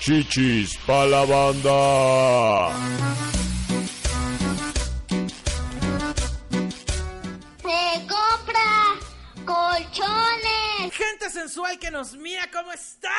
Chichis 0.00 0.76
pa 0.86 1.06
la 1.06 1.24
banda. 1.24 2.70
Se 7.62 8.06
compra 8.06 8.98
colchones. 9.44 10.92
Gente 10.92 11.30
sensual 11.30 11.78
que 11.78 11.90
nos 11.90 12.16
mira, 12.16 12.50
¿cómo 12.52 12.72
están? 12.72 13.12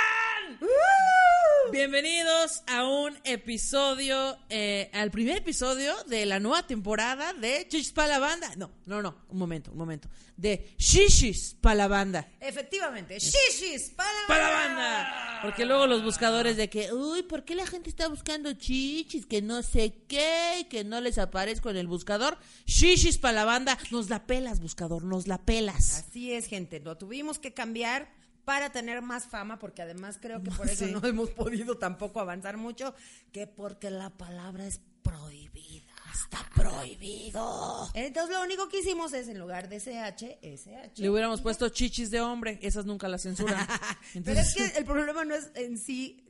Bienvenidos 1.71 2.61
a 2.67 2.83
un 2.87 3.17
episodio, 3.23 4.37
eh, 4.49 4.89
al 4.93 5.09
primer 5.09 5.37
episodio 5.37 5.91
de 6.05 6.25
la 6.27 6.39
nueva 6.39 6.67
temporada 6.67 7.33
de 7.33 7.67
Chichis 7.67 7.91
pa' 7.93 8.05
la 8.07 8.19
banda. 8.19 8.51
No, 8.57 8.71
no, 8.85 9.01
no, 9.01 9.15
un 9.29 9.39
momento, 9.39 9.71
un 9.71 9.77
momento. 9.79 10.07
De 10.37 10.75
Shishis 10.77 11.55
pa' 11.61 11.73
la 11.75 11.87
banda. 11.87 12.27
Efectivamente, 12.41 13.17
shishis 13.19 13.91
para 13.91 14.11
la 14.11 14.27
¡Pa' 14.27 14.37
la 14.37 14.49
banda! 14.49 15.39
Porque 15.41 15.63
luego 15.65 15.87
los 15.87 16.03
buscadores 16.03 16.57
de 16.57 16.69
que, 16.69 16.91
uy, 16.91 17.23
¿por 17.23 17.45
qué 17.45 17.55
la 17.55 17.65
gente 17.65 17.89
está 17.89 18.07
buscando 18.09 18.51
chichis? 18.53 19.25
Que 19.25 19.41
no 19.41 19.63
sé 19.63 19.93
qué, 20.09 20.59
y 20.61 20.63
que 20.65 20.83
no 20.83 20.99
les 20.99 21.17
aparezco 21.19 21.69
en 21.69 21.77
el 21.77 21.87
buscador. 21.87 22.37
Shishis 22.65 23.17
pa' 23.17 23.31
la 23.31 23.45
banda. 23.45 23.77
Nos 23.91 24.09
la 24.09 24.25
pelas, 24.27 24.59
buscador, 24.59 25.03
nos 25.03 25.27
la 25.27 25.37
pelas. 25.45 25.99
Así 26.07 26.33
es, 26.33 26.47
gente, 26.47 26.79
lo 26.81 26.97
tuvimos 26.97 27.39
que 27.39 27.53
cambiar 27.53 28.11
para 28.43 28.71
tener 28.71 29.01
más 29.01 29.25
fama, 29.27 29.57
porque 29.57 29.81
además 29.83 30.17
creo 30.21 30.43
que 30.43 30.51
por 30.51 30.69
eso 30.69 30.85
Sí. 30.85 30.91
no 30.91 31.05
hemos 31.07 31.29
podido 31.31 31.77
tampoco 31.77 32.19
avanzar 32.19 32.57
mucho, 32.57 32.93
que 33.31 33.47
porque 33.47 33.89
la 33.89 34.09
palabra 34.09 34.67
es 34.67 34.81
prohibida. 35.01 35.84
Está 36.23 36.45
prohibido. 36.53 37.89
Entonces 37.93 38.35
lo 38.35 38.43
único 38.43 38.69
que 38.69 38.79
hicimos 38.79 39.13
es, 39.13 39.27
en 39.27 39.37
lugar 39.37 39.67
de 39.67 39.77
SH, 39.77 40.39
SH. 40.41 41.01
Le 41.01 41.09
hubiéramos 41.09 41.41
puesto 41.41 41.69
chichis 41.69 42.09
de 42.09 42.21
hombre, 42.21 42.59
esas 42.61 42.85
nunca 42.85 43.07
las 43.07 43.23
censuran. 43.23 43.67
Pero 44.23 44.39
es 44.39 44.53
que 44.53 44.65
el 44.77 44.85
problema 44.85 45.25
no 45.25 45.35
es 45.35 45.51
en 45.55 45.77
sí 45.77 46.25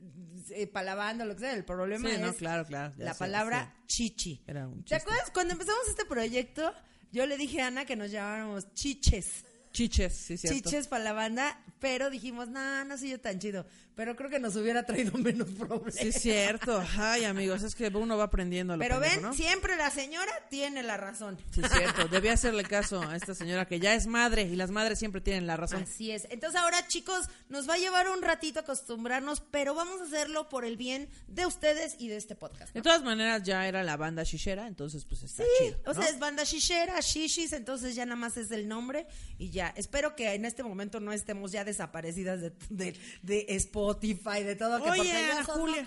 eh, 0.50 0.66
palabanda 0.66 1.24
o 1.24 1.28
lo 1.28 1.34
que 1.34 1.40
sea, 1.40 1.52
el 1.52 1.64
problema 1.64 2.08
Sí, 2.08 2.14
es 2.16 2.20
no, 2.20 2.34
claro, 2.34 2.66
claro, 2.66 2.94
la 2.98 3.12
sé, 3.14 3.18
palabra 3.18 3.74
chichi. 3.86 4.42
Era 4.46 4.66
un 4.66 4.84
¿Te 4.84 4.96
acuerdas 4.96 5.30
cuando 5.32 5.52
empezamos 5.52 5.82
este 5.88 6.04
proyecto? 6.04 6.72
Yo 7.12 7.26
le 7.26 7.36
dije 7.36 7.62
a 7.62 7.68
Ana 7.68 7.84
que 7.84 7.96
nos 7.96 8.10
llamáramos 8.10 8.72
chiches. 8.74 9.44
Chiches, 9.76 10.16
sí, 10.16 10.38
cierto. 10.38 10.70
Chiches 10.70 10.88
para 10.88 11.04
la 11.04 11.12
banda, 11.12 11.60
pero 11.80 12.08
dijimos, 12.08 12.48
no, 12.48 12.84
no 12.86 12.96
soy 12.96 13.10
yo 13.10 13.20
tan 13.20 13.38
chido. 13.38 13.66
Pero 13.94 14.14
creo 14.14 14.28
que 14.28 14.38
nos 14.38 14.56
hubiera 14.56 14.84
traído 14.84 15.12
menos 15.18 15.48
problemas. 15.50 15.94
Sí, 15.94 16.12
cierto. 16.12 16.82
Ay, 16.98 17.24
amigos, 17.24 17.62
es 17.62 17.74
que 17.74 17.88
uno 17.88 18.16
va 18.18 18.24
aprendiendo. 18.24 18.72
a 18.74 18.76
lo 18.76 18.80
Pero 18.82 19.00
pendejo, 19.00 19.14
ven, 19.16 19.22
¿no? 19.22 19.34
siempre 19.34 19.76
la 19.76 19.90
señora 19.90 20.30
tiene 20.50 20.82
la 20.82 20.96
razón. 20.96 21.38
Sí, 21.54 21.62
cierto. 21.72 22.06
Debía 22.08 22.32
hacerle 22.34 22.62
caso 22.64 23.00
a 23.02 23.16
esta 23.16 23.34
señora 23.34 23.66
que 23.66 23.78
ya 23.80 23.94
es 23.94 24.06
madre 24.06 24.42
y 24.42 24.56
las 24.56 24.70
madres 24.70 24.98
siempre 24.98 25.20
tienen 25.22 25.46
la 25.46 25.56
razón. 25.56 25.82
Así 25.82 26.10
es. 26.10 26.26
Entonces 26.30 26.60
ahora, 26.60 26.86
chicos, 26.88 27.26
nos 27.48 27.68
va 27.68 27.74
a 27.74 27.78
llevar 27.78 28.08
un 28.10 28.20
ratito 28.22 28.60
acostumbrarnos, 28.60 29.40
pero 29.50 29.74
vamos 29.74 30.00
a 30.00 30.04
hacerlo 30.04 30.48
por 30.50 30.64
el 30.66 30.76
bien 30.76 31.08
de 31.28 31.46
ustedes 31.46 31.96
y 31.98 32.08
de 32.08 32.16
este 32.18 32.34
podcast. 32.34 32.74
De 32.74 32.82
todas 32.82 33.02
maneras, 33.02 33.42
ya 33.44 33.66
era 33.66 33.82
la 33.82 33.96
banda 33.96 34.22
shishera, 34.24 34.66
entonces 34.68 35.04
pues 35.06 35.22
está 35.22 35.42
Sí, 35.42 35.48
chido. 35.66 35.78
o 35.86 35.94
sea, 35.94 36.04
es 36.08 36.18
banda 36.18 36.44
shishera, 36.44 37.00
shishis, 37.00 37.52
entonces 37.54 37.94
ya 37.94 38.04
nada 38.04 38.16
más 38.16 38.36
es 38.36 38.50
el 38.50 38.68
nombre 38.68 39.06
y 39.38 39.48
ya. 39.50 39.65
Espero 39.76 40.14
que 40.14 40.32
en 40.34 40.44
este 40.44 40.62
momento 40.62 41.00
no 41.00 41.12
estemos 41.12 41.52
ya 41.52 41.64
desaparecidas 41.64 42.40
de, 42.40 42.52
de, 42.70 42.98
de 43.22 43.46
Spotify, 43.50 44.42
de 44.42 44.56
todo, 44.56 44.82
que 44.82 44.90
Oye, 44.90 45.10
Ana 45.10 45.44
Julia. 45.44 45.84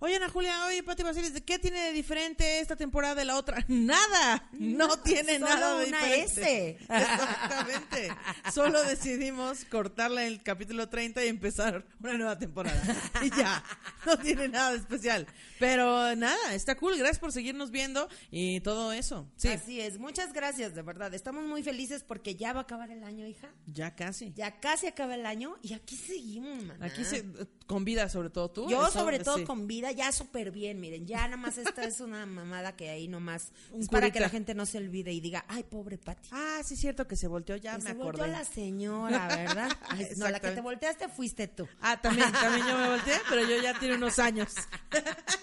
Oye, 0.00 0.16
Ana 0.16 0.28
Julia, 0.28 0.66
oye, 0.66 0.82
Pati 0.82 1.02
Basilis, 1.02 1.40
¿qué 1.42 1.58
tiene 1.58 1.80
de 1.80 1.92
diferente 1.92 2.60
esta 2.60 2.76
temporada 2.76 3.14
de 3.14 3.24
la 3.24 3.36
otra? 3.36 3.64
Nada, 3.68 4.48
no 4.52 4.98
tiene 5.00 5.38
solo 5.38 5.46
nada 5.46 5.78
de 5.78 5.88
una 5.88 6.04
diferente. 6.04 6.70
S. 6.70 6.78
Exactamente. 6.88 8.08
Solo 8.52 8.82
decidimos 8.82 9.64
cortarla 9.66 10.22
en 10.22 10.32
el 10.32 10.42
capítulo 10.42 10.88
30 10.88 11.24
y 11.24 11.28
empezar 11.28 11.84
una 12.00 12.14
nueva 12.14 12.38
temporada. 12.38 12.82
Y 13.22 13.30
ya, 13.30 13.62
no 14.06 14.18
tiene 14.18 14.48
nada 14.48 14.72
de 14.72 14.78
especial. 14.78 15.26
Pero 15.58 16.14
nada, 16.16 16.54
está 16.54 16.74
cool, 16.76 16.96
gracias 16.96 17.18
por 17.18 17.32
seguirnos 17.32 17.70
viendo 17.70 18.08
y 18.30 18.60
todo 18.60 18.92
eso. 18.92 19.28
Sí, 19.36 19.48
Así 19.48 19.80
es, 19.80 19.98
muchas 19.98 20.32
gracias, 20.32 20.74
de 20.74 20.82
verdad. 20.82 21.14
Estamos 21.14 21.46
muy 21.46 21.62
felices 21.62 22.02
porque 22.02 22.34
ya 22.34 22.52
va 22.52 22.60
a 22.60 22.62
acabar 22.62 22.90
el 22.90 23.03
año, 23.04 23.26
hija. 23.26 23.48
ya 23.66 23.94
casi. 23.94 24.32
Ya 24.34 24.58
casi 24.60 24.86
acaba 24.86 25.14
el 25.14 25.26
año 25.26 25.56
y 25.62 25.72
aquí 25.74 25.96
seguimos, 25.96 26.64
maná. 26.64 26.86
Aquí 26.86 27.04
se, 27.04 27.24
con 27.66 27.84
vida 27.84 28.08
sobre 28.08 28.30
todo 28.30 28.50
tú. 28.50 28.68
Yo 28.68 28.82
eso, 28.86 28.98
sobre 29.00 29.18
todo 29.20 29.38
sí. 29.38 29.44
con 29.44 29.66
vida, 29.66 29.92
ya 29.92 30.10
súper 30.12 30.50
bien, 30.50 30.80
miren, 30.80 31.06
ya 31.06 31.22
nada 31.24 31.36
más 31.36 31.58
esta 31.58 31.84
es 31.84 32.00
una 32.00 32.26
mamada 32.26 32.76
que 32.76 32.90
ahí 32.90 33.08
nomás 33.08 33.52
Un 33.72 33.82
es 33.82 33.88
para 33.88 34.10
que 34.10 34.20
la 34.20 34.28
gente 34.28 34.54
no 34.54 34.66
se 34.66 34.78
olvide 34.78 35.12
y 35.12 35.20
diga, 35.20 35.44
ay, 35.48 35.62
pobre 35.64 35.98
Pati. 35.98 36.28
Ah, 36.32 36.60
sí 36.64 36.74
es 36.74 36.80
cierto 36.80 37.06
que 37.06 37.16
se 37.16 37.28
volteó, 37.28 37.56
ya 37.56 37.72
Que 37.76 37.82
me 37.84 37.90
se 37.90 37.94
volteó 37.94 38.24
acordé. 38.24 38.32
la 38.38 38.44
señora, 38.44 39.28
¿verdad? 39.36 39.70
Ay, 39.88 40.08
no, 40.16 40.28
la 40.28 40.40
que 40.40 40.50
te 40.50 40.60
volteaste 40.60 41.08
fuiste 41.08 41.48
tú. 41.48 41.68
Ah, 41.80 42.00
también, 42.00 42.30
también 42.32 42.66
yo 42.66 42.76
me 42.76 42.88
volteé, 42.88 43.14
pero 43.28 43.42
yo 43.42 43.62
ya 43.62 43.78
tiene 43.78 43.96
unos 43.96 44.18
años. 44.18 44.52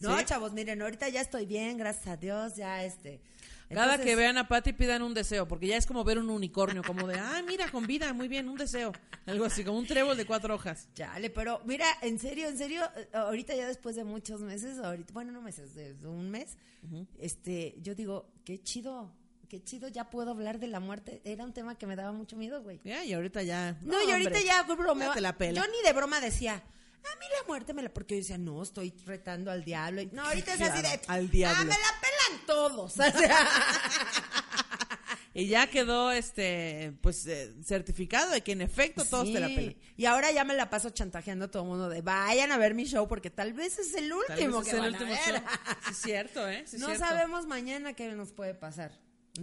No, 0.00 0.18
¿Sí? 0.18 0.24
chavos, 0.24 0.52
miren, 0.52 0.82
ahorita 0.82 1.08
ya 1.10 1.20
estoy 1.20 1.46
bien, 1.46 1.76
gracias 1.78 2.08
a 2.08 2.16
Dios, 2.16 2.56
ya 2.56 2.82
este. 2.82 3.20
Cada 3.72 3.98
que 3.98 4.16
vean 4.16 4.38
a 4.38 4.48
Patty 4.48 4.72
pidan 4.72 5.02
un 5.02 5.14
deseo, 5.14 5.48
porque 5.48 5.66
ya 5.66 5.76
es 5.76 5.86
como 5.86 6.04
ver 6.04 6.18
un 6.18 6.30
unicornio, 6.30 6.82
como 6.82 7.06
de, 7.06 7.18
ah, 7.18 7.42
mira, 7.46 7.70
con 7.70 7.86
vida, 7.86 8.12
muy 8.12 8.28
bien, 8.28 8.48
un 8.48 8.56
deseo. 8.56 8.92
Algo 9.26 9.44
así, 9.44 9.64
como 9.64 9.78
un 9.78 9.86
trébol 9.86 10.16
de 10.16 10.26
cuatro 10.26 10.54
hojas. 10.54 10.88
Chale, 10.94 11.30
pero 11.30 11.60
mira, 11.64 11.86
en 12.02 12.18
serio, 12.18 12.48
en 12.48 12.58
serio, 12.58 12.82
eh, 12.96 13.08
ahorita 13.12 13.54
ya 13.54 13.66
después 13.66 13.96
de 13.96 14.04
muchos 14.04 14.40
meses, 14.40 14.78
ahorita, 14.78 15.12
bueno, 15.12 15.32
no 15.32 15.42
meses, 15.42 15.74
de 15.74 15.94
un 16.06 16.30
mes, 16.30 16.56
este, 17.18 17.76
yo 17.80 17.94
digo, 17.94 18.32
qué 18.44 18.62
chido, 18.62 19.12
qué 19.48 19.62
chido, 19.62 19.88
ya 19.88 20.08
puedo 20.10 20.30
hablar 20.30 20.58
de 20.58 20.66
la 20.66 20.80
muerte. 20.80 21.20
Era 21.24 21.44
un 21.44 21.52
tema 21.52 21.76
que 21.76 21.86
me 21.86 21.94
daba 21.94 22.12
mucho 22.12 22.36
miedo, 22.36 22.62
güey. 22.62 22.80
Ya, 22.84 23.04
y 23.04 23.12
ahorita 23.12 23.42
ya. 23.42 23.78
No, 23.82 24.02
y 24.02 24.10
ahorita 24.10 24.30
hombre, 24.30 24.44
ya, 24.44 24.64
pela. 25.36 25.60
Yo 25.60 25.70
ni 25.70 25.82
de 25.84 25.92
broma 25.92 26.20
decía, 26.20 26.62
a 27.10 27.16
mí 27.18 27.26
la 27.40 27.46
muerte 27.48 27.72
me 27.74 27.82
la... 27.82 27.92
Porque 27.92 28.14
yo 28.14 28.18
decía, 28.20 28.38
no, 28.38 28.62
estoy 28.62 28.92
retando 29.06 29.50
al 29.50 29.64
diablo. 29.64 30.02
No, 30.12 30.24
ahorita 30.24 30.54
es 30.54 30.60
así 30.60 30.82
de... 30.82 31.00
al 31.08 31.30
diablo. 31.30 31.58
Ah, 31.60 31.64
me 31.64 31.70
la 31.70 31.76
pelan 32.00 32.46
todos. 32.46 32.92
O 32.98 33.02
sea, 33.02 33.48
Y 35.34 35.46
ya 35.46 35.66
quedó, 35.66 36.12
este, 36.12 36.92
pues, 37.00 37.26
eh, 37.26 37.54
certificado 37.64 38.30
de 38.32 38.42
que 38.42 38.52
en 38.52 38.60
efecto 38.60 39.02
todos 39.06 39.32
te 39.32 39.40
la 39.40 39.46
pelan. 39.46 39.74
Y 39.96 40.04
ahora 40.04 40.30
ya 40.30 40.44
me 40.44 40.54
la 40.54 40.68
paso 40.68 40.90
chantajeando 40.90 41.46
a 41.46 41.50
todo 41.50 41.62
el 41.62 41.68
mundo 41.70 41.88
de, 41.88 42.02
vayan 42.02 42.52
a 42.52 42.58
ver 42.58 42.74
mi 42.74 42.84
show 42.84 43.08
porque 43.08 43.30
tal 43.30 43.54
vez 43.54 43.78
es 43.78 43.94
el 43.94 44.10
Tal 44.10 44.18
vez 44.18 44.28
último 44.46 44.60
es 44.60 44.68
que 44.68 44.70
el 44.72 44.80
van 44.80 44.92
último 44.92 45.12
a 45.12 45.14
ver. 45.14 45.40
show. 45.40 45.42
Sí, 45.86 45.90
es 45.90 45.96
cierto, 45.96 46.48
¿eh? 46.48 46.64
Sí, 46.66 46.76
es 46.76 46.82
no 46.82 46.88
cierto. 46.88 47.06
sabemos 47.06 47.46
mañana 47.46 47.94
qué 47.94 48.12
nos 48.12 48.32
puede 48.32 48.52
pasar. 48.54 48.92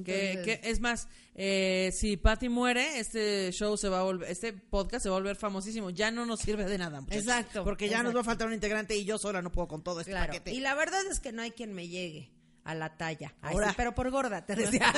Que, 0.05 0.31
Entonces- 0.33 0.59
que- 0.59 0.69
es 0.69 0.79
más, 0.81 1.07
eh, 1.33 1.91
si 1.93 2.15
Patty 2.17 2.47
muere, 2.47 2.99
este 2.99 3.51
show 3.51 3.75
se 3.75 3.89
va 3.89 4.01
a 4.01 4.03
volver, 4.03 4.29
este 4.29 4.53
podcast 4.53 5.01
se 5.03 5.09
va 5.09 5.15
a 5.15 5.19
volver 5.19 5.35
famosísimo. 5.35 5.89
Ya 5.89 6.11
no 6.11 6.25
nos 6.27 6.41
sirve 6.41 6.65
de 6.65 6.77
nada, 6.77 7.01
muchachos. 7.01 7.23
Exacto, 7.23 7.63
Porque 7.63 7.89
ya 7.89 8.03
nos 8.03 8.15
va 8.15 8.21
a 8.21 8.23
faltar 8.23 8.47
un 8.47 8.53
integrante 8.53 8.95
y 8.95 9.03
yo 9.05 9.17
sola 9.17 9.41
no 9.41 9.51
puedo 9.51 9.67
con 9.67 9.83
todo 9.83 9.99
este 10.01 10.11
Claro. 10.11 10.27
paquete. 10.27 10.51
Y 10.53 10.59
la 10.59 10.75
verdad 10.75 11.01
es 11.09 11.19
que 11.19 11.31
no 11.31 11.41
hay 11.41 11.51
quien 11.51 11.73
me 11.73 11.87
llegue 11.87 12.31
a 12.65 12.75
la 12.75 12.97
talla. 12.97 13.33
Ay, 13.41 13.53
Ahora. 13.55 13.69
sí, 13.69 13.73
pero 13.77 13.95
por 13.95 14.11
gorda, 14.11 14.45
te 14.45 14.55
decía. 14.83 14.93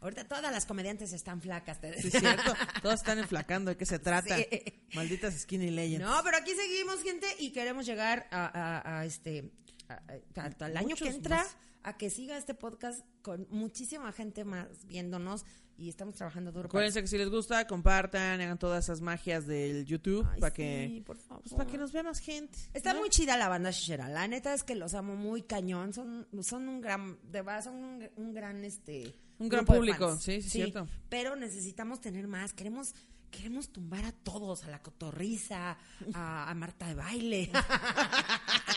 Ahorita 0.00 0.26
todas 0.26 0.50
las 0.50 0.64
comediantes 0.64 1.12
están 1.12 1.42
flacas, 1.42 1.78
te 1.80 1.92
Sí, 2.00 2.08
es 2.08 2.18
cierto. 2.20 2.54
Todos 2.82 2.94
están 2.96 3.18
enflacando. 3.18 3.70
¿De 3.70 3.76
qué 3.76 3.84
se 3.84 3.98
trata? 3.98 4.34
Sí. 4.38 4.46
Malditas 4.94 5.38
skinny 5.40 5.70
legends. 5.70 6.06
No, 6.06 6.20
pero 6.24 6.38
aquí 6.38 6.52
seguimos, 6.54 7.02
gente, 7.02 7.26
y 7.38 7.50
queremos 7.52 7.84
llegar 7.84 8.26
a, 8.30 8.46
a- 8.46 9.00
a 9.00 9.04
este 9.04 9.52
a- 9.88 10.50
al 10.64 10.76
año 10.78 10.96
que 10.96 11.08
entra 11.08 11.36
más. 11.36 11.56
A 11.82 11.96
que 11.96 12.10
siga 12.10 12.36
este 12.36 12.54
podcast 12.54 13.04
con 13.22 13.46
muchísima 13.50 14.12
gente 14.12 14.44
más 14.44 14.86
viéndonos 14.86 15.44
y 15.76 15.88
estamos 15.88 16.14
trabajando 16.14 16.52
duro. 16.52 16.68
para 16.68 16.80
Acuérdense 16.84 17.00
que 17.00 17.08
si 17.08 17.16
les 17.16 17.30
gusta, 17.30 17.66
compartan, 17.66 18.38
hagan 18.40 18.58
todas 18.58 18.84
esas 18.84 19.00
magias 19.00 19.46
del 19.46 19.86
YouTube 19.86 20.26
Ay, 20.30 20.40
para 20.40 20.54
sí, 20.54 20.56
que 20.56 21.02
por 21.06 21.16
favor. 21.16 21.42
pues, 21.42 21.54
para 21.54 21.70
que 21.70 21.78
nos 21.78 21.90
vea 21.92 22.02
más 22.02 22.18
gente. 22.18 22.58
Está 22.74 22.92
¿no? 22.92 23.00
muy 23.00 23.08
chida 23.08 23.38
la 23.38 23.48
banda 23.48 23.70
Shishera. 23.70 24.08
La 24.10 24.28
neta 24.28 24.52
es 24.52 24.62
que 24.62 24.74
los 24.74 24.92
amo 24.92 25.16
muy 25.16 25.42
cañón. 25.42 25.94
Son, 25.94 26.28
son 26.42 26.68
un 26.68 26.82
gran, 26.82 27.18
de 27.22 27.40
verdad, 27.40 27.64
son 27.64 27.76
un, 27.76 28.10
un 28.16 28.34
gran, 28.34 28.62
este, 28.62 29.14
Un 29.38 29.48
gran 29.48 29.64
público, 29.64 30.16
sí, 30.18 30.42
sí, 30.42 30.50
cierto. 30.50 30.86
Pero 31.08 31.34
necesitamos 31.34 32.02
tener 32.02 32.28
más. 32.28 32.52
Queremos, 32.52 32.94
queremos 33.30 33.72
tumbar 33.72 34.04
a 34.04 34.12
todos, 34.12 34.64
a 34.64 34.68
la 34.68 34.82
cotorriza, 34.82 35.78
a, 36.12 36.50
a 36.50 36.54
Marta 36.54 36.88
de 36.88 36.94
baile. 36.94 37.50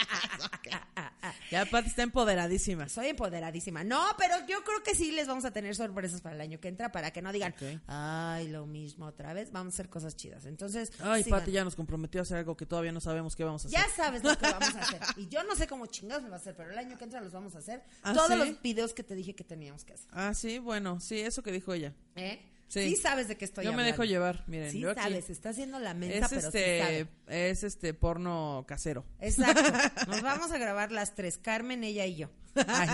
Ya 1.53 1.65
Pati 1.67 1.87
está 1.89 2.01
empoderadísima. 2.01 2.89
Soy 2.89 3.09
empoderadísima. 3.09 3.83
No, 3.83 4.01
pero 4.17 4.35
yo 4.47 4.63
creo 4.63 4.81
que 4.81 4.95
sí 4.95 5.11
les 5.11 5.27
vamos 5.27 5.45
a 5.45 5.51
tener 5.51 5.75
sorpresas 5.75 6.19
para 6.19 6.33
el 6.33 6.41
año 6.41 6.59
que 6.59 6.67
entra 6.67 6.91
para 6.91 7.11
que 7.11 7.21
no 7.21 7.31
digan, 7.31 7.53
ay, 7.85 8.47
lo 8.47 8.65
mismo 8.65 9.05
otra 9.05 9.33
vez. 9.33 9.51
Vamos 9.51 9.73
a 9.73 9.75
hacer 9.75 9.87
cosas 9.87 10.15
chidas. 10.15 10.45
Entonces, 10.45 10.91
Ay. 10.99 11.23
Pati 11.23 11.51
ya 11.51 11.63
nos 11.63 11.75
comprometió 11.75 12.21
a 12.21 12.23
hacer 12.23 12.37
algo 12.37 12.57
que 12.57 12.65
todavía 12.65 12.91
no 12.91 12.99
sabemos 12.99 13.35
qué 13.35 13.43
vamos 13.43 13.65
a 13.65 13.67
hacer. 13.67 13.79
Ya 13.79 13.87
sabes 13.95 14.23
lo 14.23 14.35
que 14.35 14.49
vamos 14.49 14.75
a 14.75 14.81
hacer. 14.81 15.01
Y 15.17 15.27
yo 15.27 15.43
no 15.43 15.55
sé 15.55 15.67
cómo 15.67 15.85
chingados 15.85 16.23
lo 16.23 16.29
va 16.29 16.37
a 16.37 16.39
hacer, 16.39 16.55
pero 16.55 16.71
el 16.71 16.77
año 16.77 16.97
que 16.97 17.03
entra 17.03 17.21
los 17.21 17.31
vamos 17.33 17.53
a 17.53 17.59
hacer. 17.59 17.83
¿Ah, 18.01 18.13
Todos 18.13 18.29
sí? 18.29 18.35
los 18.35 18.61
videos 18.63 18.93
que 18.93 19.03
te 19.03 19.13
dije 19.13 19.35
que 19.35 19.43
teníamos 19.43 19.85
que 19.85 19.93
hacer. 19.93 20.09
Ah, 20.11 20.33
sí, 20.33 20.57
bueno, 20.57 20.99
sí, 20.99 21.19
eso 21.19 21.43
que 21.43 21.51
dijo 21.51 21.71
ella. 21.71 21.93
¿Eh? 22.15 22.41
Sí. 22.67 22.89
Sí. 22.89 22.95
sabes 22.95 23.27
de 23.27 23.37
qué 23.37 23.45
estoy 23.45 23.65
Yo 23.65 23.71
me 23.71 23.75
hablando. 23.83 23.91
dejo 23.91 24.03
llevar, 24.03 24.43
miren. 24.47 24.71
Sí 24.71 24.79
yo 24.79 24.91
aquí- 24.91 25.13
está 25.29 25.49
haciendo 25.49 25.77
la 25.79 25.93
mensa, 25.93 26.25
Es 26.25 26.29
pero 26.29 26.41
sí 26.41 26.47
este, 26.47 26.79
sabe. 26.79 27.07
es 27.27 27.63
este 27.63 27.93
porno 27.93 28.65
casero. 28.67 29.05
Exacto. 29.19 29.61
Nos 30.07 30.21
vamos 30.23 30.51
a 30.51 30.57
grabar 30.57 30.91
las 30.91 31.13
tres, 31.13 31.37
Carmen, 31.37 31.83
ella 31.83 32.05
y 32.07 32.15
yo. 32.15 32.29
Ay, 32.67 32.87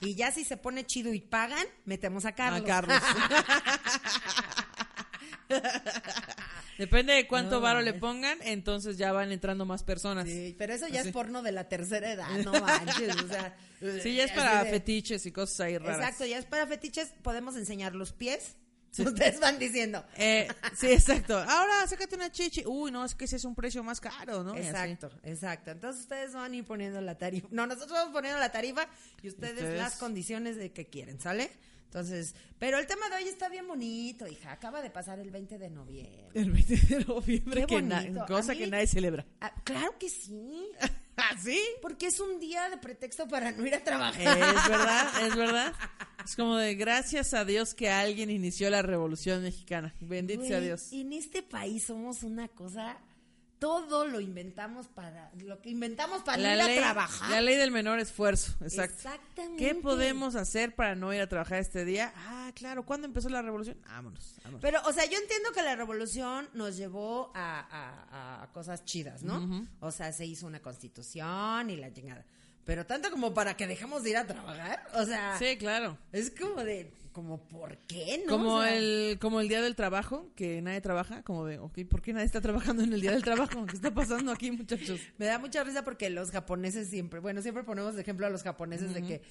sí. 0.00 0.10
y 0.10 0.14
ya 0.16 0.30
si 0.32 0.44
se 0.44 0.56
pone 0.56 0.84
chido 0.86 1.12
y 1.14 1.20
pagan, 1.20 1.66
metemos 1.84 2.24
a 2.24 2.32
Carlos. 2.32 2.62
A 2.62 2.64
Carlos. 2.64 3.02
Depende 6.78 7.12
de 7.12 7.26
cuánto 7.28 7.56
No, 7.56 7.60
varo 7.60 7.80
le 7.82 7.92
pongan, 7.92 8.38
entonces 8.42 8.96
ya 8.96 9.12
van 9.12 9.30
entrando 9.30 9.66
más 9.66 9.82
personas. 9.84 10.24
Sí, 10.26 10.48
Sí, 10.48 10.54
pero 10.58 10.72
eso 10.72 10.88
ya 10.88 11.00
Así. 11.00 11.08
es 11.10 11.12
porno 11.12 11.42
de 11.42 11.52
la 11.52 11.68
tercera 11.68 12.10
edad, 12.12 12.28
no 12.44 12.52
manches, 12.60 13.14
o 13.22 13.28
sea. 13.28 13.54
ya 13.80 14.24
es 14.24 14.32
para 14.32 14.64
de- 14.64 14.70
fetiches 14.70 15.26
y 15.26 15.32
cosas 15.32 15.60
ahí 15.60 15.78
raras. 15.78 15.98
Exacto, 15.98 16.24
ya 16.26 16.38
es 16.38 16.46
para 16.46 16.66
fetiches, 16.66 17.12
podemos 17.22 17.56
enseñar 17.56 17.94
los 17.94 18.12
pies. 18.12 18.56
Ustedes 18.98 19.40
van 19.40 19.58
diciendo. 19.58 20.04
Eh, 20.16 20.48
sí, 20.76 20.88
exacto. 20.92 21.38
Ahora, 21.38 21.86
sácate 21.86 22.14
una 22.16 22.30
chichi. 22.30 22.62
Uy, 22.66 22.90
no, 22.90 23.04
es 23.04 23.14
que 23.14 23.24
ese 23.24 23.36
es 23.36 23.44
un 23.44 23.54
precio 23.54 23.82
más 23.82 24.00
caro, 24.00 24.42
¿no? 24.44 24.54
Exacto, 24.56 25.10
exacto. 25.22 25.70
Entonces 25.70 26.02
ustedes 26.02 26.34
van 26.34 26.52
a 26.52 26.56
ir 26.56 26.64
poniendo 26.64 27.00
la 27.00 27.16
tarifa. 27.16 27.48
No, 27.50 27.66
nosotros 27.66 27.92
vamos 27.92 28.12
poniendo 28.12 28.38
la 28.38 28.52
tarifa 28.52 28.86
y 29.22 29.28
ustedes, 29.28 29.54
Ustedes. 29.54 29.78
las 29.78 29.96
condiciones 29.96 30.56
de 30.56 30.72
que 30.72 30.86
quieren, 30.88 31.20
¿sale? 31.20 31.50
Entonces, 31.86 32.34
pero 32.58 32.78
el 32.78 32.86
tema 32.86 33.08
de 33.10 33.16
hoy 33.16 33.24
está 33.28 33.50
bien 33.50 33.68
bonito, 33.68 34.26
hija. 34.26 34.52
Acaba 34.52 34.80
de 34.80 34.88
pasar 34.88 35.18
el 35.18 35.30
20 35.30 35.58
de 35.58 35.68
noviembre. 35.68 36.28
El 36.32 36.50
20 36.50 36.76
de 36.76 37.04
noviembre, 37.04 37.66
Qué 37.66 37.76
que 37.76 38.14
cosa 38.26 38.52
A 38.52 38.54
mí- 38.54 38.60
que 38.62 38.66
nadie 38.66 38.86
celebra. 38.86 39.26
Ah, 39.42 39.52
claro 39.62 39.98
que 39.98 40.08
sí, 40.08 40.70
¿Ah, 41.18 41.34
sí? 41.42 41.60
porque 41.82 42.06
es 42.06 42.18
un 42.20 42.40
día 42.40 42.70
de 42.70 42.78
pretexto 42.78 43.28
para 43.28 43.52
no 43.52 43.66
ir 43.66 43.74
a 43.74 43.84
trabajar. 43.84 44.38
Es 44.38 44.68
verdad, 44.68 45.26
es 45.26 45.36
verdad. 45.36 45.72
Es 46.24 46.36
como 46.36 46.56
de 46.56 46.74
gracias 46.74 47.34
a 47.34 47.44
Dios 47.44 47.74
que 47.74 47.90
alguien 47.90 48.30
inició 48.30 48.70
la 48.70 48.82
revolución 48.82 49.42
mexicana. 49.42 49.94
Bendito 50.00 50.44
sea 50.44 50.60
Dios. 50.60 50.92
En 50.92 51.12
este 51.12 51.42
país 51.42 51.84
somos 51.84 52.22
una 52.22 52.48
cosa, 52.48 52.98
todo 53.58 54.06
lo 54.06 54.20
inventamos 54.20 54.88
para, 54.88 55.30
lo 55.38 55.60
que 55.60 55.70
inventamos 55.70 56.22
para 56.22 56.38
La 56.38 56.56
ir 56.56 56.64
ley, 56.64 56.78
a 56.78 56.80
trabajar. 56.80 57.30
la 57.30 57.40
ley 57.40 57.54
del 57.56 57.70
menor 57.70 58.00
esfuerzo, 58.00 58.52
exacto. 58.60 58.96
Exactamente. 58.96 59.64
¿Qué 59.64 59.74
podemos 59.76 60.34
hacer 60.34 60.74
para 60.74 60.96
no 60.96 61.12
ir 61.14 61.20
a 61.20 61.28
trabajar 61.28 61.60
este 61.60 61.84
día? 61.84 62.12
Ah, 62.16 62.50
claro, 62.56 62.84
¿cuándo 62.84 63.06
empezó 63.06 63.28
la 63.28 63.40
revolución? 63.40 63.78
Vámonos, 63.86 64.34
vámonos. 64.42 64.60
Pero, 64.62 64.80
o 64.84 64.92
sea, 64.92 65.04
yo 65.06 65.16
entiendo 65.16 65.52
que 65.54 65.62
la 65.62 65.76
revolución 65.76 66.48
nos 66.54 66.76
llevó 66.76 67.30
a, 67.36 67.60
a- 67.60 68.42
a 68.42 68.52
cosas 68.52 68.84
chidas, 68.84 69.22
¿no? 69.22 69.64
O 69.78 69.92
sea, 69.92 70.12
se 70.12 70.26
hizo 70.26 70.46
una 70.46 70.60
constitución 70.60 71.70
y 71.70 71.76
la 71.76 71.92
chingada. 71.92 72.24
Pero 72.64 72.86
tanto 72.86 73.10
como 73.10 73.34
para 73.34 73.56
que 73.56 73.66
dejemos 73.66 74.02
de 74.04 74.10
ir 74.10 74.16
a 74.16 74.26
trabajar, 74.26 74.86
o 74.94 75.04
sea, 75.04 75.36
Sí, 75.38 75.56
claro. 75.58 75.98
es 76.12 76.30
como 76.30 76.62
de, 76.62 76.92
como, 77.12 77.42
¿por 77.48 77.76
qué, 77.88 78.22
no? 78.24 78.32
Como 78.32 78.54
O 78.58 78.62
sea, 78.62 78.76
el 78.76 79.18
como 79.20 79.40
el 79.40 79.48
día 79.48 79.60
del 79.60 79.74
trabajo, 79.74 80.30
que 80.36 80.62
nadie 80.62 80.80
trabaja, 80.80 81.22
como 81.24 81.44
de, 81.44 81.58
ok, 81.58 81.80
¿por 81.90 82.00
qué 82.02 82.12
nadie 82.12 82.26
está 82.26 82.40
trabajando 82.40 82.84
en 82.84 82.92
el 82.92 83.00
día 83.00 83.10
del 83.10 83.24
trabajo? 83.24 83.66
¿Qué 83.66 83.74
está 83.76 83.92
pasando 83.92 84.30
aquí, 84.30 84.50
muchachos? 84.52 85.00
Me 85.18 85.26
da 85.26 85.38
mucha 85.38 85.64
risa 85.64 85.82
porque 85.82 86.08
los 86.08 86.30
japoneses 86.30 86.88
siempre, 86.88 87.18
bueno, 87.20 87.42
siempre 87.42 87.64
ponemos 87.64 87.94
de 87.96 88.02
ejemplo 88.02 88.26
a 88.26 88.30
los 88.30 88.42
japoneses 88.44 88.94
de 88.94 89.02
que 89.02 89.22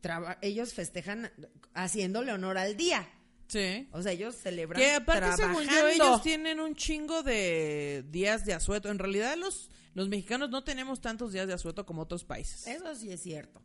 traba- 0.00 0.38
ellos 0.42 0.74
festejan 0.74 1.30
haciéndole 1.74 2.32
honor 2.32 2.58
al 2.58 2.76
día. 2.76 3.08
Sí. 3.48 3.86
O 3.92 4.00
sea, 4.02 4.12
ellos 4.12 4.34
celebran 4.34 4.80
Que 4.80 4.92
aparte, 4.94 5.36
según 5.36 5.62
yo, 5.64 5.68
trabajando. 5.68 5.88
ellos 6.04 6.22
tienen 6.22 6.58
un 6.58 6.74
chingo 6.74 7.22
de 7.22 8.02
días 8.10 8.44
de 8.46 8.54
asueto. 8.54 8.90
En 8.90 8.98
realidad, 8.98 9.36
los, 9.36 9.70
los 9.94 10.08
mexicanos 10.08 10.50
no 10.50 10.64
tenemos 10.64 11.00
tantos 11.00 11.32
días 11.32 11.46
de 11.46 11.54
asueto 11.54 11.84
como 11.86 12.02
otros 12.02 12.24
países. 12.24 12.66
Eso 12.66 12.94
sí 12.94 13.10
es 13.10 13.20
cierto. 13.22 13.62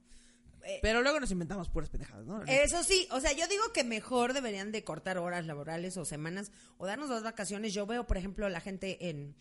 Pero 0.81 1.01
luego 1.01 1.19
nos 1.21 1.31
inventamos 1.31 1.69
puras 1.69 1.89
pendejadas, 1.89 2.25
¿no? 2.25 2.44
Eso 2.44 2.83
sí, 2.83 3.07
o 3.12 3.21
sea, 3.21 3.31
yo 3.31 3.47
digo 3.47 3.63
que 3.74 3.85
mejor 3.85 4.33
deberían 4.33 4.74
de 4.74 4.83
cortar 4.83 5.18
horas 5.18 5.45
laborales 5.45 5.95
o 5.95 6.03
semanas 6.03 6.51
o 6.77 6.85
darnos 6.85 7.07
dos 7.07 7.24
vacaciones. 7.24 7.74
Yo 7.74 7.85
veo, 7.85 8.06
por 8.06 8.18
ejemplo, 8.18 8.50
la 8.50 8.59
gente 8.59 9.09
en, 9.09 9.33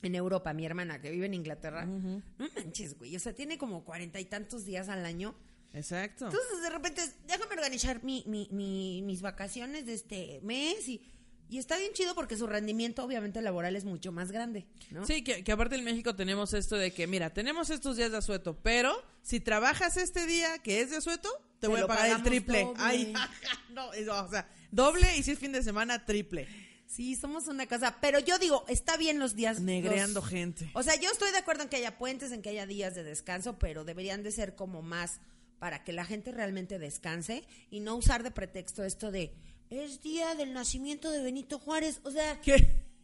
en 0.00 0.14
Europa, 0.14 0.54
mi 0.54 0.64
hermana 0.64 0.98
que 1.02 1.10
vive 1.10 1.26
en 1.26 1.34
Inglaterra. 1.34 1.84
No 1.84 2.22
manches, 2.54 2.96
güey, 2.96 3.14
o 3.14 3.20
sea, 3.20 3.34
tiene 3.34 3.58
como 3.58 3.84
cuarenta 3.84 4.18
y 4.18 4.24
tantos 4.24 4.64
días 4.64 4.88
al 4.88 5.04
año. 5.04 5.34
Exacto. 5.74 6.24
Entonces, 6.24 6.62
de 6.62 6.70
repente, 6.70 7.02
déjame 7.26 7.52
organizar 7.54 8.02
mi, 8.02 8.24
mi- 8.26 8.48
mi- 8.50 9.02
mis 9.02 9.20
vacaciones 9.20 9.84
de 9.84 9.92
este 9.92 10.40
mes 10.42 10.88
y, 10.88 11.02
y 11.48 11.58
está 11.58 11.76
bien 11.78 11.92
chido 11.92 12.14
porque 12.14 12.36
su 12.36 12.46
rendimiento, 12.46 13.04
obviamente, 13.04 13.40
laboral 13.42 13.76
es 13.76 13.84
mucho 13.84 14.12
más 14.12 14.32
grande, 14.32 14.66
¿no? 14.90 15.06
Sí, 15.06 15.22
que, 15.22 15.44
que 15.44 15.52
aparte 15.52 15.76
en 15.76 15.84
México 15.84 16.14
tenemos 16.16 16.52
esto 16.54 16.76
de 16.76 16.92
que, 16.92 17.06
mira, 17.06 17.32
tenemos 17.32 17.70
estos 17.70 17.96
días 17.96 18.10
de 18.10 18.18
asueto, 18.18 18.58
pero 18.62 18.92
si 19.22 19.40
trabajas 19.40 19.96
este 19.96 20.26
día 20.26 20.58
que 20.58 20.80
es 20.80 20.90
de 20.90 20.96
asueto, 20.96 21.28
te, 21.58 21.60
Te 21.60 21.68
voy 21.68 21.80
a 21.80 21.86
pagar 21.86 22.10
el 22.10 22.22
triple. 22.22 22.64
doble. 22.64 22.80
Ay, 22.82 23.12
no, 23.70 23.92
es- 23.92 24.08
o 24.08 24.28
sea, 24.28 24.48
doble 24.70 25.16
y 25.16 25.22
si 25.22 25.32
es 25.32 25.38
fin 25.38 25.52
de 25.52 25.62
semana, 25.62 26.04
triple. 26.04 26.46
Sí, 26.86 27.16
somos 27.16 27.48
una 27.48 27.66
cosa, 27.66 27.96
pero 28.00 28.20
yo 28.20 28.38
digo, 28.38 28.64
está 28.68 28.96
bien 28.96 29.18
los 29.18 29.34
días. 29.34 29.60
Negreando 29.60 30.20
los- 30.20 30.28
gente. 30.30 30.70
O 30.74 30.82
sea, 30.82 30.94
yo 31.00 31.10
estoy 31.10 31.32
de 31.32 31.38
acuerdo 31.38 31.64
en 31.64 31.68
que 31.68 31.76
haya 31.76 31.98
puentes, 31.98 32.30
en 32.32 32.42
que 32.42 32.50
haya 32.50 32.64
días 32.66 32.94
de 32.94 33.02
descanso, 33.02 33.58
pero 33.58 33.84
deberían 33.84 34.22
de 34.22 34.30
ser 34.32 34.54
como 34.54 34.82
más 34.82 35.20
para 35.58 35.82
que 35.82 35.92
la 35.92 36.04
gente 36.04 36.30
realmente 36.32 36.78
descanse 36.78 37.42
y 37.70 37.80
no 37.80 37.96
usar 37.96 38.22
de 38.22 38.30
pretexto 38.30 38.84
esto 38.84 39.10
de 39.10 39.32
es 39.70 40.02
día 40.02 40.34
del 40.34 40.52
nacimiento 40.52 41.10
de 41.10 41.22
Benito 41.22 41.58
Juárez. 41.58 42.00
O 42.04 42.10
sea, 42.10 42.40
¿Qué? 42.40 42.56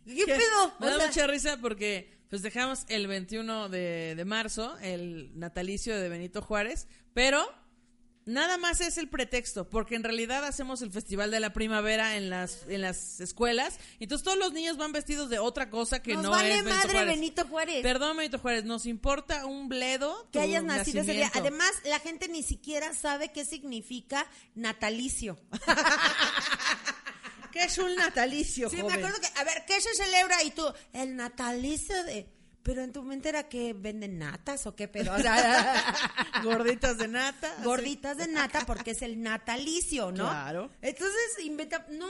¿Qué 0.05 0.25
pedo? 0.27 0.75
Me 0.81 0.87
O 0.87 0.91
da 0.91 0.97
sea- 0.99 1.07
mucha 1.09 1.27
risa 1.27 1.59
porque 1.61 2.11
festejamos 2.29 2.85
el 2.89 3.07
21 3.07 3.69
de, 3.69 4.15
de 4.17 4.25
marzo, 4.25 4.77
el 4.81 5.31
natalicio 5.39 5.99
de 5.99 6.09
Benito 6.09 6.43
Juárez, 6.43 6.89
pero 7.15 7.45
nada 8.27 8.59
más 8.59 8.81
es 8.81 8.99
el 8.99 9.09
pretexto, 9.09 9.69
porque 9.69 9.95
en 9.95 10.05
realidad 10.05 10.45
hacemos 10.45 10.83
el 10.83 10.91
festival 10.91 11.31
de 11.31 11.41
la 11.41 11.53
primavera 11.53 12.17
en 12.17 12.31
las, 12.31 12.67
en 12.69 12.81
las 12.81 13.21
escuelas, 13.21 13.79
y 13.99 14.05
entonces 14.05 14.25
todos 14.25 14.39
los 14.39 14.53
niños 14.53 14.77
van 14.77 14.93
vestidos 14.93 15.31
de 15.31 15.39
otra 15.39 15.71
cosa 15.71 16.03
que 16.03 16.15
nos 16.15 16.25
no 16.25 16.31
vale 16.31 16.59
es 16.59 16.65
Benito 16.65 16.77
madre 16.77 16.93
Juárez. 16.93 17.15
Benito 17.15 17.47
Juárez. 17.47 17.83
Perdón, 17.83 18.17
Benito 18.17 18.39
Juárez, 18.39 18.65
nos 18.65 18.87
importa 18.87 19.47
un 19.47 19.69
bledo 19.69 20.29
que 20.31 20.41
hayas 20.41 20.65
nacido 20.65 21.03
ese 21.03 21.13
día. 21.13 21.31
Además, 21.35 21.71
la 21.85 22.01
gente 22.01 22.29
ni 22.29 22.43
siquiera 22.43 22.93
sabe 22.95 23.33
qué 23.33 23.45
significa 23.45 24.27
natalicio. 24.55 25.39
¿Qué 27.53 27.65
es 27.65 27.77
un 27.77 27.95
natalicio, 27.97 28.71
Sí, 28.71 28.83
me 28.83 28.95
acuerdo 28.95 29.21
que, 29.21 29.29
a 29.39 29.45
ver, 29.45 29.65
¿qué 29.67 29.79
se 29.81 29.95
celebra? 29.95 30.43
Y 30.43 30.53
tú, 30.53 30.65
el 30.95 31.17
natalicio 31.17 32.03
de... 32.05 32.27
Pero 32.63 32.83
en 32.83 32.93
tu 32.93 33.03
mente 33.03 33.29
era 33.29 33.49
que 33.49 33.73
venden 33.73 34.19
natas 34.19 34.67
o 34.67 34.77
qué 34.77 34.87
pedo. 34.89 35.13
O 35.15 35.19
sea, 35.19 35.85
Gorditas 36.45 36.97
de 36.99 37.09
nata. 37.09 37.57
gorditas 37.65 38.17
de 38.17 38.29
nata 38.29 38.65
porque 38.67 38.93
es 38.93 39.03
el 39.03 39.21
natalicio, 39.23 40.13
¿no? 40.13 40.29
Claro. 40.29 40.71
Entonces 40.81 41.39
inventa, 41.45 41.87
no, 41.91 42.09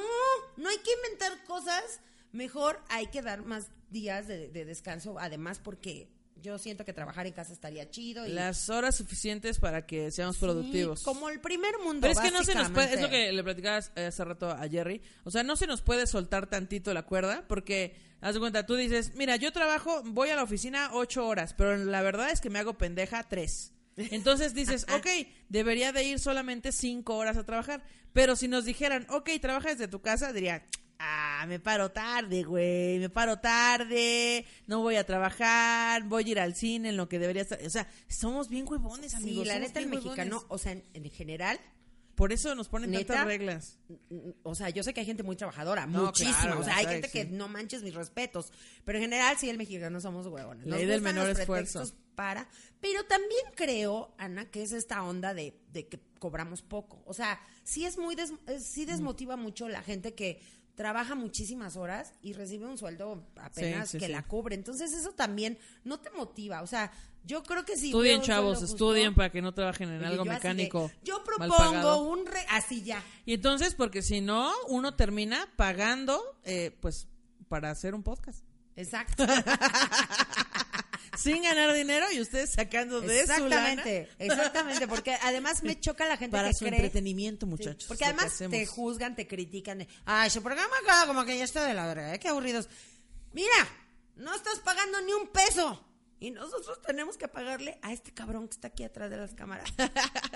no 0.56 0.68
hay 0.68 0.78
que 0.78 0.90
inventar 0.92 1.42
cosas, 1.44 2.00
mejor 2.32 2.82
hay 2.88 3.06
que 3.06 3.22
dar 3.22 3.44
más 3.44 3.68
días 3.90 4.26
de, 4.26 4.48
de 4.48 4.64
descanso, 4.64 5.18
además 5.18 5.58
porque 5.58 6.08
yo 6.42 6.58
siento 6.58 6.84
que 6.84 6.92
trabajar 6.92 7.26
en 7.26 7.32
casa 7.32 7.52
estaría 7.52 7.88
chido 7.88 8.26
y 8.26 8.30
Las 8.30 8.68
horas 8.68 8.96
suficientes 8.96 9.58
para 9.58 9.86
que 9.86 10.10
seamos 10.10 10.36
productivos. 10.38 11.02
Como 11.02 11.28
el 11.28 11.40
primer 11.40 11.78
mundo. 11.78 12.00
Pero 12.00 12.12
es 12.12 12.20
que 12.20 12.30
no 12.30 12.44
se 12.44 12.54
nos 12.54 12.70
puede, 12.70 12.94
es 12.94 13.00
lo 13.00 13.08
que 13.08 13.32
le 13.32 13.42
platicaba 13.44 13.76
hace 13.76 14.24
rato 14.24 14.50
a 14.50 14.68
Jerry, 14.68 15.00
o 15.24 15.30
sea, 15.30 15.42
no 15.42 15.56
se 15.56 15.66
nos 15.66 15.82
puede 15.82 16.06
soltar 16.06 16.48
tantito 16.48 16.92
la 16.92 17.04
cuerda, 17.04 17.44
porque, 17.48 17.96
haz 18.20 18.34
de 18.34 18.40
cuenta, 18.40 18.66
tú 18.66 18.74
dices, 18.74 19.14
mira, 19.14 19.36
yo 19.36 19.52
trabajo, 19.52 20.02
voy 20.04 20.30
a 20.30 20.36
la 20.36 20.42
oficina 20.42 20.90
ocho 20.92 21.26
horas, 21.26 21.54
pero 21.54 21.76
la 21.76 22.02
verdad 22.02 22.30
es 22.30 22.40
que 22.40 22.50
me 22.50 22.58
hago 22.58 22.76
pendeja 22.76 23.22
tres. 23.28 23.72
Entonces 23.96 24.54
dices, 24.54 24.86
ok, 24.94 25.06
debería 25.48 25.92
de 25.92 26.04
ir 26.04 26.18
solamente 26.18 26.72
cinco 26.72 27.16
horas 27.16 27.36
a 27.36 27.44
trabajar, 27.44 27.84
pero 28.12 28.36
si 28.36 28.48
nos 28.48 28.64
dijeran, 28.64 29.06
ok, 29.10 29.30
trabaja 29.40 29.70
desde 29.70 29.88
tu 29.88 30.00
casa, 30.00 30.32
diría, 30.32 30.64
ah, 31.04 31.44
me 31.48 31.58
paro 31.58 31.90
tarde, 31.90 32.42
güey, 32.44 32.98
me 32.98 33.08
paro 33.10 33.38
tarde, 33.40 34.44
no 34.66 34.80
voy 34.80 34.96
a 34.96 35.04
trabajar, 35.04 36.04
voy 36.04 36.24
a 36.24 36.28
ir 36.28 36.40
al 36.40 36.54
cine 36.54 36.90
en 36.90 36.96
lo 36.96 37.08
que 37.08 37.18
debería 37.18 37.42
estar, 37.42 37.58
o 37.64 37.70
sea, 37.70 37.88
somos 38.08 38.48
bien 38.48 38.66
huevones, 38.68 39.14
amigos. 39.14 39.42
Sí, 39.42 39.48
la 39.48 39.58
neta, 39.58 39.80
el 39.80 39.86
mexicano, 39.88 40.44
o 40.48 40.58
sea, 40.58 40.72
en, 40.72 40.84
en 40.94 41.10
general, 41.10 41.58
Por 42.14 42.30
eso 42.32 42.54
nos 42.54 42.68
ponen 42.68 42.90
¿Neta? 42.90 43.14
tantas 43.14 43.26
reglas. 43.26 43.78
o 44.42 44.54
sea, 44.54 44.68
yo 44.68 44.82
sé 44.82 44.92
que 44.92 45.00
hay 45.00 45.06
gente 45.06 45.22
muy 45.22 45.34
trabajadora, 45.34 45.86
No, 45.86 46.04
muchísima, 46.06 46.40
claro, 46.42 46.60
o 46.60 46.64
sea, 46.64 46.76
hay 46.76 46.86
gente 46.86 47.08
que 47.10 47.24
no 47.24 47.48
manches 47.48 47.82
mis 47.82 47.94
respetos, 47.94 48.52
pero 48.84 48.98
en 48.98 49.04
general 49.04 49.36
sí 49.38 49.48
el 49.48 49.56
mexicano 49.58 50.00
somos 50.00 50.26
huevones. 50.26 50.66
Ley 50.66 50.84
del 50.86 51.00
menor 51.00 51.28
esfuerzo. 51.30 51.84
Para, 52.14 52.46
pero 52.78 53.04
también 53.06 53.40
creo, 53.56 54.14
Ana, 54.18 54.50
que 54.50 54.62
es 54.62 54.72
esta 54.72 55.02
onda 55.02 55.32
de, 55.32 55.58
de 55.72 55.88
que 55.88 55.98
cobramos 56.18 56.60
poco. 56.60 57.02
O 57.06 57.14
sea, 57.14 57.40
sí 57.64 57.86
es 57.86 57.96
muy 57.96 58.14
des- 58.14 58.34
eh, 58.46 58.60
sí 58.60 58.84
desmotiva 58.84 59.36
mucho 59.36 59.66
la 59.66 59.82
gente 59.82 60.12
que 60.14 60.38
trabaja 60.82 61.14
muchísimas 61.14 61.76
horas 61.76 62.12
y 62.22 62.32
recibe 62.32 62.66
un 62.66 62.76
sueldo 62.76 63.24
apenas 63.36 63.88
Sí, 63.88 63.92
sí, 63.92 63.98
que 64.00 64.06
sí. 64.06 64.12
la 64.12 64.24
cubre. 64.24 64.56
Entonces 64.56 64.92
eso 64.92 65.12
también 65.12 65.56
no 65.84 66.00
te 66.00 66.10
motiva. 66.10 66.60
O 66.60 66.66
sea, 66.66 66.90
yo 67.24 67.44
creo 67.44 67.64
que 67.64 67.76
si... 67.76 67.86
Estudien, 67.86 68.20
chavos, 68.20 68.62
estudien 68.62 69.14
para 69.14 69.30
que 69.30 69.40
no 69.40 69.54
trabajen 69.54 69.90
en 69.90 70.04
algo 70.04 70.24
yo 70.24 70.32
así 70.32 70.40
de, 70.40 70.48
mecánico. 70.48 70.90
yo 71.04 71.22
propongo 71.22 72.02
un... 72.02 72.26
Re 72.26 72.44
así 72.50 72.82
ya. 72.82 73.00
Y 73.24 73.34
entonces, 73.34 73.76
porque 73.76 74.02
si 74.02 74.20
no, 74.20 74.52
uno 74.66 74.96
termina 74.96 75.48
pagando, 75.54 76.20
eh, 76.42 76.76
pues, 76.80 77.06
para 77.48 77.70
hacer 77.70 77.94
un 77.94 78.02
podcast. 78.02 78.44
Exacto. 78.74 79.24
Sin 81.18 81.42
ganar 81.42 81.72
dinero 81.74 82.06
y 82.12 82.20
ustedes 82.20 82.50
sacando 82.52 83.00
de 83.00 83.26
su 83.26 83.46
lana 83.46 83.72
Exactamente, 83.72 84.08
exactamente, 84.18 84.88
porque 84.88 85.14
además 85.22 85.62
me 85.62 85.78
choca 85.78 86.06
la 86.06 86.16
gente 86.16 86.36
para 86.36 86.48
que 86.48 86.54
su 86.54 86.64
cree 86.64 86.76
entretenimiento, 86.76 87.46
Sí, 87.46 87.50
muchachos. 87.50 87.84
porque 87.88 88.04
además 88.04 88.36
te 88.50 88.66
juzgan, 88.66 89.14
te 89.14 89.26
critican. 89.26 89.86
Ay, 90.06 90.30
su 90.30 90.42
programa 90.42 90.74
acá 90.82 91.06
como 91.06 91.24
que 91.24 91.36
ya 91.36 91.44
está 91.44 91.64
de 91.66 91.74
la 91.74 91.86
verga, 91.86 92.14
¿eh? 92.14 92.18
qué 92.18 92.28
aburridos. 92.28 92.68
Mira, 93.32 93.52
no 94.16 94.34
estás 94.34 94.58
pagando 94.60 95.00
ni 95.02 95.12
un 95.12 95.28
peso. 95.28 95.86
Y 96.20 96.30
nosotros 96.30 96.80
tenemos 96.86 97.16
que 97.16 97.26
pagarle 97.26 97.78
a 97.82 97.92
este 97.92 98.12
cabrón 98.14 98.46
que 98.46 98.54
está 98.54 98.68
aquí 98.68 98.84
atrás 98.84 99.10
de 99.10 99.16
las 99.16 99.34
cámaras. 99.34 99.68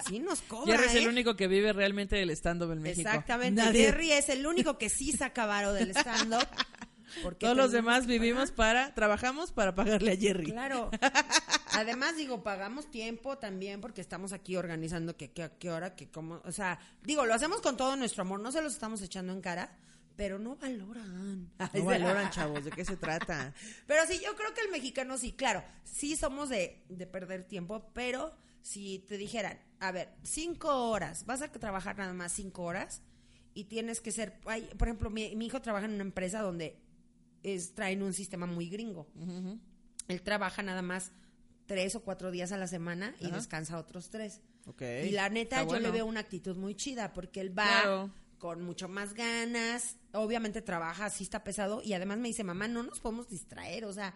Sí 0.08 0.18
nos 0.18 0.40
cobra, 0.42 0.76
Jerry 0.76 0.88
es 0.88 0.94
el 0.96 1.04
¿eh? 1.04 1.08
único 1.08 1.36
que 1.36 1.46
vive 1.46 1.72
realmente 1.72 2.16
del 2.16 2.30
stand-up 2.30 2.72
en 2.72 2.82
México. 2.82 3.08
Exactamente. 3.08 3.62
Nadie- 3.62 3.84
Jerry 3.86 4.10
es 4.12 4.28
el 4.28 4.44
único 4.48 4.78
que 4.78 4.88
sí 4.88 5.12
saca 5.12 5.46
varo 5.46 5.72
del 5.72 5.90
stand-up. 5.90 6.46
Porque 7.22 7.46
Todos 7.46 7.56
los 7.56 7.72
demás 7.72 8.06
vivimos 8.06 8.50
para, 8.50 8.94
trabajamos 8.94 9.52
para 9.52 9.74
pagarle 9.74 10.12
a 10.12 10.16
Jerry. 10.16 10.52
Claro. 10.52 10.90
Además, 11.72 12.16
digo, 12.16 12.42
pagamos 12.42 12.90
tiempo 12.90 13.38
también 13.38 13.80
porque 13.80 14.00
estamos 14.00 14.32
aquí 14.32 14.56
organizando 14.56 15.16
que, 15.16 15.30
qué 15.32 15.70
hora, 15.70 15.94
que 15.94 16.10
cómo. 16.10 16.40
O 16.44 16.52
sea, 16.52 16.78
digo, 17.02 17.26
lo 17.26 17.34
hacemos 17.34 17.60
con 17.60 17.76
todo 17.76 17.96
nuestro 17.96 18.22
amor, 18.22 18.40
no 18.40 18.52
se 18.52 18.62
los 18.62 18.72
estamos 18.72 19.02
echando 19.02 19.32
en 19.32 19.40
cara, 19.40 19.76
pero 20.16 20.38
no 20.38 20.56
valoran. 20.56 21.50
No 21.58 21.84
valoran, 21.84 22.30
chavos, 22.30 22.64
¿de 22.64 22.70
qué 22.70 22.84
se 22.84 22.96
trata? 22.96 23.52
Pero 23.86 24.06
sí, 24.06 24.20
yo 24.24 24.34
creo 24.34 24.52
que 24.54 24.62
el 24.62 24.70
mexicano 24.70 25.18
sí, 25.18 25.32
claro, 25.32 25.62
sí 25.84 26.16
somos 26.16 26.48
de, 26.48 26.82
de 26.88 27.06
perder 27.06 27.44
tiempo, 27.44 27.90
pero 27.92 28.34
si 28.62 29.00
te 29.00 29.16
dijeran, 29.16 29.60
a 29.78 29.92
ver, 29.92 30.08
cinco 30.22 30.90
horas, 30.90 31.26
vas 31.26 31.42
a 31.42 31.52
trabajar 31.52 31.98
nada 31.98 32.14
más 32.14 32.32
cinco 32.32 32.62
horas 32.62 33.02
y 33.54 33.64
tienes 33.64 34.00
que 34.00 34.10
ser, 34.10 34.40
por 34.40 34.88
ejemplo, 34.88 35.10
mi, 35.10 35.36
mi 35.36 35.46
hijo 35.46 35.62
trabaja 35.62 35.86
en 35.86 35.94
una 35.94 36.02
empresa 36.02 36.40
donde 36.40 36.78
es, 37.42 37.74
traen 37.74 38.02
un 38.02 38.12
sistema 38.12 38.46
muy 38.46 38.68
gringo. 38.68 39.06
Él 40.08 40.22
trabaja 40.22 40.62
nada 40.62 40.82
más 40.82 41.12
tres 41.66 41.94
o 41.96 42.02
cuatro 42.02 42.30
días 42.30 42.52
a 42.52 42.56
la 42.56 42.66
semana 42.68 43.14
y 43.20 43.30
descansa 43.30 43.78
otros 43.78 44.10
tres. 44.10 44.40
Y 44.80 45.10
la 45.10 45.28
neta, 45.28 45.62
está 45.62 45.72
yo 45.74 45.80
le 45.80 45.90
veo 45.90 46.06
una 46.06 46.20
actitud 46.20 46.56
muy 46.56 46.74
chida 46.74 47.12
porque 47.12 47.40
él 47.40 47.56
va 47.56 47.66
Claro. 47.82 48.10
con 48.38 48.62
mucho 48.62 48.88
más 48.88 49.14
ganas. 49.14 49.96
Obviamente 50.12 50.60
trabaja, 50.62 51.08
sí 51.10 51.24
está 51.24 51.44
pesado. 51.44 51.82
Y 51.84 51.92
además 51.92 52.18
me 52.18 52.28
dice, 52.28 52.42
mamá, 52.44 52.66
no 52.68 52.82
nos 52.82 53.00
podemos 53.00 53.28
distraer. 53.28 53.84
O 53.84 53.92
sea, 53.92 54.14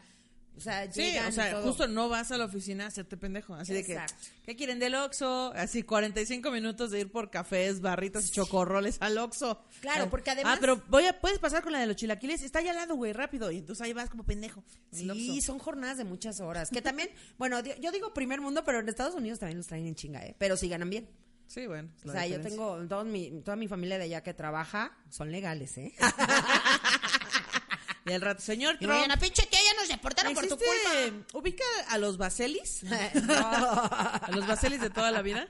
o 0.57 0.61
sea, 0.61 0.91
Sí, 0.93 1.01
o 1.19 1.29
y 1.29 1.33
sea, 1.33 1.53
todo. 1.53 1.63
justo 1.63 1.87
no 1.89 2.09
vas 2.09 2.31
a 2.33 2.37
la 2.39 2.45
oficina 2.45 2.85
a 2.85 2.89
hacerte 2.89 3.17
pendejo. 3.17 3.55
Así 3.55 3.73
de 3.73 3.85
que. 3.85 3.99
¿qué 4.45 4.57
quieren 4.57 4.79
del 4.79 4.95
Oxxo? 4.95 5.53
Así 5.57 5.83
45 5.83 6.51
minutos 6.51 6.91
de 6.91 7.01
ir 7.01 7.11
por 7.11 7.31
cafés, 7.31 7.81
barritas 7.81 8.27
y 8.29 8.31
chocorroles 8.31 8.99
al 9.01 9.17
Oxxo. 9.19 9.63
Claro, 9.81 10.11
porque 10.11 10.31
además- 10.31 10.57
Ah, 10.57 10.59
pero 10.61 10.83
voy 10.89 11.07
a, 11.07 11.19
puedes 11.21 11.39
pasar 11.39 11.63
con 11.63 11.73
la 11.73 11.79
de 11.81 11.87
los 11.87 11.97
chilaquiles. 11.97 12.43
Está 12.43 12.59
allá 12.59 12.71
al 12.73 12.77
lado, 12.77 12.95
güey, 12.97 13.13
rápido. 13.13 13.51
Y 13.51 13.59
entonces 13.59 13.85
ahí 13.87 13.93
vas 13.93 14.11
como 14.11 14.25
pendejo. 14.25 14.63
Sí, 14.93 15.41
son 15.41 15.59
jornadas 15.59 15.97
de 15.99 16.05
muchas 16.05 16.41
horas. 16.41 16.71
Que 16.71 16.83
también, 16.83 17.09
bueno, 17.39 17.61
yo 17.63 17.91
digo 17.93 18.13
primer 18.13 18.41
mundo, 18.41 18.63
pero 18.65 18.81
en 18.81 18.89
Estados 18.89 19.15
Unidos 19.15 19.39
también 19.39 19.59
los 19.59 19.67
traen 19.67 19.87
en 19.87 19.95
chinga, 19.95 20.25
¿eh? 20.27 20.35
Pero 20.39 20.57
sí 20.57 20.69
ganan 20.69 20.91
bien. 20.91 21.09
Sí, 21.47 21.67
bueno. 21.67 21.89
es 21.99 22.09
O 22.09 22.13
sea, 22.13 22.27
yo 22.29 22.41
tengo 22.41 22.77
todo 22.89 23.05
mi, 23.05 23.41
toda 23.43 23.57
mi 23.57 23.67
familia 23.67 23.99
de 23.99 24.05
allá 24.05 24.23
que 24.23 24.35
trabaja, 24.35 24.97
son 25.09 25.33
legales, 25.33 25.77
¿eh? 25.79 25.95
Y 28.07 28.13
al 28.13 28.21
rato, 28.23 28.41
señor 28.41 28.77
Y 28.77 28.79
Trump, 28.79 28.93
mañana, 28.95 29.17
pinche 29.19 29.45
tía, 29.47 29.50
ya 29.50 29.50
nos 29.81 29.89
deportaron 29.89 30.35
por 30.35 30.47
tu 30.47 30.55
¿existe- 30.57 31.11
culpa. 31.11 31.27
¿Ubica 31.39 31.65
a 31.89 31.99
los 31.99 32.17
Baselis? 32.17 32.83
no. 33.27 33.35
¿A 33.35 34.29
los 34.33 34.47
Baselis 34.47 34.81
de 34.81 34.91
toda 34.91 35.11
la 35.11 35.23
vida? 35.23 35.47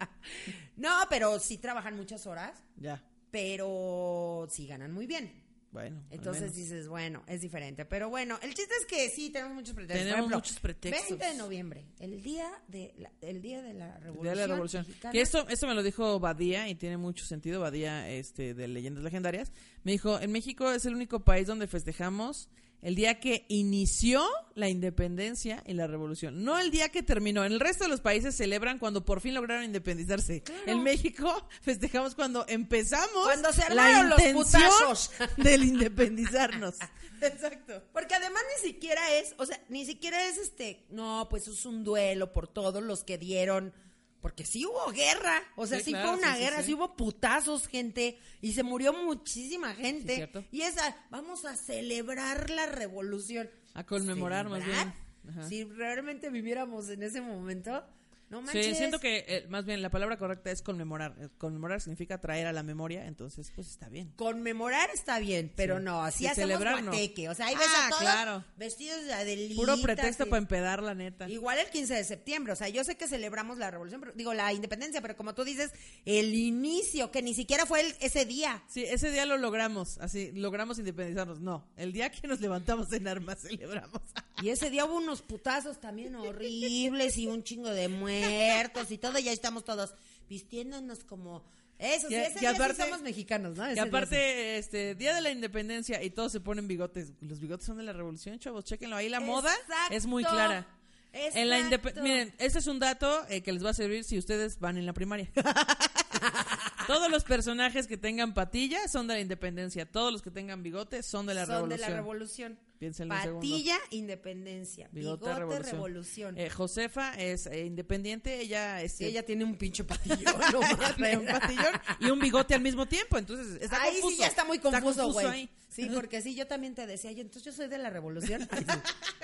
No, 0.77 0.91
pero 1.09 1.39
sí 1.39 1.59
trabajan 1.59 1.97
muchas 1.97 2.27
horas, 2.27 2.59
Ya. 2.77 3.03
pero 3.31 4.47
sí 4.51 4.67
ganan 4.67 4.93
muy 4.93 5.07
bien. 5.07 5.49
Bueno. 5.73 6.03
Entonces 6.11 6.53
dices, 6.57 6.89
bueno, 6.89 7.23
es 7.29 7.43
diferente. 7.43 7.85
Pero 7.85 8.09
bueno, 8.11 8.41
el 8.43 8.55
chiste 8.55 8.75
es 8.81 8.87
que 8.87 9.09
sí, 9.09 9.31
tenemos 9.31 9.55
muchos 9.55 9.73
pretextos. 9.73 10.01
Tenemos 10.01 10.19
ejemplo, 10.19 10.37
muchos 10.39 10.59
pretextos. 10.59 11.09
20 11.11 11.27
de 11.27 11.35
noviembre, 11.37 11.85
el 12.01 12.21
día 12.25 12.51
de 12.67 12.93
la, 12.99 13.13
el 13.21 13.41
día 13.41 13.63
de 13.63 13.75
la 13.75 13.95
El 13.99 14.03
revolución. 14.03 14.23
Día 14.23 14.31
de 14.33 14.37
la 14.37 14.47
Revolución. 14.55 14.85
Mexicana. 14.89 15.13
Que 15.13 15.21
esto, 15.21 15.47
esto 15.49 15.69
me 15.69 15.75
lo 15.75 15.85
dijo 15.85 16.19
Badía 16.19 16.69
y 16.69 16.75
tiene 16.75 16.97
mucho 16.97 17.25
sentido, 17.25 17.61
Badía 17.61 18.11
este, 18.11 18.53
de 18.53 18.67
Leyendas 18.67 19.05
Legendarias. 19.05 19.53
Me 19.85 19.93
dijo, 19.93 20.19
en 20.19 20.33
México 20.33 20.73
es 20.73 20.87
el 20.87 20.95
único 20.97 21.21
país 21.21 21.47
donde 21.47 21.69
festejamos 21.69 22.49
el 22.83 22.95
día 22.95 23.21
que 23.21 23.45
inició 23.49 24.25
la 24.55 24.69
independencia 24.69 25.63
y 25.67 25.75
la 25.75 25.87
revolución, 25.87 26.45
no 26.45 26.59
el 26.59 26.71
día 26.71 26.89
que 26.89 27.03
terminó. 27.03 27.45
En 27.45 27.53
el 27.53 27.61
resto 27.61 27.85
de 27.85 27.91
los 27.91 28.01
países 28.01 28.37
celebran 28.37 28.79
cuando 28.79 29.05
por 29.05 29.21
fin 29.21 29.35
lograron 29.35 29.65
independizarse. 29.65 30.43
En 30.67 30.83
México 30.83 31.49
festejamos 31.63 32.15
cuando 32.15 32.45
empezamos 32.49 33.25
Cuando 33.25 33.53
se 33.53 33.73
la 33.75 33.87
armaron 33.87 34.11
los 34.11 34.19
intención 34.19 34.45
putazos. 34.45 35.11
del 35.37 35.65
independizarnos. 35.65 36.77
Exacto. 37.21 37.83
Porque 37.93 38.15
además 38.15 38.43
ni 38.57 38.71
siquiera 38.71 39.15
es, 39.15 39.35
o 39.39 39.47
sea, 39.47 39.61
ni 39.69 39.85
siquiera 39.85 40.27
es 40.29 40.39
este, 40.39 40.85
no, 40.91 41.27
pues 41.31 41.49
es 41.49 41.67
un 41.67 41.85
duelo 41.85 42.33
por 42.33 42.49
todos 42.49 42.83
los 42.83 43.05
que 43.05 43.19
dieron, 43.19 43.75
porque 44.21 44.45
sí 44.45 44.67
hubo 44.67 44.91
guerra, 44.93 45.43
o 45.57 45.67
sea, 45.67 45.79
Sí, 45.79 45.87
sí, 45.87 45.91
claro, 45.93 46.09
fue 46.11 46.19
una 46.19 46.35
sí, 46.35 46.41
guerra, 46.41 46.59
sí. 46.59 46.65
sí. 46.67 46.75
hubo 46.75 46.97
putazos, 46.97 47.67
gente, 47.67 48.19
y 48.41 48.53
se 48.53 48.63
murió 48.63 48.93
muchísima 48.93 49.75
gente. 49.75 50.31
Y 50.51 50.63
esa, 50.63 50.97
vamos 51.11 51.45
a 51.45 51.57
celebrar 51.57 52.51
la 52.51 52.67
revolución. 52.67 53.51
A 53.75 53.85
conmemorar 53.85 54.49
más 54.49 54.65
bien. 54.65 54.95
Ajá. 55.29 55.49
Si 55.49 55.65
realmente 55.65 56.31
viviéramos 56.31 56.89
en 56.89 57.03
ese 57.03 57.21
momento, 57.21 57.85
no 58.31 58.41
manches. 58.43 58.65
Sí, 58.67 58.75
siento 58.77 58.99
que 59.01 59.25
eh, 59.29 59.47
más 59.49 59.65
bien 59.67 59.83
la 59.83 59.91
palabra 59.91 60.17
correcta 60.17 60.51
es 60.51 60.63
conmemorar. 60.63 61.15
Eh, 61.21 61.29
Conmemorar 61.39 61.81
significa 61.81 62.19
traer 62.21 62.47
a 62.47 62.53
la 62.53 62.63
memoria, 62.63 63.07
entonces 63.07 63.53
pues 63.55 63.69
está 63.69 63.89
bien. 63.89 64.13
Conmemorar 64.17 64.89
está 64.95 65.19
bien, 65.19 65.53
pero 65.55 65.79
Sí. 65.79 65.85
no, 65.85 66.03
así 66.03 66.25
Y 66.25 66.27
hacemos 66.29 66.49
celebrar, 66.51 66.83
no. 66.83 66.91
guateque. 66.93 67.29
O 67.29 67.35
sea, 67.35 67.47
ahí 67.47 67.55
ves 67.57 67.67
Ah, 67.77 67.87
a 67.87 67.89
todos 67.91 68.03
claro. 68.03 68.45
vestidos 68.57 69.05
de 69.05 69.13
Adelita. 69.13 69.57
Puro 69.61 69.77
pretexto 69.83 70.27
para 70.29 70.39
empedar, 70.39 70.83
la 70.83 70.95
neta. 70.95 71.29
Igual 71.29 71.59
el 71.59 71.69
15 71.71 71.95
de 71.95 72.05
septiembre, 72.05 72.53
o 72.53 72.57
sea, 72.57 72.69
yo 72.69 72.85
sé 72.85 72.97
que 72.97 73.07
celebramos 73.09 73.59
la 73.59 73.71
revolución, 73.71 74.01
pero- 74.01 74.13
digo, 74.15 74.33
la 74.35 74.53
independencia, 74.53 75.01
pero 75.03 75.17
como 75.17 75.35
tú 75.35 75.45
dices, 75.45 75.71
el 76.05 76.35
inicio, 76.35 77.11
que 77.11 77.23
ni 77.23 77.35
siquiera 77.35 77.67
fue 77.67 77.81
el- 77.81 77.97
ese 78.01 78.25
día. 78.25 78.63
Sí, 78.69 78.85
ese 78.85 79.11
día 79.11 79.27
lo 79.27 79.37
logramos, 79.39 79.99
así, 79.99 80.31
logramos 80.33 80.79
independizarnos. 80.79 81.41
No, 81.41 81.67
el 81.77 81.93
día 81.93 82.11
que 82.11 82.29
nos 82.29 82.41
levantamos 82.41 82.93
en 82.93 83.09
armas 83.09 83.39
celebramos. 83.43 84.03
Y 84.43 84.49
ese 84.51 84.71
día 84.71 84.85
hubo 84.87 84.97
unos 84.97 85.21
putazos 85.23 85.81
también 85.81 86.15
horribles 86.15 87.17
y 87.19 87.27
un 87.27 87.43
chingo 87.43 87.69
de 87.71 87.89
muertos 88.21 88.91
y 88.91 88.99
todo, 88.99 89.19
y 89.19 89.25
ya 89.25 89.33
estamos 89.33 89.65
todos 89.65 89.95
vistiéndonos 90.29 91.05
como... 91.05 91.43
Eso, 91.79 92.09
sí, 92.09 92.15
ese 92.15 92.39
día 92.41 92.51
sí 92.51 92.57
aparte- 92.57 92.83
somos 92.85 93.01
mexicanos, 93.01 93.57
¿no? 93.57 93.65
Ese 93.65 93.83
Que 93.83 93.89
día 93.91 94.07
sí. 94.07 94.17
este, 94.59 94.95
día 94.97 95.15
de 95.15 95.23
la 95.23 95.31
independencia 95.31 96.03
y 96.03 96.11
todos 96.11 96.31
se 96.31 96.39
ponen 96.41 96.69
bigotes. 96.69 97.13
Los 97.23 97.41
bigotes 97.41 97.65
son 97.67 97.79
de 97.79 97.85
la 97.85 97.95
revolución, 97.95 98.39
chavos, 98.39 98.65
chéquenlo. 98.67 98.97
Ahí 98.97 99.09
la 99.09 99.21
moda 99.21 99.51
es 99.91 100.05
muy 100.05 100.23
clara. 100.23 100.67
En 101.13 101.49
la. 101.49 101.59
Miren, 102.03 102.35
este 102.39 102.59
es 102.59 102.67
un 102.67 102.79
dato 102.81 103.27
eh, 103.31 103.41
que 103.43 103.53
les 103.53 103.65
va 103.65 103.71
a 103.71 103.75
servir 103.75 104.05
si 104.05 104.19
ustedes 104.19 104.61
van 104.61 104.77
en 104.77 104.85
la 104.85 104.93
primaria. 104.93 105.31
Todos 106.87 107.11
los 107.11 107.25
personajes 107.25 107.87
que 107.87 107.97
tengan 107.97 108.35
patillas 108.35 108.91
son 108.93 109.07
de 109.07 109.15
la 109.15 109.21
independencia. 109.21 109.87
Todos 109.91 110.13
los 110.13 110.23
que 110.23 110.31
tengan 110.31 110.63
bigotes 110.63 111.07
son 111.07 111.27
de 111.27 111.35
la 111.35 111.47
Son 111.47 111.55
revolución. 111.55 111.81
de 111.81 111.91
la 111.91 111.97
revolución. 111.97 112.59
Piénsenlo 112.81 113.15
un 113.15 113.21
segundo. 113.21 113.41
Patilla, 113.41 113.79
independencia. 113.91 114.89
Bigote, 114.91 115.27
Bigote, 115.27 115.39
revolución. 115.39 115.73
revolución. 115.75 116.39
Eh, 116.39 116.49
Josefa 116.49 117.13
es 117.13 117.45
eh, 117.45 117.67
independiente, 117.67 118.41
ella 118.41 118.81
es 118.81 118.93
Sí, 118.93 119.05
ella 119.05 119.23
tiene 119.23 119.45
un 119.45 119.57
pinche 119.57 119.85
patillón. 119.85 120.35
no 120.51 120.61
un 120.61 121.27
patillón 121.27 121.75
y 122.01 122.07
un 122.11 122.19
bigote 122.19 122.55
al 122.55 122.63
mismo 122.63 122.87
tiempo, 122.87 123.19
entonces 123.19 123.61
está 123.61 123.83
Ahí 123.83 123.93
confuso. 124.01 124.15
sí 124.15 124.21
ya 124.21 124.29
está 124.29 124.47
muy 124.47 124.59
confuso, 124.61 125.13
güey. 125.13 125.27
ahí. 125.27 125.51
Sí, 125.69 125.91
porque 125.95 126.23
sí, 126.23 126.35
yo 126.35 126.47
también 126.47 126.75
te 126.75 126.87
decía, 126.87 127.13
yo, 127.13 127.21
entonces 127.21 127.45
yo 127.45 127.53
soy 127.53 127.69
de 127.69 127.77
la 127.77 127.91
revolución. 127.91 128.49
Ay, 128.51 128.65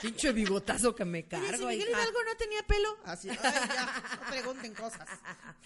pinche 0.02 0.32
bigotazo 0.32 0.94
que 0.94 1.06
me 1.06 1.20
Oye, 1.20 1.24
si 1.24 1.30
cargo. 1.30 1.68
Miguel. 1.68 1.88
Hidalgo 1.88 2.18
no 2.24 2.36
tenía 2.36 2.62
pelo. 2.64 2.98
Así, 3.04 3.30
ay, 3.30 3.38
ya, 3.42 4.18
no 4.22 4.30
pregunten 4.30 4.74
cosas. 4.74 5.08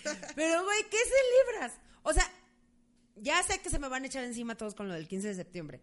Pero, 0.37 0.63
güey, 0.63 0.85
¿qué 0.89 0.97
celebras? 0.97 1.77
O 2.05 2.13
sea, 2.13 2.31
ya 3.17 3.43
sé 3.43 3.59
que 3.61 3.69
se 3.69 3.81
me 3.81 3.89
van 3.89 4.05
a 4.05 4.07
echar 4.07 4.23
encima 4.23 4.55
todos 4.55 4.77
con 4.77 4.87
lo 4.87 4.95
del 4.95 5.09
15 5.09 5.27
de 5.27 5.35
septiembre. 5.35 5.81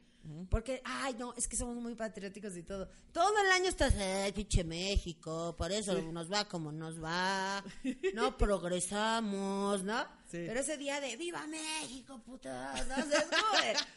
Porque, 0.50 0.81
ay, 0.84 1.15
no, 1.17 1.34
es 1.36 1.48
que 1.48 1.55
somos 1.55 1.75
muy 1.77 1.96
patrióticos 1.96 2.55
y 2.57 2.63
todo. 2.63 2.89
Todo 3.12 3.34
el 3.39 3.51
año 3.51 3.69
estás, 3.69 3.96
ay, 3.96 4.31
pinche 4.31 4.63
México, 4.63 5.55
por 5.57 5.72
eso 5.72 6.01
nos 6.12 6.31
va 6.31 6.46
como 6.46 6.72
nos 6.72 7.01
va. 7.03 7.63
No 8.13 8.38
progresamos, 8.38 9.84
¿no? 9.84 10.01
Sí. 10.29 10.43
Pero 10.46 10.60
ese 10.60 10.77
día 10.77 11.00
de 11.00 11.15
¡Viva 11.15 11.46
México, 11.48 12.19
puta! 12.25 12.74
No 12.86 12.96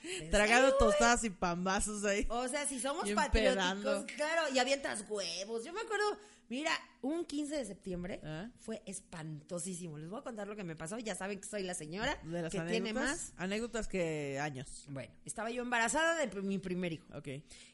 ¿en 0.08 0.30
Tragando 0.30 0.76
tostadas 0.76 1.24
y 1.24 1.30
pambazos 1.30 2.04
ahí. 2.04 2.26
O 2.28 2.46
sea, 2.48 2.66
si 2.66 2.78
somos 2.78 3.10
patrióticos, 3.10 4.04
claro, 4.16 4.52
y 4.54 4.58
avientas 4.58 5.04
huevos. 5.08 5.64
Yo 5.64 5.72
me 5.72 5.80
acuerdo, 5.80 6.18
mira, 6.50 6.72
un 7.00 7.24
15 7.24 7.56
de 7.56 7.64
septiembre 7.64 8.20
¿Ah? 8.22 8.50
fue 8.58 8.82
espantosísimo. 8.84 9.96
Les 9.96 10.10
voy 10.10 10.20
a 10.20 10.22
contar 10.22 10.46
lo 10.46 10.54
que 10.56 10.64
me 10.64 10.76
pasó. 10.76 10.98
Ya 10.98 11.14
saben 11.14 11.40
que 11.40 11.48
soy 11.48 11.62
la 11.62 11.72
señora 11.74 12.18
De 12.24 12.42
las 12.42 12.52
que 12.52 12.58
anécdotas. 12.58 12.70
tiene 12.70 12.92
más. 12.92 13.32
Anécdotas 13.38 13.88
que 13.88 14.38
años. 14.38 14.84
Bueno, 14.90 15.10
estaba 15.24 15.50
yo 15.50 15.62
embarazada 15.62 16.14
de 16.16 16.42
mi 16.42 16.58
primer 16.58 16.92
hijo. 16.92 17.06
Ok. 17.16 17.28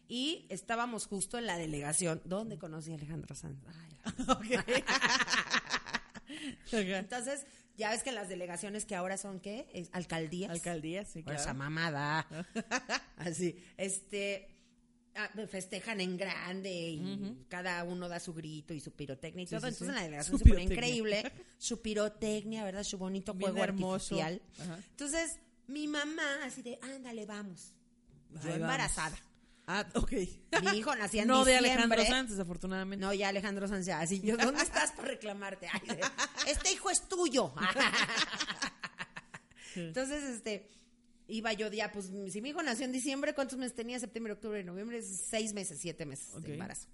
Y 0.09 0.47
estábamos 0.51 1.07
justo 1.09 1.37
en 1.39 1.47
la 1.47 1.59
delegación 1.59 2.23
donde 2.25 2.59
conocí 2.59 2.93
a 2.93 2.95
Alejandro 2.95 3.35
Sanz. 3.35 3.59
Ay, 3.67 3.97
Ok. 4.29 4.75
Ajá. 6.73 6.99
Entonces, 6.99 7.47
ya 7.77 7.91
ves 7.91 8.03
que 8.03 8.13
las 8.13 8.29
delegaciones 8.29 8.85
que 8.85 8.95
ahora 8.95 9.17
son, 9.17 9.41
¿qué? 9.41 9.89
Alcaldías. 9.93 10.51
Alcaldía, 10.51 11.05
sí, 11.05 11.25
O 11.27 11.31
esa 11.31 11.43
claro. 11.45 11.59
mamada. 11.59 12.27
Así. 13.17 13.57
Este. 13.77 14.56
Ah, 15.17 15.31
festejan 15.49 16.01
en 16.01 16.17
grande 16.17 16.71
y 16.71 17.37
cada 17.49 17.83
uno 17.85 18.09
da 18.09 18.21
su 18.21 18.33
grito 18.35 18.75
y 18.75 18.81
su 18.81 18.93
pirotecnia 18.93 19.43
y 19.45 19.47
Sí, 19.47 19.51
todo. 19.57 19.61
sí, 19.63 19.67
Entonces 19.69 19.89
sí. 19.89 19.95
la 19.95 20.03
delegación 20.05 20.39
Su 20.39 20.45
se 20.45 20.51
pone 20.51 20.63
increíble. 20.65 21.33
Su 21.59 21.81
pirotecnia, 21.83 22.65
¿verdad? 22.65 22.83
Su 22.85 22.99
bonito 22.99 23.33
Bien 23.35 23.51
juego 23.53 23.65
hermoso. 23.65 24.21
artificial. 24.23 24.43
Ajá. 24.61 24.79
Entonces, 24.91 25.39
mi 25.69 25.87
mamá 25.89 26.45
así 26.45 26.63
de, 26.63 26.79
ándale, 26.83 27.27
vamos. 27.27 27.73
Yo 28.31 28.39
Ahí 28.41 28.45
vamos. 28.47 28.61
embarazada. 28.61 29.17
Ah, 29.69 29.85
ok. 29.95 30.13
Mi 30.63 30.79
hijo 30.79 30.95
nacía 30.95 31.23
en 31.23 31.29
no 31.29 31.45
de. 31.45 31.57
Alejandro 31.57 32.05
Sanz, 32.05 32.31
desafortunadamente. 32.31 33.05
No, 33.05 33.13
ya 33.13 33.29
Alejandro 33.31 33.67
Sanz, 33.67 33.85
ya, 33.87 33.99
así 34.01 34.21
yo, 34.21 34.37
¿dónde 34.37 34.63
estás 34.63 34.93
para 34.93 35.09
reclamarte? 35.09 35.67
Ay, 35.73 35.81
de, 35.97 36.03
este 36.53 36.73
hijo 36.73 36.89
es 36.91 37.09
tuyo. 37.09 37.53
Entonces, 39.75 40.23
este, 40.25 40.69
iba 41.29 41.53
yo 41.53 41.71
ya, 41.71 41.91
pues, 41.93 42.11
si 42.31 42.41
mi 42.41 42.51
hijo 42.51 42.63
nació 42.63 42.85
en 42.85 42.93
diciembre, 42.93 43.35
¿cuántos 43.35 43.59
meses 43.59 43.75
tenía? 43.75 43.99
Septiembre, 43.99 44.33
octubre, 44.35 44.63
noviembre, 44.65 45.03
seis 45.03 45.53
meses, 45.53 45.79
siete 45.81 46.07
meses 46.07 46.41
de 46.43 46.53
embarazo. 46.53 46.89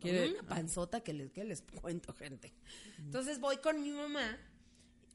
Con 0.00 0.10
una 0.10 0.42
panzota 0.42 1.00
que 1.00 1.12
les, 1.12 1.32
que 1.32 1.44
les 1.44 1.62
cuento, 1.80 2.12
gente. 2.12 2.52
Entonces 2.98 3.40
voy 3.40 3.56
con 3.58 3.82
mi 3.82 3.90
mamá, 3.90 4.38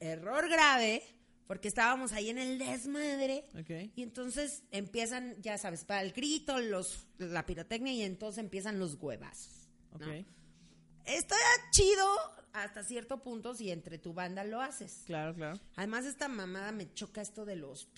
error 0.00 0.48
grave, 0.48 1.02
porque 1.46 1.68
estábamos 1.68 2.12
ahí 2.12 2.30
en 2.30 2.38
el 2.38 2.58
desmadre. 2.58 3.44
Ok. 3.58 3.90
Y 3.96 4.02
entonces 4.02 4.62
empiezan, 4.70 5.40
ya 5.42 5.58
sabes, 5.58 5.84
para 5.84 6.02
el 6.02 6.12
grito, 6.12 6.58
los, 6.60 7.06
la 7.18 7.46
pirotecnia, 7.46 7.92
y 7.92 8.02
entonces 8.02 8.42
empiezan 8.42 8.78
los 8.78 8.94
huevazos. 8.94 9.68
Ok. 9.92 10.02
¿no? 10.02 10.24
Está 11.06 11.36
chido 11.72 12.06
hasta 12.52 12.82
cierto 12.84 13.22
punto 13.22 13.54
si 13.54 13.70
entre 13.70 13.98
tu 13.98 14.12
banda 14.12 14.44
lo 14.44 14.60
haces. 14.60 15.02
Claro, 15.06 15.34
claro. 15.34 15.60
Además, 15.76 16.04
esta 16.04 16.28
mamada 16.28 16.72
me 16.72 16.92
choca 16.92 17.20
esto 17.20 17.44
de 17.44 17.56
los... 17.56 17.88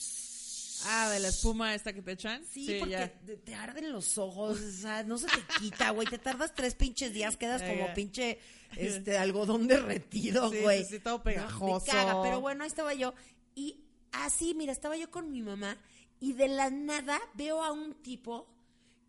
Ah, 0.84 1.08
de 1.10 1.20
la 1.20 1.28
espuma 1.28 1.74
esta 1.76 1.92
que 1.92 2.02
te 2.02 2.12
echan. 2.12 2.44
Sí, 2.50 2.76
porque 2.80 2.90
ya. 2.92 3.08
te, 3.24 3.36
te 3.36 3.54
arden 3.54 3.92
los 3.92 4.18
ojos, 4.18 4.60
o 4.60 4.70
sea, 4.72 5.04
no 5.04 5.16
se 5.16 5.28
te 5.28 5.40
quita, 5.60 5.90
güey. 5.90 6.08
Te 6.08 6.18
tardas 6.18 6.54
tres 6.54 6.74
pinches 6.74 7.12
días, 7.12 7.36
quedas 7.36 7.62
como 7.62 7.94
pinche 7.94 8.40
este 8.76 9.16
algodón 9.16 9.68
derretido, 9.68 10.50
güey. 10.50 10.84
sí, 10.84 10.94
sí, 10.96 10.98
todo 10.98 11.18
No, 11.18 11.22
pegajoso. 11.22 11.86
me 11.86 11.92
caga, 11.92 12.20
pero 12.22 12.40
bueno, 12.40 12.64
ahí 12.64 12.68
estaba 12.68 12.94
yo. 12.94 13.14
Y 13.54 13.84
así, 14.10 14.54
mira, 14.54 14.72
estaba 14.72 14.96
yo 14.96 15.08
con 15.08 15.30
mi 15.30 15.40
mamá 15.40 15.76
y 16.18 16.32
de 16.32 16.48
la 16.48 16.68
nada 16.70 17.20
veo 17.34 17.62
a 17.62 17.70
un 17.70 17.94
tipo 18.02 18.48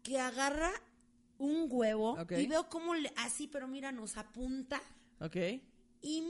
que 0.03 0.19
agarra 0.19 0.71
un 1.39 1.65
huevo 1.69 2.17
y 2.38 2.45
veo 2.45 2.69
cómo 2.69 2.93
le, 2.93 3.12
así, 3.17 3.47
pero 3.47 3.67
mira, 3.67 3.91
nos 3.91 4.17
apunta 4.17 4.81
Ok. 5.20 5.36
y 6.01 6.24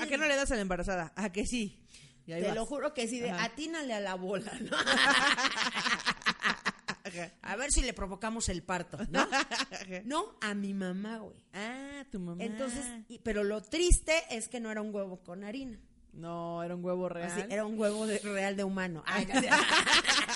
¿A 0.00 0.06
qué 0.06 0.18
no 0.18 0.26
le 0.26 0.36
das 0.36 0.50
a 0.50 0.56
la 0.56 0.62
embarazada? 0.62 1.12
¿A 1.16 1.30
que 1.32 1.46
sí? 1.46 1.78
Y 2.26 2.32
ahí 2.32 2.42
Te 2.42 2.48
vas. 2.48 2.56
lo 2.56 2.66
juro 2.66 2.92
que 2.94 3.08
sí, 3.08 3.18
de 3.20 3.30
Ajá. 3.30 3.44
atínale 3.44 3.94
a 3.94 4.00
la 4.00 4.14
bola, 4.14 4.52
¿no? 4.60 4.76
A 7.42 7.56
ver 7.56 7.70
si 7.70 7.82
le 7.82 7.92
provocamos 7.92 8.48
el 8.48 8.62
parto, 8.62 8.96
¿no? 9.10 9.28
No, 10.04 10.36
a 10.40 10.54
mi 10.54 10.72
mamá, 10.72 11.18
güey. 11.18 11.36
Ah, 11.52 12.04
tu 12.10 12.18
mamá. 12.18 12.42
Entonces, 12.42 12.84
y- 13.08 13.18
pero 13.18 13.44
lo 13.44 13.60
triste 13.60 14.14
es 14.30 14.48
que 14.48 14.60
no 14.60 14.70
era 14.70 14.80
un 14.80 14.94
huevo 14.94 15.22
con 15.22 15.44
harina. 15.44 15.78
No, 16.14 16.62
era 16.62 16.74
un 16.74 16.82
huevo 16.84 17.08
real. 17.10 17.30
Así, 17.30 17.42
era 17.50 17.66
un 17.66 17.78
huevo 17.78 18.06
de- 18.06 18.18
real 18.20 18.56
de 18.56 18.64
humano. 18.64 19.02
Ay. 19.06 19.26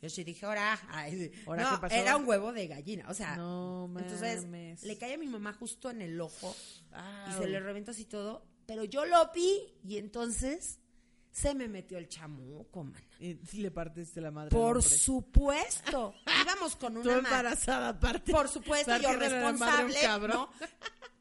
Yo 0.00 0.08
sí 0.08 0.22
dije, 0.22 0.46
ahora, 0.46 0.78
ay, 0.90 1.18
sí. 1.18 1.42
¿Ahora 1.46 1.78
no, 1.80 1.88
era 1.88 2.16
un 2.16 2.26
huevo 2.28 2.52
de 2.52 2.68
gallina, 2.68 3.06
o 3.08 3.14
sea, 3.14 3.36
No 3.36 3.92
entonces 3.98 4.46
le 4.82 4.96
cae 4.98 5.14
a 5.14 5.18
mi 5.18 5.26
mamá 5.26 5.52
justo 5.54 5.90
en 5.90 6.02
el 6.02 6.20
ojo 6.20 6.54
y 7.28 7.32
se 7.32 7.48
le 7.48 7.58
reventó 7.60 7.90
así 7.90 8.04
todo, 8.04 8.44
pero 8.66 8.84
yo 8.84 9.04
lo 9.06 9.30
vi 9.32 9.60
y 9.84 9.96
entonces 9.96 10.78
se 11.32 11.54
me 11.54 11.68
metió 11.68 11.98
el 11.98 12.08
chamuco, 12.08 12.84
man. 12.84 13.02
Y 13.20 13.34
sí 13.46 13.58
le 13.60 13.70
partiste 13.70 14.20
la 14.20 14.30
madre. 14.30 14.50
Por 14.50 14.82
supuesto, 14.82 16.14
íbamos 16.44 16.76
con 16.76 16.94
Tú 16.94 17.00
una 17.00 17.20
ma- 17.20 17.28
embarazada 17.28 17.88
aparte. 17.90 18.32
por 18.32 18.48
supuesto, 18.48 18.96
yo 18.98 19.12
responsable. 19.14 19.96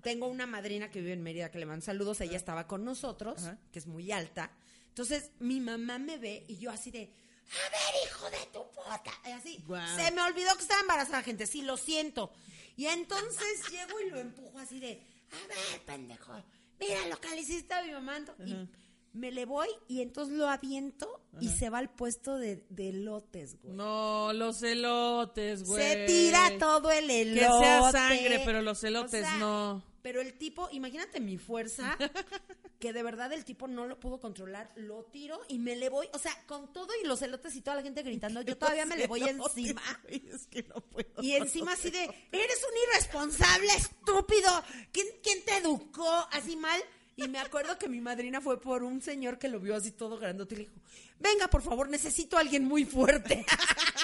Tengo 0.01 0.27
una 0.27 0.45
madrina 0.47 0.89
que 0.89 0.99
vive 1.01 1.13
en 1.13 1.21
Mérida 1.23 1.51
que 1.51 1.59
le 1.59 1.65
mando 1.65 1.83
saludos, 1.83 2.21
ella 2.21 2.37
estaba 2.37 2.67
con 2.67 2.85
nosotros, 2.85 3.43
Ajá. 3.43 3.57
que 3.71 3.79
es 3.79 3.87
muy 3.87 4.11
alta. 4.11 4.51
Entonces, 4.89 5.31
mi 5.39 5.59
mamá 5.59 5.99
me 5.99 6.17
ve 6.17 6.45
y 6.47 6.57
yo 6.57 6.71
así 6.71 6.91
de, 6.91 7.11
a 7.49 7.69
ver, 7.69 8.05
hijo 8.05 8.29
de 8.29 8.45
tu 8.51 8.69
puta. 8.71 9.11
Y 9.25 9.31
así, 9.31 9.65
se 9.95 10.11
me 10.11 10.21
olvidó 10.21 10.55
que 10.55 10.61
estaba 10.61 10.81
embarazada, 10.81 11.23
gente, 11.23 11.47
sí, 11.47 11.61
lo 11.61 11.77
siento. 11.77 12.31
Y 12.75 12.87
entonces 12.87 13.63
llego 13.71 13.99
y 14.01 14.09
lo 14.09 14.19
empujo 14.19 14.59
así 14.59 14.79
de, 14.79 15.01
a 15.31 15.47
ver, 15.47 15.81
pendejo, 15.85 16.33
mira 16.79 17.07
lo 17.07 17.19
que 17.19 17.29
le 17.29 17.41
hiciste 17.41 17.73
a 17.73 17.83
mi 17.83 17.91
mamá. 17.91 18.19
Y 18.45 18.69
me 19.13 19.31
le 19.31 19.45
voy 19.45 19.67
y 19.87 20.01
entonces 20.01 20.35
lo 20.37 20.47
aviento 20.47 21.21
y 21.39 21.49
se 21.49 21.69
va 21.69 21.79
al 21.79 21.89
puesto 21.89 22.37
de, 22.37 22.65
de 22.69 22.89
elotes, 22.89 23.59
güey. 23.61 23.75
No, 23.75 24.31
los 24.33 24.61
elotes, 24.61 25.63
güey. 25.63 25.83
Se 25.83 26.05
tira 26.05 26.57
todo 26.59 26.91
el 26.91 27.09
elote. 27.09 27.39
Que 27.39 27.65
sea 27.65 27.91
sangre, 27.91 28.41
pero 28.45 28.61
los 28.61 28.83
elotes 28.83 29.23
O 29.23 29.27
sea, 29.27 29.37
no. 29.37 29.83
Pero 30.07 30.21
el 30.21 30.37
tipo, 30.37 30.69
imagínate 30.71 31.19
mi 31.19 31.37
fuerza, 31.37 31.97
que 32.79 32.93
de 32.93 33.03
verdad 33.03 33.33
el 33.33 33.43
tipo 33.43 33.67
no 33.67 33.85
lo 33.85 33.99
pudo 33.99 34.21
controlar, 34.21 34.71
lo 34.77 35.03
tiro 35.03 35.37
y 35.49 35.59
me 35.59 35.75
le 35.75 35.89
voy, 35.89 36.07
o 36.13 36.17
sea, 36.17 36.31
con 36.45 36.71
todo 36.71 36.87
y 37.03 37.05
los 37.05 37.21
elotes 37.21 37.53
y 37.57 37.61
toda 37.61 37.75
la 37.75 37.83
gente 37.83 38.03
gritando, 38.03 38.41
yo 38.41 38.57
todavía 38.57 38.85
me 38.85 38.95
le 38.95 39.07
voy 39.07 39.23
encima. 39.23 39.81
Es 40.07 40.47
que 40.47 40.63
no 40.63 40.75
puedo. 40.75 41.21
Y 41.21 41.33
encima 41.33 41.73
así 41.73 41.91
de, 41.91 42.03
eres 42.31 42.65
un 42.71 42.89
irresponsable, 42.89 43.67
estúpido. 43.75 44.63
¿Quién, 44.93 45.07
quién 45.21 45.43
te 45.43 45.57
educó 45.57 46.09
así 46.31 46.55
mal? 46.55 46.81
Y 47.17 47.27
me 47.27 47.39
acuerdo 47.39 47.77
que 47.77 47.89
mi 47.89 47.99
madrina 47.99 48.39
fue 48.39 48.61
por 48.61 48.83
un 48.83 49.01
señor 49.01 49.37
que 49.39 49.49
lo 49.49 49.59
vio 49.59 49.75
así 49.75 49.91
todo 49.91 50.17
grandote 50.17 50.55
y 50.55 50.57
le 50.59 50.63
dijo, 50.63 50.79
venga, 51.19 51.49
por 51.49 51.63
favor, 51.63 51.89
necesito 51.89 52.37
a 52.37 52.39
alguien 52.39 52.63
muy 52.63 52.85
fuerte. 52.85 53.45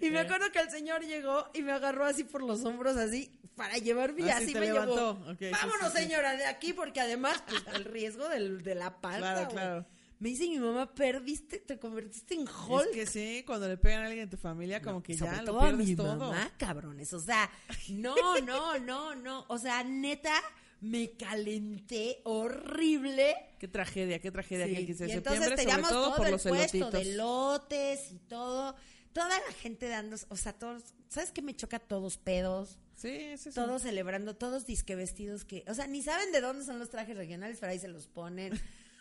y 0.00 0.10
me 0.10 0.18
acuerdo 0.20 0.50
que 0.52 0.60
el 0.60 0.70
señor 0.70 1.02
llegó 1.04 1.46
y 1.54 1.62
me 1.62 1.72
agarró 1.72 2.04
así 2.04 2.24
por 2.24 2.42
los 2.42 2.64
hombros, 2.64 2.96
así, 2.96 3.30
para 3.56 3.76
llevarme 3.78 4.22
y 4.22 4.28
Así 4.30 4.44
así 4.44 4.54
me 4.54 4.60
levantó. 4.60 5.18
llevó. 5.18 5.30
Ok, 5.32 5.38
sí, 5.40 5.50
Vámonos, 5.50 5.92
sí, 5.92 5.98
sí. 5.98 6.02
señora, 6.04 6.36
de 6.36 6.46
aquí, 6.46 6.72
porque 6.72 7.00
además, 7.00 7.42
pues, 7.48 7.62
el 7.74 7.84
riesgo 7.84 8.28
del- 8.28 8.62
de 8.62 8.74
la 8.74 9.00
panza, 9.00 9.18
Claro, 9.18 9.40
güey. 9.44 9.52
claro. 9.52 9.86
Me 10.18 10.28
dice 10.28 10.46
mi 10.48 10.58
mamá, 10.58 10.94
perdiste, 10.94 11.60
te 11.60 11.78
convertiste 11.78 12.34
en 12.34 12.40
Hulk. 12.42 12.88
Es 12.90 12.94
que 12.94 13.06
sí, 13.06 13.42
cuando 13.46 13.66
le 13.68 13.78
pegan 13.78 14.02
a 14.02 14.06
alguien 14.06 14.28
de 14.28 14.36
tu 14.36 14.40
familia, 14.42 14.82
como 14.82 15.02
que 15.02 15.16
Sobre 15.16 15.32
ya 15.36 15.42
lo 15.42 15.58
pierdes 15.58 15.86
mi 15.88 15.96
todo. 15.96 16.14
mamá, 16.16 16.52
cabrones. 16.58 17.10
O 17.14 17.20
sea, 17.20 17.50
no, 17.88 18.14
no, 18.40 18.78
no, 18.78 19.14
no. 19.14 19.46
O 19.48 19.56
sea, 19.56 19.82
neta, 19.82 20.34
me 20.82 21.12
calenté 21.12 22.20
horrible. 22.24 23.34
Qué 23.58 23.68
tragedia, 23.68 24.18
qué 24.18 24.30
tragedia 24.30 24.66
Sí, 24.66 24.72
que 24.74 24.78
el 24.80 24.86
15 24.86 25.04
de 25.04 25.10
y 25.10 25.12
entonces 25.14 25.44
septiembre, 25.46 25.74
sobre 25.76 25.88
todo, 25.88 26.04
todo, 26.08 26.16
por 26.16 26.26
el 26.26 26.32
los 26.32 26.42
puesto 26.42 26.76
elotitos. 26.76 26.92
de 27.04 27.14
lotes 27.16 28.12
y 28.12 28.18
todo. 28.20 28.76
Toda 29.12 29.28
la 29.28 29.52
gente 29.54 29.88
dando, 29.88 30.16
o 30.28 30.36
sea, 30.36 30.52
todos, 30.52 30.82
¿sabes 31.08 31.32
qué 31.32 31.42
me 31.42 31.54
choca? 31.56 31.78
Todos 31.78 32.16
pedos, 32.16 32.78
Sí, 32.96 33.08
es 33.08 33.46
eso. 33.46 33.64
todos 33.64 33.82
celebrando, 33.82 34.36
todos 34.36 34.66
disque 34.66 34.94
vestidos 34.94 35.44
que, 35.44 35.64
o 35.66 35.74
sea, 35.74 35.86
ni 35.86 36.02
saben 36.02 36.32
de 36.32 36.40
dónde 36.40 36.64
son 36.64 36.78
los 36.78 36.90
trajes 36.90 37.16
regionales, 37.16 37.58
pero 37.58 37.72
ahí 37.72 37.78
se 37.78 37.88
los 37.88 38.06
ponen. 38.06 38.60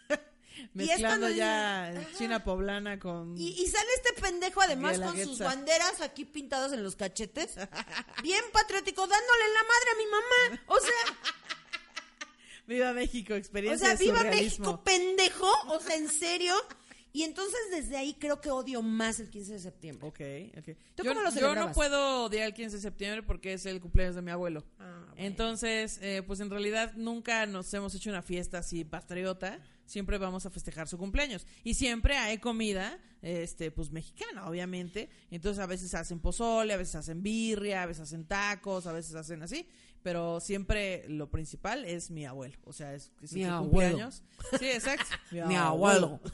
Mezclando 0.74 1.30
ya 1.30 1.92
dices. 1.94 2.18
China 2.18 2.44
poblana 2.44 3.00
con... 3.00 3.38
Y, 3.38 3.50
y 3.62 3.68
sale 3.68 3.90
este 3.96 4.22
pendejo 4.22 4.62
además 4.62 5.00
con 5.00 5.18
sus 5.18 5.40
banderas 5.40 6.02
aquí 6.02 6.26
pintadas 6.26 6.74
en 6.74 6.84
los 6.84 6.96
cachetes. 6.96 7.56
Bien 8.24 8.44
patriótico, 8.52 9.02
dándole 9.02 9.44
la 9.54 9.64
madre 9.64 9.90
a 9.94 9.98
mi 9.98 10.06
mamá. 10.06 10.64
O 10.68 10.80
sea, 10.80 11.18
Viva 12.68 12.94
México, 12.94 13.34
o 13.34 13.38
experiencia 13.38 13.88
sea, 13.88 13.96
de 13.98 14.06
viva. 14.06 14.24
México, 14.24 14.84
pendejo. 14.84 15.52
O 15.70 15.80
sea, 15.80 15.96
en 15.96 16.08
serio. 16.08 16.54
Y 17.12 17.24
entonces 17.24 17.60
desde 17.72 17.98
ahí 17.98 18.16
creo 18.20 18.40
que 18.40 18.52
odio 18.52 18.82
más 18.82 19.20
el 19.20 19.30
15 19.30 19.54
de 19.54 19.60
septiembre. 19.60 20.08
Ok, 20.08 20.20
ok. 20.60 20.78
¿Tú 20.96 21.04
yo, 21.04 21.14
cómo 21.14 21.22
lo 21.22 21.32
yo 21.32 21.56
no 21.56 21.72
puedo 21.72 22.26
odiar 22.26 22.46
el 22.46 22.54
15 22.54 22.76
de 22.76 22.82
septiembre 22.82 23.24
porque 23.24 23.54
es 23.54 23.66
el 23.66 23.82
cumpleaños 23.82 24.16
de 24.16 24.22
mi 24.22 24.32
abuelo. 24.32 24.64
Ah, 24.78 25.06
bueno. 25.08 25.14
Entonces, 25.18 26.00
eh, 26.02 26.22
pues 26.26 26.40
en 26.40 26.50
realidad 26.50 26.94
nunca 26.96 27.46
nos 27.48 27.74
hemos 27.74 27.96
hecho 27.96 28.10
una 28.10 28.22
fiesta 28.22 28.60
así 28.60 28.84
patriota. 28.84 29.60
siempre 29.86 30.20
vamos 30.20 30.46
a 30.46 30.52
festejar 30.52 30.88
su 30.88 31.00
cumpleaños. 31.00 31.48
Y 31.64 31.74
siempre 31.74 32.16
hay 32.16 32.38
comida, 32.38 33.00
este, 33.24 33.72
pues 33.72 33.92
mexicana, 33.92 34.48
obviamente. 34.48 35.10
Entonces 35.32 35.64
a 35.64 35.66
veces 35.66 35.96
hacen 35.96 36.20
pozole, 36.20 36.74
a 36.74 36.78
veces 36.78 36.96
hacen 36.96 37.24
birria, 37.24 37.82
a 37.82 37.86
veces 37.88 38.04
hacen 38.04 38.26
tacos, 38.26 38.86
a 38.86 38.94
veces 38.94 39.16
hacen 39.16 39.42
así. 39.42 39.68
Pero 40.02 40.40
siempre 40.40 41.06
lo 41.10 41.30
principal 41.30 41.84
es 41.86 42.10
mi 42.10 42.26
abuelo. 42.26 42.58
O 42.64 42.74
sea, 42.74 42.94
es, 42.94 43.12
es 43.22 43.34
Mi 43.34 43.46
cumpleaños. 43.46 44.24
Sí, 44.58 44.70
exacto. 44.70 45.16
Mi 45.32 45.56
abuelo. 45.56 46.20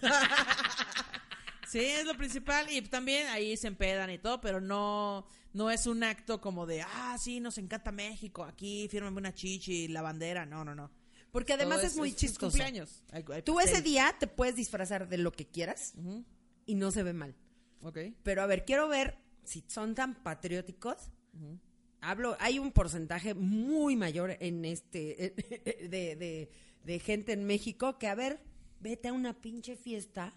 Sí, 1.67 1.80
es 1.84 2.06
lo 2.06 2.15
principal 2.15 2.71
y 2.71 2.82
también 2.84 3.28
ahí 3.28 3.58
se 3.58 3.67
empedan 3.67 4.10
y 4.12 4.17
todo, 4.19 4.39
pero 4.39 4.62
no 4.62 5.25
no 5.51 5.71
es 5.71 5.88
un 5.88 6.04
acto 6.04 6.39
como 6.39 6.65
de, 6.65 6.82
ah, 6.84 7.17
sí, 7.19 7.39
nos 7.39 7.58
encanta 7.58 7.91
México, 7.91 8.43
aquí 8.43 8.88
fírmame 8.89 9.17
una 9.17 9.34
chichi, 9.34 9.88
la 9.88 10.01
bandera, 10.01 10.45
no, 10.45 10.63
no, 10.63 10.75
no. 10.75 10.91
Porque 11.32 11.54
además 11.54 11.80
Todo 11.80 11.88
es, 11.88 11.97
muy 11.97 12.12
sus 12.12 12.19
chistoso. 12.19 12.47
cumpleaños. 12.47 13.04
Hay- 13.12 13.25
hay 13.34 13.41
Tú 13.41 13.60
ese 13.60 13.82
día 13.82 14.15
te 14.19 14.28
puedes 14.28 14.56
disfrazar 14.56 15.10
de 15.10 15.17
lo 15.17 15.32
que 15.32 15.47
quieras 15.47 15.93
y 16.65 16.75
no 16.75 16.91
se 16.91 17.04
ve 17.04 17.13
mal. 17.13 17.36
Ok. 17.82 17.97
Pero 18.23 18.41
a 18.41 18.45
ver, 18.45 18.63
quiero 18.63 18.88
ver 18.88 19.17
si 19.43 19.63
son 19.67 19.95
tan 19.95 20.15
patrióticos. 20.23 21.10
Hablo, 22.09 22.37
hay 22.39 22.59
un 22.59 22.71
porcentaje 22.71 23.33
muy 23.33 23.95
mayor 23.95 24.37
en 24.39 24.63
este 24.65 25.33
de, 25.89 26.15
de- 26.15 26.49
de 26.83 26.99
gente 26.99 27.31
en 27.33 27.45
México 27.45 27.97
que 27.97 28.07
a 28.07 28.15
ver, 28.15 28.39
vete 28.79 29.07
a 29.07 29.13
una 29.13 29.33
pinche 29.41 29.75
fiesta. 29.75 30.33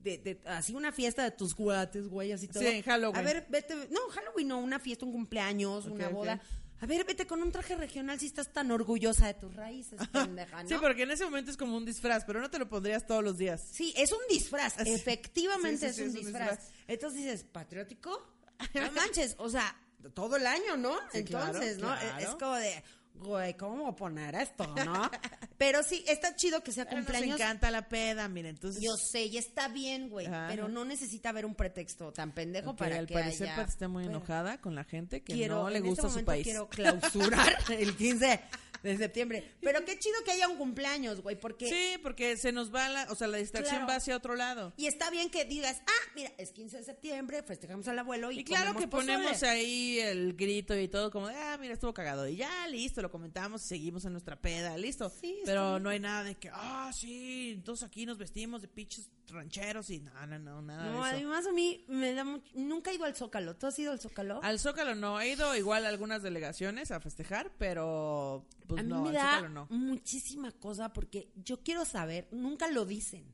De, 0.00 0.18
de- 0.18 0.40
así 0.44 0.74
una 0.74 0.92
fiesta 0.92 1.24
de 1.24 1.30
tus 1.32 1.54
guates, 1.54 2.08
güey, 2.08 2.30
así 2.32 2.46
todo. 2.46 2.62
Sí, 2.62 2.68
en 2.68 2.82
Halloween. 2.82 3.16
A 3.16 3.22
ver, 3.22 3.46
vete, 3.48 3.74
no, 3.90 4.00
Halloween 4.10 4.48
no, 4.48 4.58
una 4.58 4.78
fiesta, 4.78 5.04
un 5.06 5.12
cumpleaños, 5.12 5.86
una 5.86 6.08
boda. 6.10 6.40
A 6.78 6.84
ver, 6.84 7.04
vete 7.06 7.26
con 7.26 7.42
un 7.42 7.50
traje 7.50 7.74
regional 7.74 8.20
si 8.20 8.26
estás 8.26 8.52
tan 8.52 8.70
orgullosa 8.70 9.26
de 9.28 9.34
tus 9.34 9.56
raíces, 9.56 9.98
pendeja, 10.12 10.62
¿no? 10.62 10.68
Sí, 10.68 10.74
porque 10.78 11.04
en 11.04 11.10
ese 11.10 11.24
momento 11.24 11.50
es 11.50 11.56
como 11.56 11.74
un 11.74 11.86
disfraz, 11.86 12.24
pero 12.26 12.38
no 12.42 12.50
te 12.50 12.58
lo 12.58 12.68
pondrías 12.68 13.06
todos 13.06 13.24
los 13.24 13.38
días. 13.38 13.66
Sí, 13.72 13.94
es 13.96 14.12
un 14.12 14.18
disfraz, 14.28 14.74
efectivamente 14.86 15.90
Sí, 15.90 15.94
sí, 15.94 16.02
sí, 16.02 16.02
es, 16.02 16.08
un, 16.08 16.16
es 16.20 16.26
un 16.26 16.32
disfraz. 16.32 16.50
disfraz. 16.50 16.72
Entonces 16.86 17.20
dices, 17.22 17.44
¿patriótico? 17.44 18.22
No 18.74 18.92
manches, 18.92 19.34
o 19.38 19.48
sea, 19.48 19.74
todo 20.14 20.36
el 20.36 20.46
año, 20.46 20.76
¿no? 20.76 20.94
Sí, 21.12 21.24
claro, 21.24 21.46
Entonces, 21.46 21.78
¿no? 21.78 21.88
claro. 21.88 22.18
Es 22.18 22.28
como 22.36 22.54
de, 22.56 22.82
güey, 23.14 23.54
¿cómo 23.56 23.76
voy 23.82 23.90
a 23.92 23.96
poner 23.96 24.34
esto, 24.34 24.66
no? 24.84 25.10
Pero 25.58 25.82
sí, 25.82 26.04
está 26.06 26.36
chido 26.36 26.62
que 26.62 26.70
sea 26.72 26.84
Pero 26.84 26.98
nos 26.98 27.06
cumpleaños. 27.06 27.40
encanta 27.40 27.70
la 27.70 27.88
peda, 27.88 28.28
mira, 28.28 28.48
entonces... 28.50 28.82
Yo 28.82 28.96
sé, 28.96 29.24
y 29.24 29.38
está 29.38 29.68
bien, 29.68 30.08
güey, 30.10 30.26
pero 30.48 30.68
no 30.68 30.84
necesita 30.84 31.30
haber 31.30 31.46
un 31.46 31.54
pretexto 31.54 32.12
tan 32.12 32.32
pendejo 32.32 32.70
Ok, 32.72 32.78
para 32.78 32.98
al 32.98 33.06
que 33.06 33.14
parecer 33.14 33.48
haya... 33.48 33.62
Está 33.62 33.88
muy 33.88 34.04
enojada 34.04 34.60
con 34.60 34.74
la 34.74 34.84
gente 34.84 35.22
que 35.22 35.32
quiero, 35.32 35.62
no 35.62 35.70
le 35.70 35.80
gusta 35.80 36.06
este 36.08 36.20
su 36.20 36.24
país. 36.26 36.44
quiero 36.44 36.68
clausurar 36.68 37.56
el 37.70 37.96
15 37.96 38.40
de 38.82 38.96
septiembre. 38.96 39.54
Pero 39.60 39.84
qué 39.84 39.98
chido 39.98 40.16
que 40.24 40.32
haya 40.32 40.48
un 40.48 40.56
cumpleaños, 40.56 41.20
güey, 41.22 41.38
porque... 41.38 41.68
Sí, 41.68 41.98
porque 42.02 42.36
se 42.36 42.52
nos 42.52 42.74
va 42.74 42.88
la, 42.88 43.06
o 43.10 43.14
sea, 43.14 43.26
la 43.28 43.38
distracción 43.38 43.76
Claro. 43.76 43.88
va 43.88 43.96
hacia 43.96 44.16
otro 44.16 44.34
lado. 44.36 44.72
Y 44.76 44.86
está 44.86 45.10
bien 45.10 45.30
que 45.30 45.44
digas, 45.44 45.80
ah, 45.86 46.10
mira, 46.14 46.32
es 46.38 46.52
15 46.52 46.78
de 46.78 46.84
septiembre, 46.84 47.42
festejamos 47.42 47.86
al 47.88 47.98
abuelo 47.98 48.30
y, 48.30 48.40
Y 48.40 48.44
claro 48.44 48.74
que 48.76 48.86
pozole. 48.88 49.14
ponemos 49.14 49.42
ahí 49.42 49.98
el 50.00 50.34
grito 50.34 50.78
y 50.78 50.88
todo 50.88 51.10
como 51.10 51.28
de, 51.28 51.34
ah, 51.36 51.56
mira, 51.60 51.74
estuvo 51.74 51.92
cagado. 51.94 52.26
Y 52.28 52.36
ya, 52.36 52.66
listo, 52.68 53.02
lo 53.02 53.10
comentamos 53.10 53.64
y 53.64 53.68
seguimos 53.68 54.04
en 54.04 54.12
nuestra 54.12 54.36
peda, 54.40 54.76
listo. 54.76 55.10
Sí, 55.20 55.38
Pero 55.44 55.72
bien. 55.72 55.82
no 55.82 55.90
hay 55.90 56.00
nada 56.00 56.24
de 56.24 56.34
que, 56.34 56.50
ah, 56.52 56.90
sí, 56.94 57.52
entonces 57.54 57.86
aquí 57.86 58.06
nos 58.06 58.18
vestimos 58.18 58.62
de 58.62 58.68
pinches 58.68 59.10
rancheros 59.28 59.90
y 59.90 59.98
no, 60.00 60.26
no, 60.26 60.38
no, 60.38 60.62
nada 60.62 60.84
No, 60.84 60.92
de 60.92 60.96
eso. 60.98 61.16
además 61.16 61.46
a 61.46 61.52
mí 61.52 61.84
me 61.88 62.12
da 62.14 62.22
mucho... 62.24 62.44
Nunca 62.54 62.90
he 62.90 62.94
ido 62.94 63.04
al 63.04 63.16
Zócalo. 63.16 63.56
¿Tú 63.56 63.66
has 63.66 63.78
ido 63.78 63.90
al 63.92 63.98
Zócalo? 64.00 64.40
Al 64.42 64.58
Zócalo 64.60 64.94
no, 64.94 65.20
he 65.20 65.30
ido 65.32 65.54
igual 65.56 65.84
a 65.84 65.88
algunas 65.88 66.22
delegaciones 66.22 66.90
a 66.92 67.00
festejar, 67.00 67.50
pero 67.58 68.46
pues 68.66 68.80
a 68.80 68.82
mí 68.82 68.90
no, 68.90 69.02
me 69.02 69.12
da 69.12 69.48
no. 69.48 69.66
muchísima 69.70 70.52
cosa 70.52 70.92
porque 70.92 71.30
yo 71.36 71.62
quiero 71.62 71.84
saber, 71.84 72.28
nunca 72.30 72.68
lo 72.68 72.84
dicen, 72.84 73.24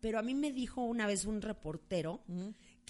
pero 0.00 0.18
a 0.18 0.22
mí 0.22 0.34
me 0.34 0.52
dijo 0.52 0.82
una 0.82 1.06
vez 1.06 1.24
un 1.26 1.42
reportero 1.42 2.22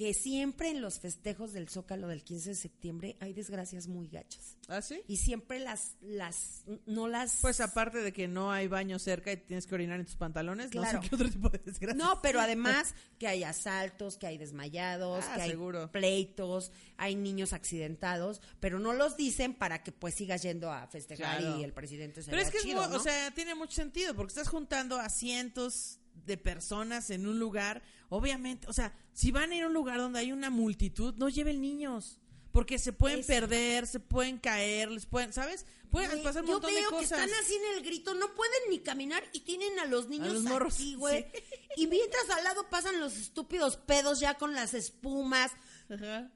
que 0.01 0.15
siempre 0.15 0.71
en 0.71 0.81
los 0.81 0.99
festejos 0.99 1.53
del 1.53 1.69
Zócalo 1.69 2.09
del 2.09 2.25
15 2.25 2.49
de 2.49 2.55
septiembre 2.55 3.17
hay 3.21 3.35
desgracias 3.35 3.87
muy 3.87 4.09
gachas. 4.09 4.57
¿Ah, 4.67 4.81
sí? 4.81 5.03
Y 5.07 5.19
siempre 5.19 5.59
las, 5.59 5.97
las, 6.01 6.65
no 6.87 7.07
las... 7.07 7.37
Pues 7.43 7.61
aparte 7.61 7.99
de 7.99 8.11
que 8.11 8.27
no 8.27 8.51
hay 8.51 8.67
baño 8.67 8.99
cerca 8.99 9.31
y 9.31 9.37
tienes 9.37 9.67
que 9.67 9.75
orinar 9.75 10.01
en 10.01 10.07
tus 10.07 10.17
pantalones, 10.17 10.71
Claro. 10.71 10.97
no 10.97 11.03
sé 11.03 11.09
qué 11.11 11.15
otro 11.17 11.29
tipo 11.29 11.51
de 11.51 11.59
desgracia. 11.59 12.03
No, 12.03 12.23
pero 12.23 12.41
además 12.41 12.95
que 13.19 13.29
hay 13.29 13.45
asaltos, 13.45 14.17
que 14.17 14.27
hay 14.27 14.39
desmayados, 14.39 15.23
Ah, 15.29 15.35
que 15.37 15.43
hay 15.43 15.51
seguro. 15.51 15.93
pleitos, 15.93 16.73
hay 16.97 17.15
niños 17.15 17.53
accidentados, 17.53 18.41
pero 18.59 18.79
no 18.81 18.95
los 18.95 19.19
dicen 19.19 19.53
para 19.53 19.83
que 19.83 19.93
pues 19.93 20.15
sigas 20.15 20.41
yendo 20.41 20.73
a 20.73 20.87
festejar 20.87 21.41
Claro. 21.41 21.59
y 21.59 21.63
el 21.65 21.75
presidente 21.75 22.23
se 22.23 22.31
Pero 22.31 22.41
es 22.41 22.51
que 22.51 22.57
es 22.57 22.63
chido, 22.63 22.81
mu- 22.85 22.89
¿no? 22.89 22.97
o 22.97 23.01
sea, 23.01 23.33
tiene 23.33 23.55
mucho 23.55 23.75
sentido 23.75 24.15
porque 24.15 24.31
estás 24.31 24.49
juntando 24.49 24.99
a 24.99 25.11
cientos 25.11 25.99
de 26.25 26.39
personas 26.39 27.11
en 27.11 27.27
un 27.27 27.39
lugar. 27.39 27.83
Obviamente, 28.11 28.66
o 28.68 28.73
sea, 28.73 28.92
si 29.12 29.31
van 29.31 29.53
a 29.53 29.55
ir 29.55 29.62
a 29.62 29.68
un 29.68 29.73
lugar 29.73 29.99
donde 29.99 30.18
hay 30.18 30.33
una 30.33 30.51
multitud, 30.51 31.14
no 31.16 31.29
lleven 31.29 31.61
niños. 31.61 32.18
Porque 32.53 32.81
se 32.81 32.92
pueden 32.92 33.25
perder, 33.25 33.87
se 33.87 34.01
pueden 34.01 34.37
caer, 34.37 34.90
les 34.90 35.07
pueden, 35.07 35.33
¿sabes? 35.33 35.64
Pueden 35.88 36.20
pasar 36.25 36.42
un 36.42 36.49
yo 36.49 36.55
montón 36.55 36.73
veo 36.75 36.81
de 36.81 36.85
que 36.87 36.90
cosas. 36.90 37.20
están 37.25 37.40
así 37.40 37.55
en 37.55 37.79
el 37.79 37.85
grito, 37.85 38.12
no 38.14 38.35
pueden 38.35 38.70
ni 38.70 38.81
caminar 38.81 39.23
y 39.33 39.40
tienen 39.40 39.79
a 39.79 39.85
los 39.85 40.09
niños 40.09 40.33
los 40.33 40.42
morros, 40.42 40.75
aquí, 40.75 40.96
güey. 40.96 41.27
sí. 41.33 41.42
Y 41.77 41.87
mientras 41.87 42.29
al 42.31 42.42
lado 42.42 42.68
pasan 42.68 42.99
los 42.99 43.16
estúpidos 43.16 43.77
pedos 43.77 44.18
ya 44.18 44.35
con 44.35 44.53
las 44.55 44.75
espumas. 44.75 45.53
Ajá. 45.88 46.29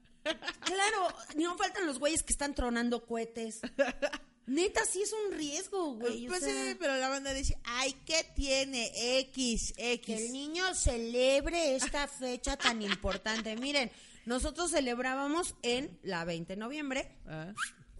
Claro, 0.63 1.07
no 1.35 1.57
faltan 1.57 1.85
los 1.85 1.99
güeyes 1.99 2.23
que 2.23 2.31
están 2.31 2.55
tronando 2.55 3.05
cohetes. 3.05 3.59
Neta, 4.47 4.81
sí 4.85 5.01
es 5.01 5.11
un 5.13 5.35
riesgo, 5.37 5.95
güey. 5.95 6.25
o 6.25 6.29
Pues 6.29 6.43
sea, 6.43 6.53
sí, 6.71 6.75
pero 6.79 6.95
la 6.97 7.09
banda 7.09 7.33
dice, 7.33 7.57
ay, 7.63 7.93
¿qué 8.05 8.23
tiene? 8.35 8.91
X, 9.19 9.73
X. 9.75 10.05
que 10.05 10.15
el 10.25 10.31
niño 10.31 10.73
celebre 10.75 11.75
esta 11.75 12.07
fecha 12.07 12.55
tan 12.55 12.81
importante. 12.81 13.55
Miren, 13.55 13.91
nosotros 14.25 14.71
celebrábamos 14.71 15.55
en 15.63 15.97
la 16.03 16.25
20 16.25 16.53
de 16.53 16.57
noviembre. 16.57 17.11
Ah, 17.27 17.53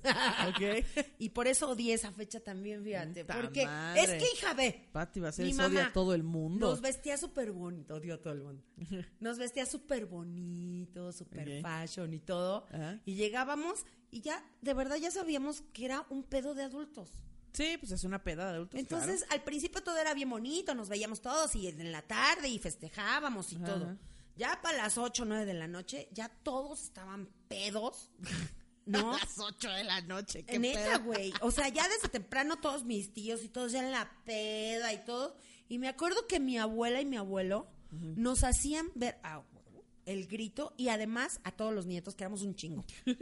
Y 1.19 1.29
por 1.29 1.47
eso 1.47 1.69
odié 1.69 1.93
esa 1.93 2.11
fecha 2.11 2.39
también, 2.39 2.83
fíjate. 2.83 3.23
Puta 3.25 3.41
Porque 3.41 3.65
madre. 3.65 4.01
es 4.01 4.09
que, 4.23 4.29
hija, 4.33 4.53
ve. 4.53 4.89
Pati 4.91 5.19
Basel 5.19 5.45
Mi 5.45 5.61
odia 5.61 5.87
a 5.87 5.93
todo 5.93 6.13
el 6.13 6.23
mundo. 6.23 6.69
Nos 6.69 6.81
vestía 6.81 7.17
súper 7.17 7.51
bonito, 7.51 7.95
odio 7.95 8.15
a 8.15 8.21
todo 8.21 8.33
el 8.33 8.41
mundo. 8.43 8.63
Nos 9.19 9.37
vestía 9.37 9.65
súper 9.65 10.05
bonito, 10.05 11.11
súper 11.11 11.61
fashion 11.61 12.13
y 12.13 12.19
todo. 12.19 12.65
Ajá. 12.71 13.01
Y 13.05 13.15
llegábamos 13.15 13.85
y 14.11 14.21
ya, 14.21 14.43
de 14.61 14.73
verdad, 14.73 14.95
ya 14.95 15.11
sabíamos 15.11 15.61
que 15.73 15.85
era 15.85 16.05
un 16.09 16.23
pedo 16.23 16.53
de 16.53 16.63
adultos. 16.63 17.11
Sí, 17.53 17.77
pues 17.79 17.91
es 17.91 18.03
una 18.03 18.23
peda 18.23 18.49
de 18.49 18.55
adultos. 18.55 18.79
Entonces, 18.79 19.25
al 19.29 19.41
principio 19.43 19.81
todo 19.81 19.97
era 19.97 20.13
bien 20.13 20.29
bonito, 20.29 20.75
nos 20.75 20.89
veíamos 20.89 21.21
todos 21.21 21.55
y 21.55 21.67
en 21.67 21.91
la 21.91 22.01
tarde 22.01 22.49
y 22.49 22.59
festejábamos 22.59 23.53
y 23.53 23.55
Ajá. 23.55 23.65
todo. 23.65 23.97
Ya 24.35 24.59
para 24.61 24.77
las 24.77 24.97
8 24.97 25.23
o 25.23 25.25
9 25.25 25.45
de 25.45 25.53
la 25.53 25.67
noche, 25.67 26.09
ya 26.11 26.27
todos 26.29 26.83
estaban 26.83 27.29
pedos, 27.47 28.11
¿no? 28.85 29.11
las 29.17 29.39
8 29.39 29.69
de 29.69 29.83
la 29.83 30.01
noche. 30.01 30.43
qué 30.43 30.59
Neta, 30.59 30.97
güey. 30.99 31.33
O 31.41 31.51
sea, 31.51 31.69
ya 31.69 31.87
desde 31.87 32.09
temprano 32.09 32.57
todos 32.57 32.85
mis 32.85 33.13
tíos 33.13 33.43
y 33.43 33.49
todos 33.49 33.71
ya 33.71 33.79
en 33.79 33.91
la 33.91 34.11
peda 34.25 34.93
y 34.93 35.03
todo. 35.05 35.35
Y 35.67 35.79
me 35.79 35.87
acuerdo 35.87 36.27
que 36.27 36.39
mi 36.39 36.57
abuela 36.57 37.01
y 37.01 37.05
mi 37.05 37.17
abuelo 37.17 37.67
nos 37.91 38.43
hacían 38.43 38.91
ver 38.95 39.17
a 39.23 39.39
huevo 39.39 39.85
el 40.05 40.27
grito 40.27 40.73
y 40.77 40.89
además 40.89 41.39
a 41.43 41.51
todos 41.51 41.73
los 41.73 41.85
nietos, 41.85 42.15
que 42.15 42.23
éramos 42.23 42.41
un 42.41 42.55
chingo. 42.55 42.85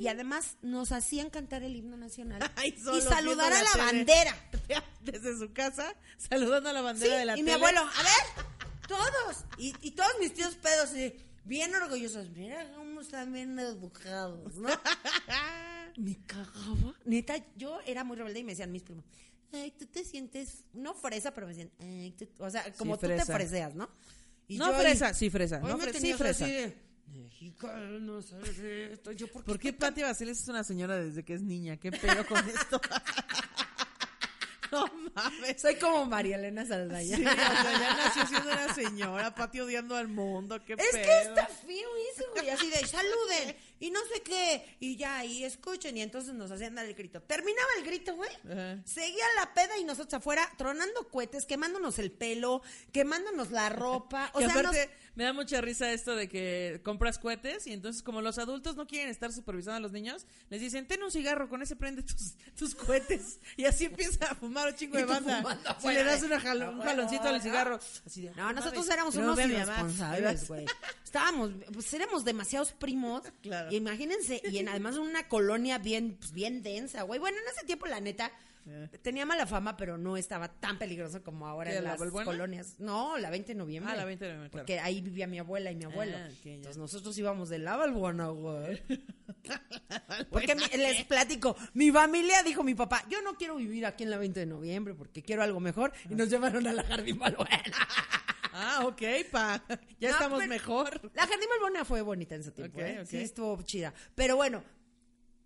Y 0.00 0.08
además 0.08 0.56
nos 0.60 0.90
hacían 0.90 1.30
cantar 1.30 1.62
el 1.62 1.76
himno 1.76 1.96
nacional 1.96 2.42
Ay, 2.56 2.74
y 2.76 3.00
saludar 3.00 3.52
a 3.52 3.62
la 3.62 3.70
bandera. 3.76 4.36
Desde 5.02 5.38
su 5.38 5.52
casa, 5.52 5.94
saludando 6.16 6.70
a 6.70 6.72
la 6.72 6.80
Sí, 6.80 6.84
bandera 6.84 7.18
de 7.18 7.24
la 7.24 7.38
y 7.38 7.42
mi 7.42 7.52
abuelo, 7.52 7.80
a 7.80 8.02
ver, 8.02 8.44
todos. 8.88 9.44
Y, 9.56 9.72
y 9.82 9.92
todos 9.92 10.10
mis 10.18 10.34
tíos 10.34 10.56
pedos, 10.56 10.90
así, 10.90 11.14
bien 11.44 11.74
orgullosos. 11.74 12.30
Mira 12.30 12.72
cómo 12.74 13.00
están 13.00 13.32
bien 13.32 13.58
educados, 13.58 14.54
¿no? 14.56 14.68
me 15.96 16.16
cagaba. 16.26 16.94
Neta, 17.04 17.34
yo 17.56 17.78
era 17.86 18.04
muy 18.04 18.16
rebelde 18.16 18.40
y 18.40 18.44
me 18.44 18.52
decían 18.52 18.72
mis 18.72 18.82
primos, 18.82 19.04
ay, 19.52 19.72
tú 19.78 19.86
te 19.86 20.04
sientes, 20.04 20.64
no 20.72 20.94
fresa, 20.94 21.32
pero 21.32 21.46
me 21.46 21.52
decían, 21.54 21.70
ay, 21.80 22.12
tú- 22.18 22.28
o 22.38 22.50
sea, 22.50 22.72
como 22.74 22.96
tú 22.96 23.06
fresa. 23.06 23.26
te 23.26 23.32
freseas, 23.32 23.74
¿no? 23.74 23.88
Y 24.48 24.58
no 24.58 24.72
yo 24.72 24.78
fresa, 24.78 25.14
sí 25.14 25.30
fresa. 25.30 25.60
hoy 25.62 25.70
No 25.70 25.78
me 25.78 25.84
fre- 25.84 25.98
sí 26.00 26.12
fresa. 26.14 26.44
así 26.44 26.52
de, 26.54 26.76
mexicano, 27.12 28.20
¿sabes 28.22 28.58
esto? 28.58 29.12
Yo, 29.12 29.28
¿por 29.28 29.42
qué, 29.44 29.46
¿Por 29.46 29.58
qué 29.58 29.72
Pati 29.72 30.02
Basiles 30.02 30.40
es 30.40 30.48
una 30.48 30.64
señora 30.64 30.96
desde 30.96 31.24
que 31.24 31.34
es 31.34 31.42
niña? 31.42 31.76
¿Qué 31.76 31.92
pedo 31.92 32.26
con 32.26 32.38
esto? 32.48 32.80
no 34.74 34.90
mames. 35.14 35.60
Soy 35.60 35.76
como 35.76 36.06
María 36.06 36.36
Elena 36.36 36.66
Saldaña. 36.66 37.16
Sí, 37.16 37.22
o 37.24 37.30
sea, 37.30 37.78
ya 37.78 37.96
nació 37.96 38.26
siendo 38.26 38.48
una 38.50 38.74
señora, 38.74 39.34
Pati 39.34 39.60
odiando 39.60 39.96
al 39.96 40.08
mundo, 40.08 40.62
qué 40.64 40.74
Es 40.74 40.88
pedo. 40.90 41.04
que 41.04 41.22
está 41.22 41.46
feo 41.46 41.88
eso, 42.14 42.24
güey. 42.34 42.50
Así 42.50 42.68
de 42.70 42.86
saluden 42.86 43.56
y 43.80 43.90
no 43.90 44.00
sé 44.12 44.22
qué. 44.22 44.76
Y 44.80 44.96
ya, 44.96 45.24
y 45.24 45.44
escuchen. 45.44 45.96
Y 45.96 46.02
entonces 46.02 46.34
nos 46.34 46.50
hacían 46.50 46.74
dar 46.74 46.86
el 46.86 46.94
grito. 46.94 47.20
Terminaba 47.22 47.68
el 47.78 47.84
grito, 47.84 48.14
güey. 48.16 48.30
Ajá. 48.50 48.78
Seguía 48.84 49.24
la 49.36 49.52
peda 49.54 49.76
y 49.78 49.84
nosotros 49.84 50.14
afuera 50.14 50.50
tronando 50.56 51.08
cohetes, 51.08 51.46
quemándonos 51.46 51.98
el 51.98 52.10
pelo, 52.12 52.62
quemándonos 52.92 53.50
la 53.50 53.68
ropa. 53.68 54.30
O 54.34 54.38
sea, 54.40 54.48
nos- 54.48 54.56
aparte, 54.58 54.90
Me 55.16 55.22
da 55.24 55.32
mucha 55.32 55.60
risa 55.60 55.92
esto 55.92 56.16
de 56.16 56.28
que 56.28 56.80
compras 56.82 57.18
cohetes 57.18 57.66
y 57.68 57.72
entonces 57.72 58.02
como 58.02 58.20
los 58.20 58.38
adultos 58.38 58.74
no 58.76 58.86
quieren 58.86 59.08
estar 59.10 59.32
supervisando 59.32 59.76
a 59.76 59.80
los 59.80 59.92
niños, 59.92 60.26
les 60.50 60.60
dicen, 60.60 60.86
ten 60.88 61.02
un 61.04 61.10
cigarro, 61.12 61.48
con 61.48 61.62
ese 61.62 61.76
prende 61.76 62.02
tus, 62.02 62.34
tus 62.56 62.74
cohetes. 62.74 63.38
Y 63.56 63.64
así 63.66 63.84
empieza 63.84 64.26
a 64.26 64.34
fumar 64.34 64.68
un 64.68 64.74
chingo 64.74 64.96
de 64.96 65.04
banda. 65.04 65.44
Si 65.80 65.88
le 65.88 66.02
das 66.02 66.22
una 66.22 66.40
jalo- 66.40 66.72
un 66.72 66.80
jaloncito 66.80 67.22
al 67.28 67.40
cigarro. 67.40 67.78
Así 68.04 68.22
de, 68.22 68.34
No, 68.34 68.48
"Ay, 68.48 68.54
nosotros 68.56 68.86
mames". 68.86 68.92
éramos 68.94 69.14
unos 69.16 69.38
irresponsables, 69.38 70.48
güey. 70.48 70.66
Estábamos, 71.04 71.50
pues 71.72 71.94
éramos 71.94 72.24
demasiados 72.24 72.72
primos. 72.72 73.22
Claro. 73.42 73.70
Y 73.70 73.76
imagínense, 73.76 74.42
y 74.50 74.58
en, 74.58 74.68
además 74.68 74.96
una 74.96 75.28
colonia 75.28 75.78
bien, 75.78 76.16
pues, 76.18 76.32
bien 76.32 76.62
densa, 76.62 77.02
güey. 77.02 77.20
Bueno, 77.20 77.38
en 77.38 77.44
ese 77.56 77.64
tiempo, 77.66 77.86
la 77.86 78.00
neta, 78.00 78.32
tenía 79.02 79.26
mala 79.26 79.46
fama, 79.46 79.76
pero 79.76 79.98
no 79.98 80.16
estaba 80.16 80.48
tan 80.48 80.78
peligroso 80.78 81.22
como 81.22 81.46
ahora 81.46 81.70
¿Qué, 81.70 81.76
en 81.78 81.84
la 81.84 81.96
las 81.96 82.10
colonias. 82.24 82.76
No, 82.78 83.18
la 83.18 83.30
20 83.30 83.48
de 83.52 83.54
noviembre. 83.58 83.92
Ah, 83.92 83.96
la 83.96 84.04
20 84.04 84.24
de 84.24 84.30
noviembre, 84.30 84.50
claro. 84.50 84.62
Porque 84.64 84.80
ahí 84.80 85.00
vivía 85.00 85.26
mi 85.26 85.38
abuela 85.38 85.70
y 85.70 85.76
mi 85.76 85.84
abuelo. 85.84 86.16
Ah, 86.16 86.28
ya. 86.44 86.52
Entonces 86.52 86.78
nosotros 86.78 87.16
íbamos 87.18 87.48
de 87.48 87.58
la 87.58 87.76
Balbuena, 87.76 88.28
güey. 88.28 88.82
Porque 90.30 90.54
mi- 90.54 90.66
les 90.76 91.04
platico, 91.04 91.56
mi 91.74 91.90
familia 91.90 92.42
dijo 92.42 92.62
mi 92.62 92.74
papá, 92.74 93.04
yo 93.08 93.20
no 93.22 93.34
quiero 93.34 93.56
vivir 93.56 93.86
aquí 93.86 94.04
en 94.04 94.10
la 94.10 94.18
20 94.18 94.40
de 94.40 94.46
noviembre 94.46 94.94
porque 94.94 95.22
quiero 95.22 95.42
algo 95.42 95.60
mejor. 95.60 95.92
Y 96.08 96.14
nos 96.14 96.28
llevaron 96.30 96.66
a 96.66 96.72
la 96.72 96.82
Jardín 96.84 97.18
Balbuena. 97.18 97.62
Ah, 98.56 98.84
ok, 98.86 99.02
pa. 99.32 99.60
Ya 99.98 100.10
No, 100.10 100.14
estamos 100.14 100.46
mejor. 100.46 101.10
La 101.12 101.26
Jardín 101.26 101.48
Balbuena 101.50 101.84
fue 101.84 102.02
bonita 102.02 102.36
en 102.36 102.42
ese 102.42 102.52
tiempo, 102.52 102.78
¿eh? 102.78 103.04
Sí, 103.04 103.16
estuvo 103.16 103.60
chida. 103.64 103.92
Pero 104.14 104.36
bueno, 104.36 104.62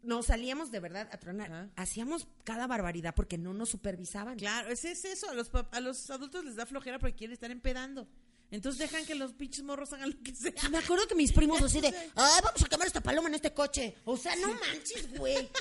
nos 0.09 0.27
salíamos 0.27 0.71
de 0.71 0.81
verdad 0.81 1.09
a 1.13 1.19
tronar. 1.19 1.71
Hacíamos 1.77 2.27
cada 2.43 2.67
barbaridad 2.67 3.15
porque 3.15 3.37
no 3.37 3.53
nos 3.53 3.69
supervisaban. 3.69 4.39
Claro, 4.39 4.71
ese 4.71 4.93
es 4.93 5.05
eso. 5.05 5.29
A 5.29 5.35
los, 5.35 5.51
a 5.71 5.81
los 5.81 6.11
adultos 6.11 6.45
les 6.45 6.57
da 6.57 6.65
flojera 6.65 6.99
porque 6.99 7.15
quieren 7.15 7.35
estar 7.35 7.51
empedando. 7.51 8.09
Entonces 8.51 8.79
dejan 8.79 9.05
que 9.05 9.15
los 9.15 9.35
pinches 9.35 9.63
morros 9.63 9.93
hagan 9.93 10.11
lo 10.11 10.23
que 10.23 10.35
sea. 10.35 10.53
Me 10.71 10.79
acuerdo 10.79 11.07
que 11.07 11.15
mis 11.15 11.33
primos 11.33 11.61
así 11.63 11.83
de, 11.83 11.89
ay, 12.15 12.41
vamos 12.43 12.63
a 12.63 12.69
quemar 12.69 12.87
esta 12.87 13.03
paloma 13.03 13.29
en 13.29 13.35
este 13.35 13.53
coche. 13.53 13.97
O 14.07 14.17
sea, 14.17 14.35
no 14.37 14.49
manches, 14.49 15.17
güey. 15.17 15.49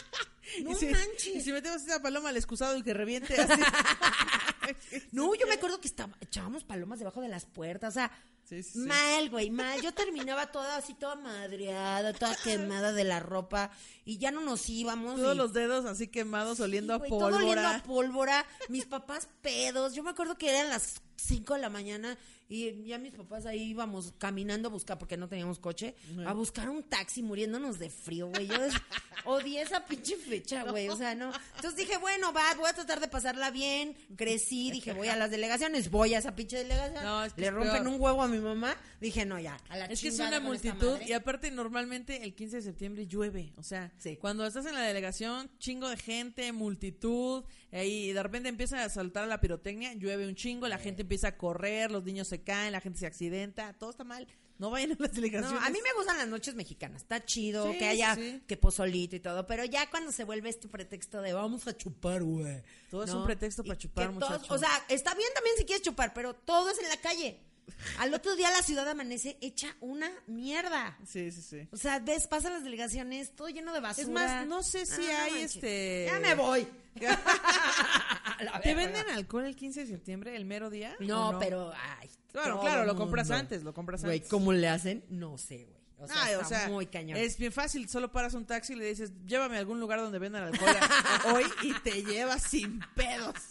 No 0.64 0.72
y 0.72 0.76
si, 0.76 0.86
manches. 0.86 1.36
Y 1.36 1.42
si 1.42 1.52
metemos 1.52 1.82
esa 1.82 2.02
paloma 2.02 2.30
al 2.30 2.38
excusado 2.38 2.78
y 2.78 2.82
que 2.82 2.94
reviente 2.94 3.36
así. 3.40 3.62
No, 5.12 5.36
yo 5.36 5.46
me 5.48 5.56
acuerdo 5.56 5.80
que 5.80 5.88
estaba, 5.88 6.18
echábamos 6.22 6.64
palomas 6.64 7.00
debajo 7.00 7.22
de 7.22 7.30
las 7.30 7.46
puertas, 7.46 7.94
o 7.94 7.94
sea, 7.94 8.12
Sí, 8.48 8.64
sí, 8.64 8.72
sí. 8.74 8.80
mal, 8.80 9.30
güey, 9.30 9.50
mal. 9.50 9.82
Yo 9.82 9.94
terminaba 9.94 10.48
toda 10.54 10.78
así, 10.78 10.94
toda 10.94 11.16
madreada, 11.16 12.14
toda 12.14 12.34
quemada 12.44 12.94
de 12.94 13.04
la 13.04 13.20
ropa 13.20 13.72
y 14.06 14.20
ya 14.20 14.32
no 14.32 14.40
nos 14.42 14.70
íbamos. 14.70 15.18
Todos 15.20 15.36
y- 15.36 15.38
los 15.38 15.52
dedos 15.54 15.86
así 15.86 16.08
quemados, 16.08 16.60
oliendo 16.62 16.96
Sí, 16.98 17.02
a 17.06 17.10
Todo 17.10 17.26
oliendo 17.26 17.46
pólvora. 17.46 17.76
a 17.76 17.84
pólvora, 17.84 18.46
mis 18.70 18.86
papás 18.86 19.28
pedos. 19.42 19.96
Yo 19.96 20.04
me 20.04 20.12
acuerdo 20.12 20.38
que 20.38 20.50
eran 20.50 20.70
las 20.70 21.02
5 21.18 21.56
de 21.56 21.60
la 21.60 21.70
mañana 21.70 22.18
y 22.50 22.86
ya 22.86 22.98
mis 22.98 23.14
papás 23.14 23.46
ahí 23.46 23.62
íbamos 23.72 24.14
caminando 24.18 24.70
a 24.70 24.72
buscar, 24.72 24.98
porque 24.98 25.18
no 25.18 25.28
teníamos 25.28 25.60
coche, 25.60 25.96
a 26.26 26.32
buscar 26.32 26.70
un 26.70 26.82
taxi 26.84 27.22
muriéndonos 27.22 27.78
de 27.78 27.90
frío, 27.90 28.28
güey. 28.30 28.48
Yo 28.48 28.58
des- 28.62 28.74
odié 29.26 29.62
esa 29.62 29.86
pinche 29.86 30.16
fecha, 30.16 30.64
güey. 30.64 30.88
O 30.88 30.96
sea, 30.96 31.14
no. 31.14 31.34
Entonces 31.58 31.76
dije, 31.76 31.98
bueno, 31.98 32.32
va, 32.32 32.54
voy 32.56 32.70
a 32.70 32.74
tratar 32.74 33.02
de 33.02 33.10
pasarla 33.10 33.52
bien. 33.52 33.98
Crecí, 34.16 34.72
dije, 34.72 34.94
voy 34.94 35.10
a 35.10 35.18
las 35.18 35.30
delegaciones, 35.30 35.92
voy 35.92 36.14
a 36.14 36.20
esa 36.20 36.36
pinche 36.36 36.58
delegación. 36.58 37.04
No, 37.04 37.26
es 37.26 37.34
que 37.34 37.42
Le 37.42 37.48
es 37.48 37.54
rompen 37.54 37.84
peor. 37.84 37.88
un 37.88 38.00
huevo 38.02 38.22
a 38.24 38.28
mi 38.30 38.40
mamá. 38.40 38.74
Dije, 39.02 39.26
no, 39.26 39.38
ya, 39.40 39.58
a 39.68 39.78
la 39.78 39.86
Es 39.88 40.00
que 40.00 40.08
es 40.08 40.20
una 40.20 40.40
multitud 40.40 41.00
y 41.06 41.12
aparte 41.12 41.52
normalmente 41.52 42.24
el 42.24 42.34
15 42.34 42.56
de 42.58 42.62
septiembre 42.62 43.08
llueve, 43.08 43.52
o 43.58 43.64
sea, 43.64 43.92
Sí. 43.98 44.16
cuando 44.16 44.46
estás 44.46 44.66
en 44.66 44.74
la 44.74 44.82
delegación, 44.84 45.50
chingo 45.60 45.90
de 45.90 45.98
gente, 45.98 46.52
multitud, 46.54 47.44
eh, 47.72 47.86
y 47.88 48.12
de 48.14 48.24
repente 48.24 48.50
empiezan 48.50 48.80
a 48.80 48.90
saltar 48.90 49.28
la 49.28 49.40
pirotecnia, 49.42 49.94
llueve 49.94 50.28
un 50.28 50.36
chingo, 50.36 50.68
la 50.68 50.78
gente 50.78 51.02
empieza 51.04 51.30
a 51.30 51.38
correr, 51.38 51.92
los 51.92 52.04
niños 52.04 52.28
se 52.28 52.42
caen, 52.42 52.72
la 52.72 52.82
gente 52.82 53.00
se 53.00 53.08
accidenta, 53.08 53.74
todo 53.74 53.90
está 53.90 54.04
mal. 54.04 54.28
No 54.60 54.72
vayan 54.72 54.94
a 54.94 54.96
las 54.98 55.10
No, 55.12 55.16
delegaciones. 55.16 55.62
a 55.64 55.70
mí 55.70 55.78
me 55.84 55.94
gustan 55.94 56.18
las 56.18 56.28
noches 56.28 56.56
mexicanas. 56.56 57.04
Está 57.04 57.24
chido 57.24 57.72
Sí, 57.72 57.78
que 57.78 57.86
haya 57.86 58.16
sí. 58.16 58.42
que 58.48 58.58
pozolito 58.58 59.16
y 59.16 59.20
todo, 59.20 59.46
pero 59.46 59.64
ya 59.66 59.88
cuando 59.92 60.12
se 60.12 60.24
vuelve 60.24 60.50
este 60.50 60.68
pretexto 60.68 61.22
de 61.22 61.32
vamos 61.34 61.68
a 61.68 61.78
chupar, 61.78 62.24
güey. 62.24 62.64
Todo 62.90 63.04
es 63.04 63.12
un 63.12 63.24
pretexto 63.26 63.64
para 63.64 63.78
chupar, 63.78 64.12
que 64.12 64.18
todos- 64.20 64.32
muchacho. 64.32 64.54
O 64.54 64.58
sea, 64.58 64.70
está 64.90 65.14
bien 65.14 65.30
también 65.36 65.56
si 65.58 65.66
quieres 65.66 65.84
chupar, 65.84 66.12
pero 66.14 66.34
todo 66.34 66.72
es 66.72 66.80
en 66.80 66.90
la 66.90 66.98
calle. 66.98 67.40
Al 68.00 68.14
otro 68.14 68.36
día 68.36 68.50
la 68.50 68.64
ciudad 68.64 68.88
amanece 68.88 69.38
hecha 69.42 69.76
una 69.82 70.10
mierda. 70.26 70.98
Sí, 71.06 71.30
sí, 71.32 71.42
sí. 71.42 71.68
O 71.72 71.78
sea, 71.78 72.00
ves, 72.00 72.26
pasan 72.26 72.54
las 72.54 72.64
delegaciones, 72.64 73.36
todo 73.36 73.50
lleno 73.50 73.74
de 73.74 73.82
basura. 73.82 74.08
Es 74.08 74.10
más, 74.10 74.48
no 74.48 74.64
sé 74.64 74.86
si 74.86 75.02
Ah, 75.12 75.24
hay 75.26 75.42
este... 75.42 76.06
Ya 76.08 76.20
me 76.20 76.34
voy. 76.34 76.66
¿Te 78.64 78.76
venden 78.76 79.10
alcohol 79.10 79.46
el 79.46 79.56
15 79.56 79.82
de 79.82 79.88
septiembre, 79.88 80.36
el 80.36 80.46
mero 80.46 80.70
día? 80.70 80.96
No, 81.00 81.30
¿O 81.30 81.40
pero 81.40 81.72
ay, 82.00 82.10
Claro, 82.32 82.60
claro, 82.62 82.86
lo 82.86 82.96
compras 82.96 83.32
antes, 83.32 83.64
lo 83.64 83.74
compras 83.74 84.04
Güey, 84.04 84.18
antes. 84.18 84.30
¿cómo 84.30 84.54
le 84.54 84.68
hacen? 84.68 85.04
No 85.10 85.38
sé, 85.38 85.66
güey. 85.66 85.78
O 86.00 86.06
sea, 86.08 86.16
Ay, 86.24 86.34
está 86.34 86.46
o 86.46 86.48
sea, 86.50 86.68
muy 86.70 86.86
cañón. 86.86 87.18
es 87.18 87.38
bien 87.40 87.52
fácil, 87.52 87.90
solo 87.90 88.12
paras 88.12 88.36
un 88.36 88.46
taxi 88.46 88.74
y 88.74 88.76
le 88.76 88.86
dices, 88.86 89.12
llévame 89.26 89.56
a 89.56 89.60
algún 89.60 89.80
lugar 89.80 90.00
donde 90.00 90.20
vendan 90.20 90.44
alcohol 90.44 90.76
hoy 91.34 91.44
y 91.64 91.74
te 91.80 92.04
llevas 92.04 92.44
sin 92.44 92.80
pedos. 92.96 93.34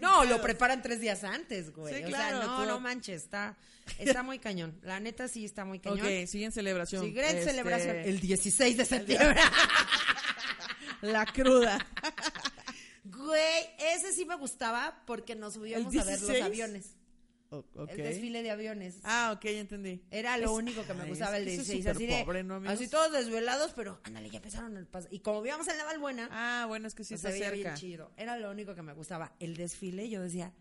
No, 0.00 0.24
lo 0.24 0.40
preparan 0.42 0.82
tres 0.82 1.00
días 1.00 1.22
antes, 1.22 1.72
güey. 1.72 1.94
Sí, 1.94 2.02
o 2.02 2.06
claro, 2.08 2.38
sea, 2.38 2.46
no, 2.46 2.56
tú- 2.62 2.66
no 2.66 2.80
manches, 2.80 3.22
está, 3.22 3.56
está 3.98 4.24
muy 4.24 4.40
cañón. 4.40 4.76
La 4.82 4.98
neta 4.98 5.28
sí 5.28 5.44
está 5.44 5.64
muy 5.64 5.78
cañón. 5.78 6.00
Ok, 6.04 6.26
siguen 6.26 6.50
celebración. 6.50 7.04
Sí, 7.04 7.12
gran 7.12 7.36
Este, 7.36 7.50
celebración. 7.50 7.94
El 8.04 8.18
16 8.18 8.76
de 8.78 8.84
septiembre. 8.84 9.38
La 11.02 11.24
cruda. 11.26 11.78
Güey, 13.04 13.64
ese 13.94 14.12
sí 14.12 14.24
me 14.26 14.36
gustaba 14.36 15.02
porque 15.06 15.34
nos 15.34 15.54
subíamos 15.54 15.92
¿El 15.94 16.00
a 16.00 16.04
ver 16.04 16.12
los 16.20 16.28
16? 16.28 16.44
aviones. 16.44 16.96
O-. 17.52 17.64
El 17.88 17.96
desfile 17.96 18.42
de 18.44 18.50
aviones. 18.52 18.98
Ah, 19.02 19.32
ok, 19.34 19.42
ya 19.44 19.60
entendí. 19.60 20.04
Era 20.10 20.36
lo 20.36 20.44
Es- 20.44 20.50
único 20.50 20.84
que 20.86 20.94
me 20.94 21.02
Ay, 21.02 21.08
gustaba 21.08 21.36
el 21.38 21.44
que 21.46 21.54
eso 21.54 21.62
es 21.62 21.68
16. 21.68 21.96
Así 21.96 22.06
de, 22.06 22.24
pobre, 22.24 22.44
así 22.68 22.88
todos 22.88 23.10
desvelados, 23.12 23.72
pero 23.74 24.00
ándale, 24.04 24.30
ya 24.30 24.36
empezaron 24.36 24.76
el 24.76 24.86
paso. 24.86 25.08
Y 25.10 25.18
como 25.20 25.40
vivíamos 25.42 25.66
en 25.68 25.78
la 25.78 25.84
Valbuena, 25.84 26.28
Ah, 26.30 26.66
bueno, 26.68 26.86
es 26.86 26.94
que 26.94 27.02
sí 27.02 27.14
está 27.14 27.28
se 27.32 27.34
veía 27.40 27.50
bien 27.50 27.74
chido. 27.74 28.12
Era 28.16 28.36
lo 28.36 28.50
único 28.50 28.74
que 28.76 28.82
me 28.82 28.92
gustaba. 28.92 29.34
El 29.40 29.56
desfile, 29.56 30.08
yo 30.08 30.20
decía, 30.22 30.52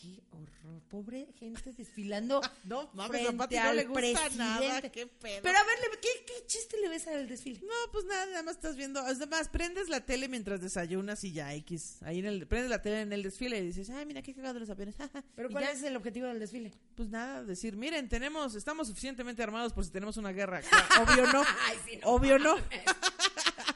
qué 0.00 0.22
horror. 0.30 0.82
Pobre 0.88 1.28
gente 1.38 1.72
desfilando 1.72 2.40
No, 2.64 2.90
mames, 2.92 3.28
a 3.28 3.32
Pati 3.32 3.56
no 3.56 3.72
le 3.72 3.84
gusta 3.84 4.00
presidente. 4.00 4.36
nada, 4.36 4.82
qué 4.82 5.06
pedo. 5.06 5.40
Pero 5.42 5.58
a 5.58 5.64
ver, 5.64 5.76
¿qué, 6.00 6.08
qué 6.26 6.46
chiste 6.46 6.76
le 6.80 6.88
ves 6.88 7.06
al 7.06 7.28
desfile? 7.28 7.60
No, 7.60 7.92
pues 7.92 8.04
nada, 8.04 8.26
nada 8.26 8.42
más 8.42 8.56
estás 8.56 8.76
viendo. 8.76 9.00
Además, 9.00 9.48
prendes 9.48 9.88
la 9.88 10.00
tele 10.04 10.28
mientras 10.28 10.60
desayunas 10.60 11.24
y 11.24 11.32
ya, 11.32 11.54
X. 11.54 12.02
Ahí 12.02 12.18
en 12.18 12.26
el, 12.26 12.46
prendes 12.46 12.70
la 12.70 12.82
tele 12.82 13.02
en 13.02 13.12
el 13.12 13.22
desfile 13.22 13.58
y 13.58 13.66
dices, 13.66 13.90
ay, 13.90 14.06
mira 14.06 14.22
qué 14.22 14.34
cagado 14.34 14.58
los 14.58 14.70
aviones. 14.70 14.96
¿Pero 15.36 15.50
cuál 15.50 15.64
ya, 15.64 15.70
es 15.70 15.82
el 15.82 15.96
objetivo 15.96 16.26
del 16.26 16.38
desfile? 16.38 16.72
Pues 16.94 17.08
nada, 17.08 17.44
decir, 17.44 17.76
miren, 17.76 18.08
tenemos, 18.08 18.54
estamos 18.54 18.88
suficientemente 18.88 19.42
armados 19.42 19.72
por 19.72 19.84
si 19.84 19.90
tenemos 19.90 20.16
una 20.16 20.32
guerra. 20.32 20.60
Obvio 21.00 21.26
no. 21.32 21.42
Ay, 21.66 21.78
sí, 21.86 21.96
no 21.96 22.08
obvio 22.08 22.38
no. 22.38 22.56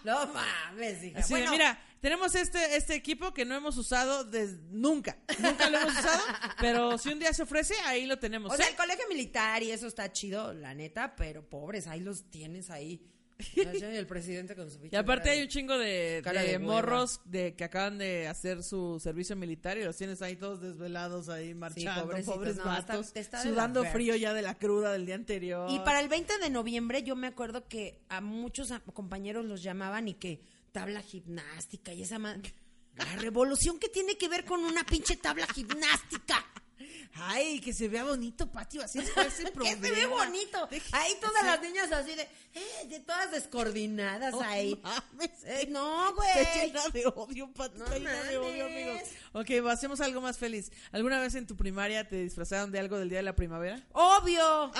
No 0.04 0.26
mames, 0.26 1.02
hija. 1.02 1.18
Así 1.18 1.34
de, 1.34 1.40
bueno, 1.40 1.52
mira, 1.52 1.78
tenemos 2.00 2.34
este, 2.34 2.76
este 2.76 2.94
equipo 2.94 3.34
que 3.34 3.44
no 3.44 3.54
hemos 3.54 3.76
usado 3.76 4.24
desde 4.24 4.58
nunca. 4.70 5.18
Nunca 5.38 5.68
lo 5.68 5.78
hemos 5.78 5.92
usado, 5.92 6.22
pero 6.60 6.98
si 6.98 7.10
un 7.10 7.18
día 7.18 7.32
se 7.32 7.42
ofrece, 7.42 7.74
ahí 7.84 8.06
lo 8.06 8.18
tenemos. 8.18 8.52
o 8.52 8.56
sea, 8.56 8.68
el 8.68 8.76
colegio 8.76 9.04
militar 9.08 9.62
y 9.62 9.70
eso 9.70 9.86
está 9.86 10.10
chido, 10.12 10.52
la 10.54 10.74
neta, 10.74 11.14
pero 11.16 11.48
pobres, 11.48 11.86
ahí 11.86 12.00
los 12.00 12.30
tienes 12.30 12.70
ahí. 12.70 13.06
Y 13.54 13.96
el 13.96 14.06
presidente 14.06 14.54
con 14.54 14.70
su 14.70 14.78
Y 14.90 14.96
aparte 14.96 15.30
hay 15.30 15.42
un 15.42 15.48
chingo 15.48 15.78
de, 15.78 16.22
morros 16.60 17.20
de 17.24 17.54
que 17.54 17.64
acaban 17.64 17.98
de 17.98 18.28
hacer 18.28 18.62
su 18.62 19.00
servicio 19.00 19.36
militar 19.36 19.78
y 19.78 19.84
los 19.84 19.96
tienes 19.96 20.22
ahí 20.22 20.36
todos 20.36 20.60
desvelados 20.60 21.28
ahí 21.28 21.54
marchando, 21.54 22.02
pobrecitos, 22.02 22.34
pobres 22.34 22.56
no, 22.56 22.64
vatos, 22.64 23.12
está 23.14 23.42
sudando 23.42 23.84
frío 23.84 24.16
ya 24.16 24.34
de 24.34 24.42
la 24.42 24.58
cruda 24.58 24.92
del 24.92 25.06
día 25.06 25.14
anterior. 25.14 25.70
Y 25.70 25.78
para 25.80 26.00
el 26.00 26.08
20 26.08 26.38
de 26.38 26.50
noviembre 26.50 27.02
yo 27.02 27.16
me 27.16 27.26
acuerdo 27.26 27.66
que 27.68 28.00
a 28.08 28.20
muchos 28.20 28.72
compañeros 28.92 29.44
los 29.44 29.62
llamaban 29.62 30.08
y 30.08 30.14
que 30.14 30.42
tabla 30.72 31.00
gimnástica 31.02 31.92
y 31.92 32.02
esa 32.02 32.18
La 32.18 33.16
revolución 33.18 33.78
que 33.78 33.88
tiene 33.88 34.16
que 34.16 34.28
ver 34.28 34.44
con 34.44 34.60
una 34.64 34.84
pinche 34.84 35.16
tabla 35.16 35.46
gimnástica. 35.46 36.44
Ay, 37.14 37.60
que 37.60 37.72
se 37.72 37.88
vea 37.88 38.04
bonito, 38.04 38.50
Patio, 38.50 38.82
así 38.82 38.98
es 39.00 39.08
ese 39.16 39.44
Que 39.44 39.50
problema. 39.50 39.86
se 39.86 39.90
ve 39.92 40.06
bonito. 40.06 40.68
Ahí 40.92 41.12
todas 41.20 41.44
las 41.44 41.60
niñas 41.60 41.90
así 41.92 42.14
de, 42.14 42.22
eh, 42.54 42.86
de 42.88 43.00
todas 43.00 43.30
descoordinadas 43.32 44.32
No 44.32 44.40
ahí. 44.42 44.78
mames, 44.82 45.30
Eh, 45.44 45.66
no, 45.70 46.14
güey. 46.14 46.28
Está 46.38 46.64
llena 46.66 46.88
de 46.88 47.06
odio, 47.06 47.52
Pati, 47.52 47.78
No 47.78 47.86
llena 47.86 48.22
de 48.24 48.38
odio, 48.38 48.66
amigos. 48.66 49.02
Ok, 49.32 49.50
hacemos 49.70 50.00
algo 50.00 50.20
más 50.20 50.38
feliz. 50.38 50.70
¿Alguna 50.92 51.20
vez 51.20 51.34
en 51.34 51.46
tu 51.46 51.56
primaria 51.56 52.08
te 52.08 52.16
disfrazaron 52.16 52.70
de 52.72 52.78
algo 52.78 52.98
del 52.98 53.08
Día 53.08 53.18
de 53.18 53.24
la 53.24 53.36
Primavera? 53.36 53.80
Obvio. 53.92 54.72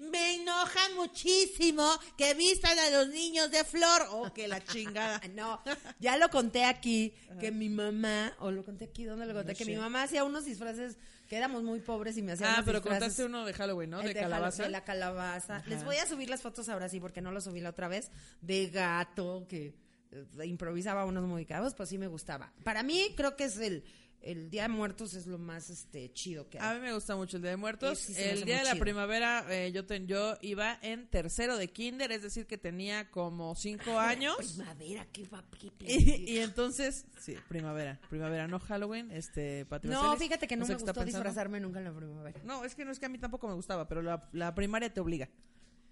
Me 0.00 0.34
enoja 0.36 0.80
muchísimo 0.96 1.88
que 2.16 2.34
vistan 2.34 2.78
a 2.78 2.90
los 2.90 3.08
niños 3.08 3.50
de 3.50 3.64
flor. 3.64 4.06
Oh, 4.10 4.32
que 4.32 4.48
la 4.48 4.62
chingada. 4.64 5.20
No, 5.36 5.60
ya 5.98 6.16
lo 6.16 6.30
conté 6.30 6.64
aquí, 6.64 7.12
que 7.40 7.50
mi 7.50 7.68
mamá, 7.68 8.32
o 8.38 8.50
lo 8.50 8.64
conté 8.64 8.86
aquí, 8.86 9.04
¿dónde 9.04 9.26
lo 9.26 9.34
conté? 9.34 9.52
No 9.52 9.58
que 9.58 9.64
sé. 9.64 9.70
mi 9.70 9.76
mamá 9.76 10.04
hacía 10.04 10.24
unos 10.24 10.44
disfraces 10.46 10.96
que 11.28 11.36
éramos 11.36 11.62
muy 11.62 11.80
pobres 11.80 12.16
y 12.16 12.22
me 12.22 12.32
hacía 12.32 12.58
Ah, 12.58 12.62
pero 12.64 12.82
contaste 12.82 13.24
uno 13.24 13.44
de 13.44 13.52
Halloween, 13.52 13.90
¿no? 13.90 14.00
El 14.00 14.08
De 14.08 14.14
calabaza. 14.14 14.62
De 14.64 14.70
la 14.70 14.84
calabaza. 14.84 15.62
Les 15.66 15.84
voy 15.84 15.96
a 15.96 16.06
subir 16.06 16.30
las 16.30 16.42
fotos 16.42 16.68
ahora 16.68 16.88
sí, 16.88 17.00
porque 17.00 17.20
no 17.20 17.32
lo 17.32 17.40
subí 17.40 17.60
la 17.60 17.70
otra 17.70 17.88
vez. 17.88 18.10
De 18.40 18.68
gato, 18.68 19.46
que 19.48 19.74
eh, 20.12 20.46
improvisaba 20.46 21.04
unos 21.04 21.24
muy 21.24 21.44
cabos, 21.44 21.74
pues 21.74 21.88
sí 21.88 21.98
me 21.98 22.06
gustaba. 22.06 22.52
Para 22.62 22.82
mí, 22.82 23.12
creo 23.16 23.36
que 23.36 23.44
es 23.44 23.58
el, 23.58 23.84
el 24.30 24.50
Día 24.50 24.62
de 24.62 24.68
Muertos 24.68 25.14
es 25.14 25.26
lo 25.26 25.38
más 25.38 25.70
este 25.70 26.12
chido 26.12 26.48
que 26.48 26.58
A 26.58 26.70
hay. 26.70 26.76
mí 26.76 26.82
me 26.86 26.92
gusta 26.92 27.16
mucho 27.16 27.36
el 27.36 27.42
Día 27.42 27.52
de 27.52 27.56
Muertos. 27.56 27.98
Sí, 27.98 28.14
sí, 28.14 28.22
el 28.22 28.44
Día 28.44 28.58
de 28.58 28.64
la 28.64 28.72
chido. 28.72 28.82
Primavera 28.82 29.44
eh, 29.48 29.72
yo, 29.72 29.86
ten- 29.86 30.06
yo 30.06 30.36
iba 30.42 30.78
en 30.82 31.06
tercero 31.08 31.56
de 31.56 31.68
kinder, 31.68 32.10
es 32.12 32.22
decir, 32.22 32.46
que 32.46 32.58
tenía 32.58 33.10
como 33.10 33.54
cinco 33.54 33.98
años. 33.98 34.36
Primavera, 34.36 35.06
qué 35.12 35.24
va, 35.28 35.44
Y, 35.80 36.32
y 36.32 36.38
entonces, 36.38 37.04
sí, 37.20 37.36
primavera, 37.48 38.00
primavera, 38.10 38.46
no 38.48 38.58
Halloween, 38.58 39.10
este, 39.10 39.64
Pati 39.66 39.88
No, 39.88 40.16
fíjate 40.16 40.46
que 40.46 40.56
no, 40.56 40.64
sé 40.66 40.74
me 40.76 40.82
gustó 40.82 41.04
disfrazarme 41.04 41.60
nunca 41.60 41.78
en 41.78 41.84
la 41.84 41.92
primavera. 41.94 42.40
No, 42.44 42.64
es 42.64 42.74
que 42.74 42.84
no 42.84 42.90
es 42.92 42.98
que 42.98 43.06
a 43.06 43.08
mí 43.08 43.18
tampoco 43.18 43.48
me 43.48 43.54
gustaba, 43.54 43.86
pero 43.88 44.02
la, 44.02 44.28
la 44.32 44.54
primaria 44.54 44.92
te 44.92 45.00
obliga. 45.00 45.28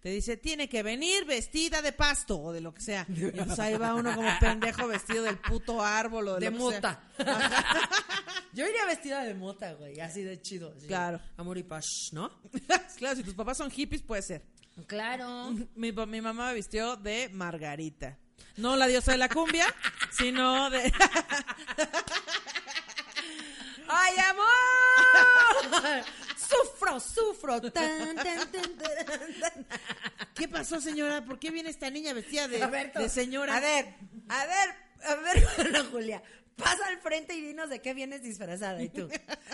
Te 0.04 0.10
dice, 0.10 0.36
tiene 0.36 0.68
que 0.68 0.82
venir 0.82 1.24
vestida 1.24 1.80
de 1.80 1.90
pasto 1.92 2.38
o 2.38 2.52
de 2.52 2.60
lo 2.60 2.74
que 2.74 2.82
sea. 2.82 3.06
Y 3.08 3.24
entonces 3.24 3.58
ahí 3.58 3.74
va 3.78 3.94
uno 3.94 4.14
como 4.14 4.28
pendejo 4.38 4.86
vestido 4.86 5.22
del 5.22 5.38
puto 5.38 5.80
árbol 5.82 6.28
o 6.28 6.34
de, 6.34 6.40
De 6.40 6.50
lo 6.50 6.68
que 6.68 6.78
sea. 6.78 7.00
mota. 7.16 7.88
Yo 8.52 8.68
iría 8.68 8.84
vestida 8.84 9.22
de 9.24 9.32
mota, 9.32 9.72
güey, 9.72 9.98
así 10.00 10.22
de 10.22 10.42
chido. 10.42 10.74
así. 10.76 10.88
Claro. 10.88 11.22
Amor 11.38 11.56
y 11.56 11.62
paz, 11.62 11.86
¿no? 12.12 12.30
claro, 12.98 13.16
si 13.16 13.22
tus 13.22 13.32
papás 13.32 13.56
son 13.56 13.70
hippies, 13.70 14.02
puede 14.02 14.20
ser. 14.20 14.44
Claro. 14.86 15.52
Mi, 15.74 15.90
mi 15.90 16.20
mamá 16.20 16.48
me 16.48 16.54
vistió 16.54 16.96
de 16.96 17.30
Margarita. 17.32 18.18
No 18.58 18.76
la 18.76 18.86
diosa 18.86 19.12
de 19.12 19.18
la 19.18 19.30
cumbia, 19.30 19.74
sino 20.12 20.68
de... 20.68 20.92
¡Ay, 23.88 24.14
amor! 24.18 26.04
Sufro, 26.62 27.00
sufro. 27.00 27.60
Tan, 27.72 28.14
tan, 28.16 28.16
tan, 28.16 28.50
tan, 28.50 28.76
tan. 29.40 29.66
¿Qué 30.34 30.48
pasó, 30.48 30.80
señora? 30.80 31.24
¿Por 31.24 31.38
qué 31.38 31.50
viene 31.50 31.70
esta 31.70 31.90
niña 31.90 32.12
vestida 32.12 32.48
de, 32.48 32.58
Roberto, 32.64 32.98
de 33.00 33.08
señora? 33.08 33.56
A 33.56 33.60
ver, 33.60 33.94
a 34.28 34.46
ver, 34.46 34.76
a 35.04 35.14
ver, 35.16 35.46
Ana 35.66 35.84
Julia. 35.90 36.22
Pasa 36.56 36.86
al 36.86 36.98
frente 37.00 37.34
y 37.34 37.40
dinos 37.40 37.68
de 37.68 37.80
qué 37.82 37.94
vienes 37.94 38.22
disfrazada. 38.22 38.80
Y 38.80 38.88
tú, 38.88 39.08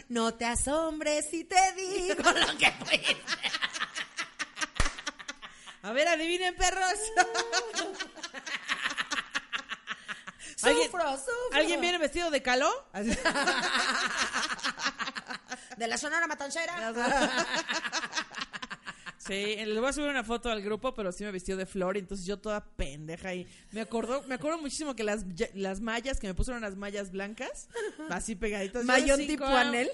no 0.09 0.35
te 0.35 0.45
asombres 0.45 1.27
si 1.31 1.45
te 1.45 1.73
digo 1.73 2.23
lo 2.23 2.59
que 2.59 2.71
fuiste. 2.85 3.17
A 5.83 5.93
ver, 5.93 6.09
adivinen, 6.09 6.55
perros. 6.57 6.85
¿Alguien- 10.63 10.91
Sufro, 10.91 11.11
sufro. 11.17 11.33
¿Alguien 11.55 11.81
viene 11.81 11.97
vestido 11.97 12.31
de 12.31 12.43
caló? 12.43 12.71
De 15.81 15.89
la 15.89 15.97
Sonora 15.97 16.27
Matancera. 16.27 16.93
Sí, 19.17 19.55
les 19.55 19.79
voy 19.79 19.87
a 19.87 19.93
subir 19.93 20.09
una 20.09 20.25
foto 20.25 20.51
al 20.51 20.61
grupo, 20.63 20.95
pero 20.95 21.13
sí 21.13 21.23
me 21.25 21.31
vistió 21.31 21.57
de 21.57 21.67
flor, 21.67 21.97
y 21.97 22.01
entonces 22.01 22.27
yo 22.27 22.39
toda 22.39 22.65
pendeja 22.65 23.33
y 23.35 23.47
me 23.71 23.83
acordó, 23.83 24.23
me 24.23 24.35
acuerdo 24.35 24.59
muchísimo 24.59 24.97
que 24.97 25.05
las, 25.05 25.25
las 25.55 25.81
mallas, 25.81 26.19
que 26.19 26.27
me 26.27 26.35
pusieron 26.35 26.65
unas 26.65 26.75
mallas 26.75 27.13
blancas, 27.13 27.69
así 28.09 28.35
pegaditas. 28.35 28.85
Mayón 28.85 29.21
tipo 29.27 29.45
anel. 29.45 29.91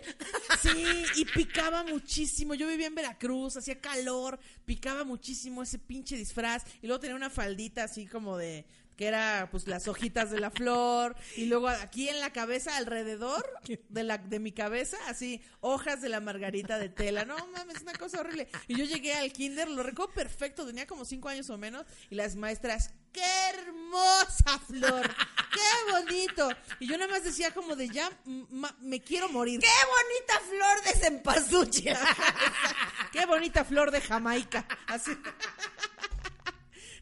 Sí, 0.62 1.05
y 1.16 1.25
picaba 1.27 1.83
muchísimo. 1.83 2.55
Yo 2.55 2.68
vivía 2.68 2.87
en 2.87 2.94
Veracruz, 2.94 3.57
hacía 3.57 3.81
calor, 3.81 4.38
picaba 4.64 5.05
muchísimo 5.05 5.64
ese 5.64 5.81
pinche 5.81 6.16
disfraz. 6.16 6.62
Y 6.81 6.87
luego 6.87 7.01
tenía 7.01 7.16
una 7.16 7.29
faldita 7.29 7.83
así 7.85 8.07
como 8.07 8.38
de 8.38 8.64
que 8.96 9.06
era 9.06 9.48
pues 9.50 9.66
las 9.66 9.88
hojitas 9.88 10.30
de 10.30 10.40
la 10.40 10.50
flor 10.50 11.16
y 11.37 11.46
luego 11.46 11.68
aquí 11.68 12.09
en 12.09 12.20
la 12.20 12.32
cabeza 12.32 12.76
alrededor 12.76 13.44
de 13.88 14.02
la 14.02 14.18
de 14.18 14.38
mi 14.38 14.52
cabeza 14.52 14.96
así 15.06 15.42
hojas 15.61 16.00
de 16.00 16.09
la 16.09 16.20
margarita 16.20 16.78
de 16.78 16.88
tela 16.88 17.24
no 17.24 17.37
mames 17.48 17.76
es 17.76 17.82
una 17.82 17.94
cosa 17.94 18.20
horrible 18.20 18.48
y 18.68 18.76
yo 18.76 18.85
llegué 18.85 19.14
al 19.14 19.32
kinder 19.32 19.68
lo 19.68 19.82
recuerdo 19.82 20.14
perfecto 20.14 20.66
tenía 20.66 20.87
como 20.87 21.04
cinco 21.04 21.28
años 21.28 21.50
o 21.50 21.59
menos 21.59 21.85
y 22.11 22.14
las 22.14 22.37
maestras 22.37 22.90
qué 23.12 23.22
hermosa 23.50 24.59
flor 24.66 25.09
qué 25.52 25.92
bonito 25.92 26.48
y 26.80 26.87
yo 26.87 26.96
nada 26.98 27.11
más 27.11 27.24
decía 27.24 27.52
como 27.52 27.76
de 27.76 27.88
ya 27.88 28.11
me 28.80 29.00
quiero 29.00 29.28
morir 29.28 29.61
¡Qué 29.61 29.68
bonita 29.87 30.40
flor 30.48 30.82
de 30.85 31.00
cempasúchil! 31.00 31.96
Qué 33.12 33.24
bonita 33.26 33.64
flor 33.64 33.90
de 33.90 34.00
Jamaica. 34.00 34.66
Así. 34.87 35.16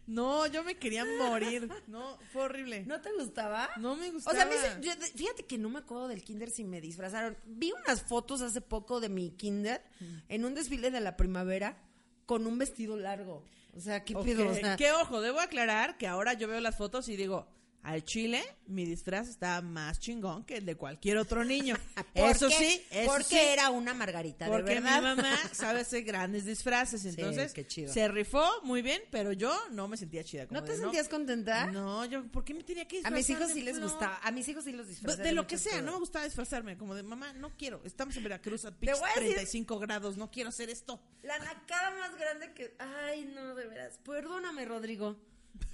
No, 0.06 0.46
yo 0.46 0.62
me 0.64 0.76
quería 0.76 1.04
morir. 1.04 1.68
No, 1.86 2.18
fue 2.32 2.42
horrible. 2.42 2.84
¿No 2.84 3.00
te 3.00 3.10
gustaba? 3.12 3.70
No 3.78 3.96
me 3.96 4.08
O 4.10 4.12
gustaba. 4.12 4.36
sea, 4.36 4.44
a 4.44 4.48
mí 4.48 4.54
se- 4.60 4.80
yo- 4.86 4.92
fíjate 5.16 5.44
que 5.46 5.56
no 5.58 5.70
me 5.70 5.78
acuerdo 5.78 6.08
del 6.08 6.22
kinder 6.22 6.50
si 6.50 6.64
me 6.64 6.80
disfrazaron. 6.80 7.36
Vi 7.46 7.72
unas 7.72 8.02
fotos 8.02 8.42
hace 8.42 8.60
poco 8.60 9.00
de 9.00 9.08
mi 9.08 9.30
kinder 9.30 9.82
en 10.28 10.44
un 10.44 10.54
desfile 10.54 10.90
de 10.90 11.00
la 11.00 11.16
primavera 11.16 11.82
con 12.26 12.46
un 12.46 12.58
vestido 12.58 12.96
largo. 12.96 13.44
O 13.76 13.80
sea, 13.80 14.04
¿qué 14.04 14.14
Ok, 14.14 14.24
pido? 14.24 14.48
O 14.48 14.54
sea, 14.54 14.76
Que 14.76 14.92
ojo, 14.92 15.20
debo 15.20 15.40
aclarar 15.40 15.96
que 15.98 16.06
ahora 16.06 16.34
yo 16.34 16.48
veo 16.48 16.60
las 16.60 16.76
fotos 16.76 17.08
y 17.08 17.16
digo, 17.16 17.46
al 17.84 18.02
chile, 18.02 18.42
mi 18.66 18.86
disfraz 18.86 19.28
está 19.28 19.60
más 19.60 20.00
chingón 20.00 20.44
que 20.44 20.56
el 20.56 20.64
de 20.66 20.74
cualquier 20.74 21.18
otro 21.18 21.44
niño. 21.44 21.76
Eso 22.14 22.48
sí, 22.50 22.82
eso 22.90 23.10
porque 23.12 23.24
sí. 23.24 23.36
era 23.38 23.68
una 23.70 23.92
margarita, 23.92 24.46
de 24.46 24.50
Porque 24.50 24.76
mi 24.76 24.80
verdad. 24.80 25.16
mamá 25.16 25.36
sabe 25.52 25.80
hacer 25.80 26.02
grandes 26.04 26.44
disfraces, 26.46 27.04
entonces 27.04 27.52
qué 27.52 27.66
chido. 27.66 27.92
se 27.92 28.08
rifó 28.08 28.42
muy 28.62 28.80
bien, 28.82 29.02
pero 29.10 29.32
yo 29.32 29.54
no 29.70 29.86
me 29.86 29.96
sentía 29.96 30.24
chida. 30.24 30.46
como 30.46 30.60
¿No 30.60 30.66
te 30.66 30.72
de, 30.72 30.78
sentías 30.78 31.08
contenta? 31.08 31.66
No, 31.66 32.04
yo, 32.06 32.24
¿por 32.28 32.42
qué 32.44 32.54
me 32.54 32.64
tenía 32.64 32.88
que 32.88 33.00
A 33.04 33.10
mis 33.10 33.26
disfrazar 33.26 33.36
hijos 33.36 33.48
de 33.48 33.54
sí 33.54 33.62
les 33.62 33.80
gustaba. 33.80 34.18
A 34.22 34.30
mis 34.32 34.48
hijos 34.48 34.64
sí 34.64 34.72
los 34.72 34.88
disfrazé. 34.88 35.22
De, 35.22 35.32
lo 35.32 35.46
que 35.46 35.58
sea, 35.58 35.72
cosas. 35.72 35.84
no 35.84 35.92
me 35.92 35.98
gustaba 35.98 36.24
disfrazarme, 36.24 36.78
como 36.78 36.94
de 36.94 37.02
mamá, 37.02 37.32
no 37.34 37.50
quiero, 37.56 37.82
estamos 37.84 38.16
en 38.16 38.22
Veracruz 38.22 38.64
a 38.64 38.70
pinches 38.70 39.02
a 39.02 39.06
decir- 39.08 39.34
35 39.34 39.78
grados, 39.78 40.16
no 40.16 40.30
quiero 40.30 40.48
hacer 40.48 40.70
esto. 40.70 41.02
La 41.22 41.38
nacada 41.38 41.90
más 41.98 42.16
grande 42.18 42.52
que. 42.54 42.74
Ay, 42.78 43.30
no, 43.34 43.54
de 43.54 43.66
veras. 43.66 43.98
Perdóname, 44.04 44.64
Rodrigo. 44.64 45.16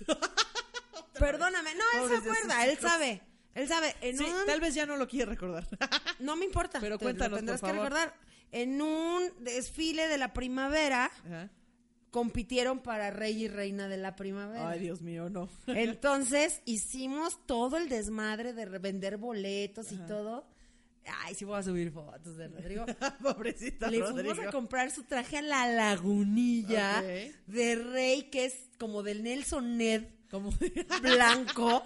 Perdóname. 1.18 1.70
No, 1.74 1.84
él 1.94 2.00
Pobres 2.08 2.22
se 2.22 2.30
acuerda, 2.30 2.66
él 2.66 2.78
sabe. 2.78 3.22
Él 3.54 3.68
sabe. 3.68 3.94
En 4.00 4.16
Sí, 4.16 4.24
un- 4.24 4.46
tal 4.46 4.60
vez 4.60 4.74
ya 4.74 4.86
no 4.86 4.96
lo 4.96 5.08
quiere 5.08 5.26
recordar. 5.26 5.66
No 6.20 6.36
me 6.36 6.44
importa. 6.44 6.78
Pero 6.80 6.98
te 6.98 7.04
lo 7.04 7.06
cuéntanos, 7.08 7.38
tendrás 7.38 7.60
por 7.60 7.70
que 7.70 7.76
favor. 7.76 7.90
recordar. 7.92 8.14
En 8.52 8.80
un 8.82 9.22
desfile 9.40 10.08
de 10.08 10.18
la 10.18 10.32
primavera 10.32 11.06
Ajá. 11.26 11.50
compitieron 12.10 12.80
para 12.80 13.10
rey 13.10 13.44
y 13.44 13.48
reina 13.48 13.88
de 13.88 13.96
la 13.96 14.16
primavera. 14.16 14.68
Ay, 14.70 14.80
Dios 14.80 15.02
mío, 15.02 15.30
no. 15.30 15.48
Entonces 15.68 16.60
hicimos 16.64 17.44
todo 17.46 17.76
el 17.76 17.88
desmadre 17.88 18.52
de 18.52 18.66
vender 18.78 19.16
boletos 19.18 19.92
y 19.92 19.96
todo. 19.98 20.46
Ay, 21.24 21.34
sí 21.34 21.44
voy 21.44 21.58
a 21.58 21.62
subir 21.62 21.90
fotos 21.90 22.36
de 22.36 22.48
Rodrigo. 22.48 22.84
Pobrecita 23.22 23.88
Le 23.90 24.00
Rodrigo. 24.00 24.34
fuimos 24.34 24.46
a 24.46 24.50
comprar 24.52 24.90
su 24.90 25.04
traje 25.04 25.38
a 25.38 25.42
la 25.42 25.66
lagunilla 25.68 26.98
Ok. 27.00 27.34
de 27.46 27.74
rey, 27.76 28.22
que 28.24 28.44
es 28.44 28.68
como 28.78 29.02
del 29.02 29.22
Nelson 29.22 29.76
Ned 29.78 30.04
Como 30.30 30.52
blanco, 31.02 31.84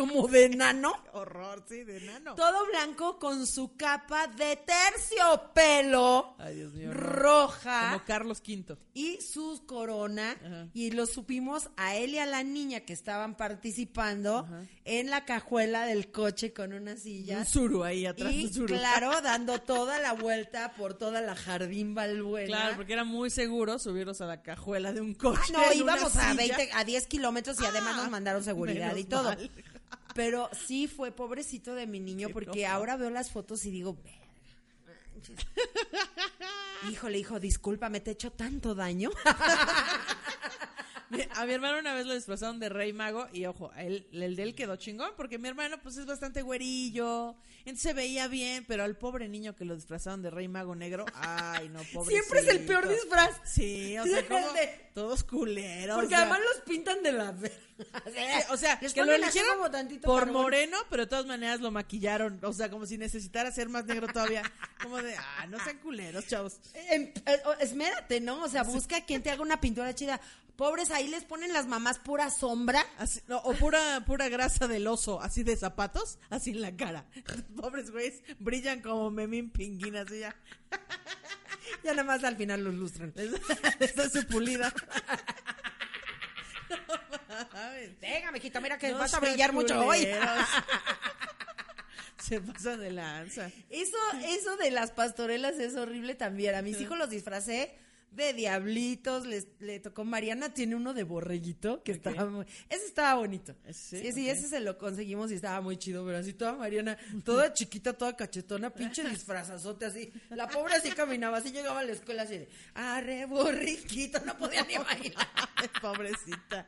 como 0.00 0.26
de 0.28 0.48
nano. 0.50 0.92
horror, 1.12 1.64
sí, 1.68 1.84
de 1.84 2.00
nano. 2.00 2.34
Todo 2.34 2.66
blanco 2.66 3.18
con 3.18 3.46
su 3.46 3.76
capa 3.76 4.26
de 4.28 4.56
terciopelo 4.56 6.34
Ay, 6.38 6.54
Dios 6.56 6.72
mío. 6.72 6.90
roja 6.92 7.90
Como 7.92 8.04
Carlos 8.04 8.42
V. 8.46 8.76
y 8.94 9.20
su 9.20 9.64
corona. 9.66 10.32
Ajá. 10.32 10.68
Y 10.74 10.90
lo 10.92 11.06
supimos 11.06 11.70
a 11.76 11.96
él 11.96 12.14
y 12.14 12.18
a 12.18 12.26
la 12.26 12.42
niña 12.42 12.80
que 12.80 12.92
estaban 12.92 13.36
participando 13.36 14.48
en 14.84 15.10
la 15.10 15.24
cajuela 15.24 15.84
del 15.86 16.10
coche 16.10 16.52
con 16.52 16.72
una 16.72 16.96
silla. 16.96 17.38
Un 17.38 17.46
suru 17.46 17.84
ahí 17.84 18.06
atrás. 18.06 18.32
Y 18.32 18.46
un 18.46 18.52
suru. 18.52 18.66
claro, 18.76 19.10
dando 19.22 19.58
toda 19.60 19.98
la 20.00 20.12
vuelta 20.12 20.72
por 20.76 20.94
toda 20.94 21.20
la 21.20 21.34
jardín 21.34 21.94
Balbuena. 21.94 22.46
Claro, 22.46 22.76
porque 22.76 22.92
era 22.92 23.04
muy 23.04 23.30
seguro 23.30 23.78
subirlos 23.78 24.20
a 24.20 24.26
la 24.26 24.42
cajuela 24.42 24.92
de 24.92 25.00
un 25.00 25.14
coche. 25.14 25.52
Ah, 25.56 25.66
no, 25.68 25.72
íbamos 25.72 26.16
a 26.16 26.30
silla. 26.30 26.34
20, 26.34 26.70
a 26.72 26.84
10 26.84 27.06
kilómetros 27.06 27.60
y 27.60 27.64
además 27.66 27.94
Ah, 27.96 28.02
nos 28.02 28.10
mandaron 28.10 28.42
seguridad 28.44 28.94
y 28.96 29.04
todo. 29.04 29.24
mal. 29.24 29.50
Pero 30.14 30.50
sí 30.52 30.88
fue 30.88 31.12
pobrecito 31.12 31.74
de 31.74 31.86
mi 31.86 32.00
niño 32.00 32.28
Qué 32.28 32.34
porque 32.34 32.66
ahora 32.66 32.96
veo 32.96 33.10
las 33.10 33.30
fotos 33.30 33.64
y 33.64 33.70
digo, 33.70 33.96
híjole, 36.90 37.18
hijo, 37.18 37.40
discúlpame, 37.40 38.00
te 38.00 38.10
he 38.10 38.12
hecho 38.14 38.32
tanto 38.32 38.74
daño. 38.74 39.10
A 41.36 41.46
mi 41.46 41.52
hermano 41.52 41.78
una 41.78 41.94
vez 41.94 42.06
lo 42.06 42.14
disfrazaron 42.14 42.60
de 42.60 42.68
rey 42.68 42.92
mago 42.92 43.26
y 43.32 43.46
ojo, 43.46 43.72
él, 43.76 44.06
el 44.12 44.36
de 44.36 44.42
él 44.42 44.54
quedó 44.54 44.76
chingón 44.76 45.10
porque 45.16 45.38
mi 45.38 45.48
hermano 45.48 45.78
pues 45.82 45.96
es 45.96 46.06
bastante 46.06 46.42
güerillo, 46.42 47.36
entonces 47.60 47.82
se 47.82 47.92
veía 47.92 48.28
bien, 48.28 48.64
pero 48.66 48.84
al 48.84 48.96
pobre 48.96 49.28
niño 49.28 49.54
que 49.56 49.64
lo 49.64 49.74
disfrazaron 49.74 50.22
de 50.22 50.30
rey 50.30 50.48
mago 50.48 50.74
negro, 50.74 51.04
ay 51.14 51.68
no, 51.68 51.80
pobre. 51.92 52.10
Siempre 52.14 52.40
es 52.40 52.48
el 52.48 52.60
peor 52.64 52.88
disfraz. 52.88 53.40
Sí, 53.44 53.98
o 53.98 54.04
sea, 54.04 54.26
como 54.28 54.46
todos 54.94 55.24
culeros. 55.24 55.96
Porque 55.96 56.14
o 56.14 56.18
sea, 56.18 56.20
además 56.22 56.40
los 56.54 56.64
pintan 56.64 57.02
de 57.02 57.12
la 57.12 57.34
o 58.50 58.56
sea, 58.56 58.78
Les 58.80 58.92
que 58.92 59.04
lo 59.04 59.12
eligieron 59.12 59.58
por 60.02 60.30
moreno, 60.30 60.76
pero 60.90 61.04
de 61.04 61.08
todas 61.08 61.26
maneras 61.26 61.60
lo 61.60 61.70
maquillaron, 61.70 62.38
o 62.42 62.52
sea, 62.52 62.70
como 62.70 62.86
si 62.86 62.98
necesitara 62.98 63.50
ser 63.52 63.68
más 63.68 63.84
negro 63.86 64.06
todavía, 64.08 64.42
como 64.82 64.98
de, 64.98 65.16
ah, 65.16 65.46
no 65.48 65.62
sean 65.64 65.78
culeros, 65.78 66.26
chavos. 66.26 66.58
Esmérate, 67.60 68.20
¿no? 68.20 68.42
O 68.42 68.48
sea, 68.48 68.62
busca 68.62 69.04
quien 69.04 69.22
te 69.22 69.30
haga 69.30 69.42
una 69.42 69.60
pintura 69.60 69.94
chida. 69.94 70.20
Pobres, 70.60 70.90
ahí 70.90 71.08
les 71.08 71.24
ponen 71.24 71.54
las 71.54 71.66
mamás 71.66 71.98
pura 71.98 72.28
sombra. 72.28 72.84
Así, 72.98 73.18
no, 73.28 73.38
o 73.38 73.54
pura, 73.54 74.04
pura 74.06 74.28
grasa 74.28 74.68
del 74.68 74.86
oso, 74.88 75.18
así 75.22 75.42
de 75.42 75.56
zapatos, 75.56 76.18
así 76.28 76.50
en 76.50 76.60
la 76.60 76.76
cara. 76.76 77.06
Pobres 77.56 77.90
güeyes, 77.90 78.20
brillan 78.38 78.82
como 78.82 79.10
memín 79.10 79.48
pinguín, 79.50 79.96
así 79.96 80.18
ya. 80.18 80.36
Ya 81.82 81.92
nada 81.92 82.04
más 82.04 82.22
al 82.24 82.36
final 82.36 82.62
los 82.62 82.74
lustran. 82.74 83.14
Esta 83.78 84.02
es 84.02 84.12
su 84.12 84.26
pulida. 84.26 84.70
Venga, 88.02 88.30
mijito, 88.30 88.60
mira 88.60 88.76
que 88.76 88.90
No 88.90 88.98
vas 88.98 89.14
a 89.14 89.20
brillar 89.20 89.54
mucho 89.54 89.80
hoy. 89.80 90.06
Se 92.18 92.38
pasan 92.38 92.80
de 92.80 92.90
lanza. 92.90 93.50
Eso, 93.70 93.96
eso 94.24 94.58
de 94.58 94.70
las 94.72 94.90
pastorelas 94.90 95.58
es 95.58 95.74
horrible 95.74 96.16
también. 96.16 96.54
A 96.54 96.60
mis 96.60 96.78
hijos 96.82 96.98
los 96.98 97.08
disfracé 97.08 97.78
de 98.10 98.32
diablitos, 98.32 99.26
les, 99.26 99.46
le 99.60 99.78
tocó 99.80 100.04
Mariana, 100.04 100.52
tiene 100.52 100.74
uno 100.74 100.92
de 100.94 101.04
borreguito, 101.04 101.82
que 101.82 101.92
estaba 101.92 102.26
muy, 102.26 102.44
ese 102.68 102.86
estaba 102.86 103.14
bonito. 103.14 103.54
Sí, 103.72 103.98
Sí, 104.00 104.12
sí, 104.12 104.28
ok. 104.30 104.36
ese 104.36 104.48
se 104.48 104.60
lo 104.60 104.76
conseguimos 104.78 105.30
y 105.30 105.34
estaba 105.34 105.60
muy 105.60 105.76
chido, 105.76 106.04
pero 106.04 106.18
así 106.18 106.32
toda 106.32 106.54
Mariana, 106.54 106.98
toda 107.24 107.52
chiquita, 107.52 107.92
toda 107.92 108.16
cachetona, 108.16 108.70
pinche 108.70 109.02
disfrazazote 109.08 109.86
así. 109.86 110.12
La 110.30 110.48
pobre 110.48 110.74
así 110.74 110.90
caminaba, 110.90 111.38
así 111.38 111.52
llegaba 111.52 111.80
a 111.80 111.84
la 111.84 111.92
escuela 111.92 112.22
así 112.22 112.38
de, 112.38 112.48
arre, 112.74 113.26
borriquito, 113.26 114.20
no 114.24 114.36
podía 114.36 114.64
ni 114.64 114.76
bailar. 114.76 115.28
Pobrecita. 115.80 116.66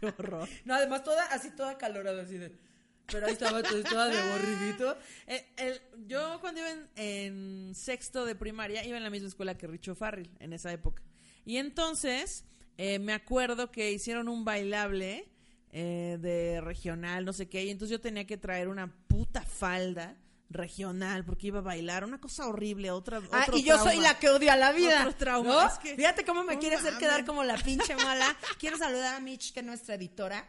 Qué 0.00 0.06
horror. 0.06 0.48
No, 0.64 0.74
además 0.74 1.02
toda, 1.04 1.24
así 1.26 1.50
toda 1.50 1.76
calorada, 1.78 2.22
así 2.22 2.38
de, 2.38 2.52
pero 3.10 3.26
ahí 3.26 3.32
estaba 3.32 3.62
toda 3.62 4.08
de 4.08 4.30
borriguito. 4.30 4.96
Eh, 5.26 5.46
el- 5.56 5.80
yo 6.06 6.38
cuando 6.40 6.60
iba 6.60 6.70
en, 6.70 6.88
en 6.96 7.74
sexto 7.74 8.24
de 8.24 8.34
primaria 8.34 8.84
iba 8.84 8.96
en 8.96 9.02
la 9.02 9.10
misma 9.10 9.28
escuela 9.28 9.56
que 9.56 9.66
Richo 9.66 9.94
Farrell 9.94 10.30
en 10.40 10.52
esa 10.52 10.72
época. 10.72 11.02
Y 11.44 11.56
entonces 11.56 12.44
eh, 12.76 12.98
me 12.98 13.12
acuerdo 13.12 13.70
que 13.70 13.90
hicieron 13.90 14.28
un 14.28 14.44
bailable 14.44 15.28
eh, 15.72 16.16
de 16.20 16.60
regional, 16.60 17.24
no 17.24 17.32
sé 17.32 17.48
qué, 17.48 17.64
y 17.64 17.70
entonces 17.70 17.90
yo 17.96 18.00
tenía 18.00 18.26
que 18.26 18.36
traer 18.36 18.68
una 18.68 18.86
puta 19.08 19.42
falda 19.42 20.16
regional 20.50 21.24
porque 21.26 21.48
iba 21.48 21.58
a 21.58 21.62
bailar, 21.62 22.04
una 22.04 22.20
cosa 22.20 22.46
horrible, 22.46 22.90
otra 22.90 23.20
Ah, 23.32 23.40
otro 23.42 23.58
y 23.58 23.64
yo 23.64 23.74
trauma. 23.74 23.92
soy 23.92 24.00
la 24.00 24.18
que 24.18 24.30
odio 24.30 24.50
a 24.50 24.56
la 24.56 24.72
vida. 24.72 25.02
¿no? 25.44 25.66
es 25.66 25.78
que- 25.78 25.94
Fíjate 25.96 26.24
cómo 26.24 26.42
me 26.44 26.58
quiere 26.58 26.76
hacer 26.76 26.96
quedar 26.98 27.24
como 27.26 27.44
la 27.44 27.56
pinche 27.58 27.94
mala. 27.96 28.34
Quiero 28.58 28.78
saludar 28.78 29.16
a 29.16 29.20
Mitch, 29.20 29.52
que 29.52 29.60
es 29.60 29.66
nuestra 29.66 29.96
editora. 29.96 30.48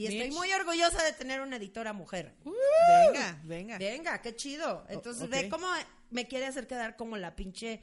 Y 0.00 0.06
estoy 0.06 0.28
Mitch. 0.28 0.38
muy 0.38 0.52
orgullosa 0.52 1.04
de 1.04 1.12
tener 1.12 1.40
una 1.42 1.56
editora 1.56 1.92
mujer. 1.92 2.34
Venga, 2.44 3.40
venga. 3.44 3.78
Venga, 3.78 4.22
qué 4.22 4.34
chido. 4.34 4.86
Entonces, 4.88 5.28
ve 5.28 5.48
cómo 5.48 5.66
me 6.10 6.26
quiere 6.26 6.46
hacer 6.46 6.66
quedar 6.66 6.96
como 6.96 7.18
la 7.18 7.36
pinche 7.36 7.80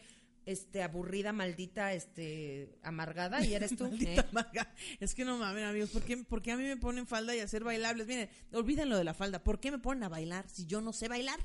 este 0.47 0.81
aburrida, 0.81 1.33
maldita, 1.33 1.93
este 1.93 2.79
amargada 2.81 3.45
y 3.45 3.53
eres 3.53 3.75
tú. 3.77 3.83
Maldita 3.83 4.25
¿eh? 4.31 4.97
Es 4.99 5.13
que 5.13 5.25
no 5.25 5.37
mames, 5.37 5.65
amigos, 5.65 5.89
¿por 5.91 6.01
qué, 6.03 6.17
por 6.17 6.41
qué 6.41 6.53
a 6.53 6.57
mí 6.57 6.63
me 6.63 6.77
ponen 6.77 7.05
falda 7.05 7.35
y 7.35 7.39
hacer 7.39 7.63
bailables? 7.63 8.07
Miren, 8.07 8.29
olviden 8.53 8.89
lo 8.89 8.97
de 8.97 9.03
la 9.03 9.13
falda. 9.13 9.43
¿Por 9.43 9.59
qué 9.59 9.71
me 9.71 9.77
ponen 9.77 10.03
a 10.03 10.09
bailar 10.09 10.49
si 10.49 10.65
yo 10.65 10.81
no 10.81 10.93
sé 10.93 11.09
bailar? 11.09 11.39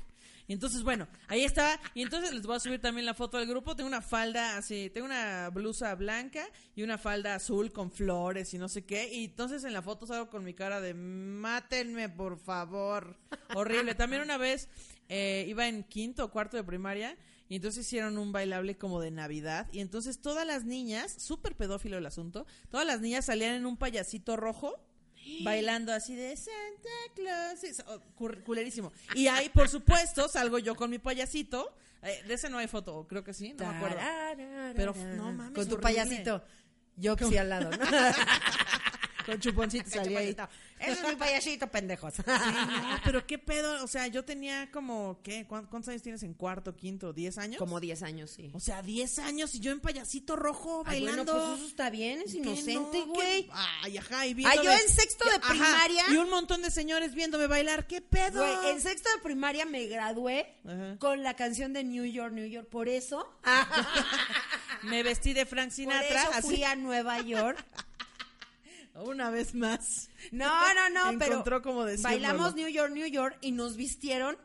Entonces, 0.47 0.83
bueno, 0.83 1.07
ahí 1.27 1.43
está. 1.43 1.79
Y 1.93 2.01
entonces 2.01 2.33
les 2.33 2.45
voy 2.45 2.55
a 2.55 2.59
subir 2.59 2.81
también 2.81 3.05
la 3.05 3.13
foto 3.13 3.37
del 3.37 3.47
grupo. 3.47 3.75
Tengo 3.75 3.87
una 3.87 4.01
falda 4.01 4.57
así, 4.57 4.89
tengo 4.89 5.05
una 5.05 5.49
blusa 5.49 5.93
blanca 5.95 6.45
y 6.75 6.83
una 6.83 6.97
falda 6.97 7.35
azul 7.35 7.71
con 7.71 7.91
flores 7.91 8.53
y 8.53 8.57
no 8.57 8.67
sé 8.67 8.85
qué. 8.85 9.13
Y 9.13 9.25
entonces 9.25 9.63
en 9.63 9.73
la 9.73 9.81
foto 9.81 10.05
salgo 10.05 10.29
con 10.29 10.43
mi 10.43 10.53
cara 10.53 10.81
de 10.81 10.93
mátenme, 10.93 12.09
por 12.09 12.37
favor. 12.37 13.17
Horrible. 13.55 13.95
También 13.95 14.21
una 14.21 14.37
vez 14.37 14.69
eh, 15.09 15.45
iba 15.47 15.67
en 15.67 15.83
quinto 15.83 16.25
o 16.25 16.31
cuarto 16.31 16.57
de 16.57 16.63
primaria 16.63 17.17
y 17.49 17.57
entonces 17.57 17.85
hicieron 17.85 18.17
un 18.17 18.31
bailable 18.31 18.77
como 18.77 18.99
de 18.99 19.11
Navidad. 19.11 19.67
Y 19.71 19.79
entonces 19.79 20.19
todas 20.19 20.45
las 20.45 20.65
niñas, 20.65 21.13
súper 21.17 21.55
pedófilo 21.55 21.97
el 21.97 22.05
asunto, 22.05 22.45
todas 22.69 22.85
las 22.85 23.01
niñas 23.01 23.25
salían 23.25 23.55
en 23.55 23.65
un 23.65 23.77
payasito 23.77 24.37
rojo. 24.37 24.73
Bailando 25.43 25.93
así 25.93 26.15
de 26.15 26.35
Santa 26.35 26.89
Claus, 27.15 27.59
oh, 27.87 27.99
culerísimo. 28.43 28.91
Y 29.15 29.27
ahí, 29.27 29.49
por 29.49 29.69
supuesto, 29.69 30.27
salgo 30.27 30.59
yo 30.59 30.75
con 30.75 30.89
mi 30.89 30.99
payasito. 30.99 31.75
Eh, 32.01 32.23
de 32.27 32.33
ese 32.33 32.49
no 32.49 32.57
hay 32.57 32.67
foto, 32.67 33.07
creo 33.07 33.23
que 33.23 33.33
sí, 33.33 33.53
no 33.53 33.65
me 33.69 33.77
acuerdo. 33.77 33.97
Pero, 34.75 34.93
no 35.15 35.31
mames, 35.31 35.53
Con 35.53 35.67
tu 35.67 35.75
horrible. 35.75 35.81
payasito. 35.81 36.43
Yo 36.95 37.15
sí 37.17 37.37
al 37.37 37.49
lado, 37.49 37.71
¿no? 37.71 37.77
Con 39.25 39.39
chuponcito 39.39 39.89
salía 39.89 40.19
ahí. 40.19 40.35
Ese 40.79 40.91
es 41.01 41.07
mi 41.07 41.15
payasito, 41.15 41.67
pendejos. 41.67 42.13
Sí, 42.15 42.21
no, 42.27 42.97
pero 43.05 43.25
qué 43.25 43.37
pedo, 43.39 43.81
o 43.83 43.87
sea, 43.87 44.07
yo 44.07 44.25
tenía 44.25 44.69
como, 44.71 45.21
¿qué? 45.23 45.45
¿Cuán- 45.47 45.65
¿Cuántos 45.67 45.89
años 45.89 46.01
tienes 46.01 46.23
en 46.23 46.33
cuarto, 46.33 46.75
quinto, 46.75 47.13
diez 47.13 47.37
años? 47.37 47.57
Como 47.57 47.79
10 47.79 48.03
años, 48.03 48.31
sí. 48.31 48.51
O 48.53 48.59
sea, 48.59 48.81
10 48.81 49.19
años 49.19 49.55
y 49.55 49.59
yo 49.61 49.71
en 49.71 49.79
payasito 49.79 50.35
rojo 50.35 50.83
Ay, 50.85 51.01
bailando. 51.05 51.31
bueno, 51.33 51.47
pues 51.47 51.59
eso 51.59 51.67
está 51.69 51.89
bien, 51.89 52.21
es 52.25 52.31
¿Qué 52.33 52.37
inocente, 52.39 52.99
no? 52.99 53.13
güey. 53.13 53.49
Ay, 53.53 53.97
ajá, 53.97 54.25
y 54.25 54.29
Ay, 54.29 54.33
viéndome- 54.35 54.63
yo 54.65 54.71
en 54.73 54.89
sexto 54.89 55.25
de 55.29 55.35
Ajá, 55.35 55.49
primaria. 55.49 56.03
Y 56.11 56.17
un 56.17 56.29
montón 56.29 56.61
de 56.61 56.69
señores 56.69 57.13
viéndome 57.13 57.47
bailar. 57.47 57.87
¿Qué 57.87 58.01
pedo? 58.01 58.43
Güey, 58.45 58.71
en 58.71 58.81
sexto 58.81 59.09
de 59.15 59.21
primaria 59.21 59.65
me 59.65 59.85
gradué 59.85 60.53
Ajá. 60.65 60.97
con 60.99 61.23
la 61.23 61.35
canción 61.35 61.71
de 61.71 61.85
New 61.85 62.03
York, 62.05 62.33
New 62.33 62.47
York. 62.47 62.67
Por 62.69 62.89
eso, 62.89 63.25
Me 64.83 65.01
vestí 65.03 65.31
de 65.33 65.45
Frank 65.45 65.67
por 65.69 65.75
Sinatra. 65.75 66.23
eso 66.23 66.41
fui 66.41 66.55
así, 66.55 66.63
a 66.65 66.75
Nueva 66.75 67.21
York. 67.21 67.63
una 68.95 69.29
vez 69.29 69.55
más. 69.55 70.09
No, 70.31 70.47
no, 70.73 70.89
no, 70.89 71.17
pero 71.19 71.33
Encontró 71.33 71.61
como 71.61 71.85
decirlo. 71.85 72.09
bailamos 72.11 72.55
New 72.55 72.67
York, 72.67 72.91
New 72.93 73.07
York 73.07 73.37
y 73.41 73.51
nos 73.51 73.75
vistieron 73.75 74.37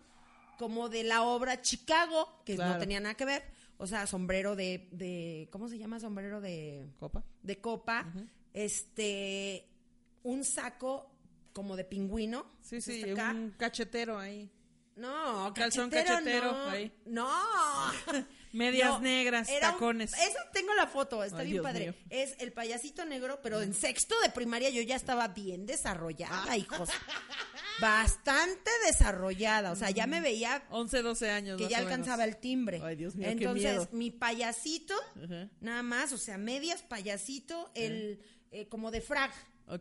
como 0.58 0.88
de 0.88 1.04
la 1.04 1.22
obra 1.22 1.62
Chicago, 1.62 2.42
que 2.44 2.56
no 2.56 2.78
tenía 2.78 3.00
nada 3.00 3.14
que 3.14 3.24
ver. 3.24 3.44
O 3.76 3.86
sea, 3.86 4.06
sombrero 4.06 4.56
de, 4.56 4.88
de 4.90 5.48
¿cómo 5.52 5.68
se 5.68 5.78
llama? 5.78 6.00
Sombrero 6.00 6.40
de, 6.40 6.88
Copa. 6.98 7.24
de 7.42 7.60
copa. 7.60 8.12
Este, 8.52 9.68
un 10.24 10.44
saco 10.44 11.12
como 11.52 11.76
de 11.76 11.84
pingüino. 11.84 12.46
Sí, 12.60 12.80
sí, 12.80 13.04
un 13.04 13.54
cachetero 13.56 14.18
ahí. 14.18 14.50
No, 14.96 15.52
Calzón 15.54 15.90
cachetero, 15.90 16.16
cachetero, 16.16 16.52
no. 16.52 16.70
ahí. 16.70 16.92
No. 17.06 17.28
Medias 18.52 18.90
No, 18.90 19.00
negras, 19.00 19.48
era 19.48 19.68
un- 19.68 19.74
tacones. 19.74 20.12
eso 20.14 20.38
tengo 20.52 20.74
la 20.74 20.86
foto, 20.86 21.22
está 21.22 21.38
Ay, 21.38 21.44
bien 21.46 21.54
Dios 21.56 21.62
padre. 21.64 21.84
mío. 21.86 21.94
Es 22.10 22.34
el 22.38 22.52
payasito 22.52 23.04
negro, 23.04 23.40
pero 23.42 23.60
en 23.60 23.74
sexto 23.74 24.14
de 24.20 24.30
primaria 24.30 24.70
yo 24.70 24.80
ya 24.82 24.96
estaba 24.96 25.28
bien 25.28 25.66
desarrollada, 25.66 26.56
hijos. 26.56 26.88
Bastante 27.80 28.70
desarrollada, 28.86 29.70
o 29.72 29.76
sea, 29.76 29.90
ya 29.90 30.06
me 30.06 30.20
veía 30.20 30.64
11, 30.70 31.02
12 31.02 31.30
años. 31.30 31.58
que 31.58 31.68
ya 31.68 31.78
alcanzaba 31.78 32.24
el 32.24 32.36
timbre. 32.38 32.80
Ay, 32.82 32.96
Dios 32.96 33.14
mío, 33.14 33.26
qué 33.28 33.32
Entonces, 33.32 33.62
miedo. 33.64 33.88
mi 33.92 34.10
payasito, 34.10 34.94
nada 35.60 35.82
más, 35.82 36.12
o 36.12 36.18
sea, 36.18 36.38
medias 36.38 36.82
payasito, 36.82 37.70
el 37.74 38.20
eh, 38.50 38.66
como 38.68 38.90
de 38.90 39.00
frag. 39.00 39.30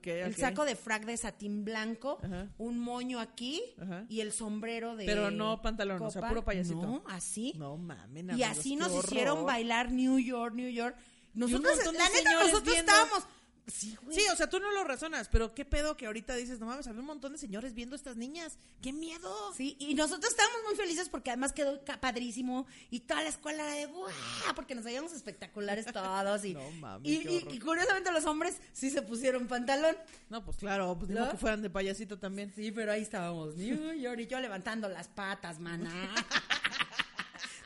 El 0.04 0.36
saco 0.36 0.66
de 0.66 0.76
frag 0.76 1.06
de 1.06 1.16
satín 1.18 1.64
blanco, 1.66 2.20
Ajá. 2.24 2.48
un 2.58 2.80
moño 2.80 3.20
aquí 3.20 3.62
Ajá. 3.82 4.06
y 4.10 4.22
el 4.22 4.32
sombrero 4.32 4.96
de. 4.96 5.06
Pero 5.06 5.32
no 5.32 5.62
pantalón, 5.62 6.02
o 6.02 6.12
sea, 6.12 6.28
puro 6.28 6.44
payasito. 6.44 6.82
No, 6.82 7.04
así. 7.08 7.54
No 7.58 7.78
mames, 7.78 8.24
Y 8.26 8.30
amigos, 8.44 8.50
así 8.52 8.70
qué 8.72 8.76
nos 8.78 8.92
horror. 8.92 9.06
hicieron 9.06 9.46
bailar 9.46 9.92
New 9.92 10.20
York, 10.20 10.54
New 10.56 10.70
York. 10.70 10.96
Nosotros, 11.34 11.78
la 11.86 12.10
neta, 12.10 12.34
nosotros 12.34 12.64
viendo. 12.64 12.92
estábamos. 12.92 13.24
Sí, 13.68 13.98
güey. 14.02 14.18
Sí, 14.18 14.26
o 14.32 14.36
sea, 14.36 14.50
tú 14.50 14.60
no 14.60 14.72
lo 14.72 14.86
razonas, 14.86 15.28
pero 15.30 15.54
qué 15.54 15.66
pedo 15.66 15.98
que 15.98 16.06
ahorita 16.06 16.36
dices, 16.36 16.60
no 16.60 16.66
mames, 16.66 16.88
había 16.88 17.02
un 17.02 17.08
montón 17.08 17.34
de 17.34 17.38
señores 17.38 17.74
viendo 17.74 17.96
a 17.96 17.98
estas 17.98 18.16
niñas. 18.16 18.58
¡Qué 18.82 18.94
miedo! 18.94 19.54
Sí, 19.56 19.76
y 19.78 19.94
nosotros 19.94 20.32
estábamos 20.32 20.60
muy 20.66 20.76
felices 20.76 21.10
porque 21.10 21.32
además 21.32 21.52
quedó 21.52 21.84
padrísimo 22.00 22.66
y 22.90 23.02
toda 23.02 23.24
la 23.24 23.30
escuela 23.30 23.64
era 23.64 23.74
de 23.74 23.86
¡guau! 23.88 24.10
porque 24.56 24.74
nos 24.74 24.86
veíamos 24.86 25.12
espectaculares 25.12 25.86
todos 25.86 26.46
y, 26.46 26.54
No 26.54 26.72
mames, 26.72 27.08
y, 27.08 27.60
curiosamente 27.60 28.12
los 28.12 28.26
hombres 28.26 28.58
sí 28.72 28.90
se 28.90 29.02
pusieron 29.02 29.48
pantalón. 29.48 29.98
No, 30.30 30.46
pues 30.46 30.58
claro, 30.58 30.96
pues 30.98 31.12
¿No? 31.12 31.20
digo 31.20 31.32
que 31.32 31.38
fueran 31.38 31.62
de 31.62 31.70
payasito 31.70 32.18
también. 32.18 32.54
Sí, 32.56 32.72
pero 32.72 32.94
ahí 32.94 33.02
estábamos, 33.02 33.56
New 33.56 33.94
York 33.94 34.20
y 34.20 34.28
yo 34.28 34.40
levantando 34.40 34.88
las 34.88 35.10
patas, 35.10 35.60
maná. 35.60 36.16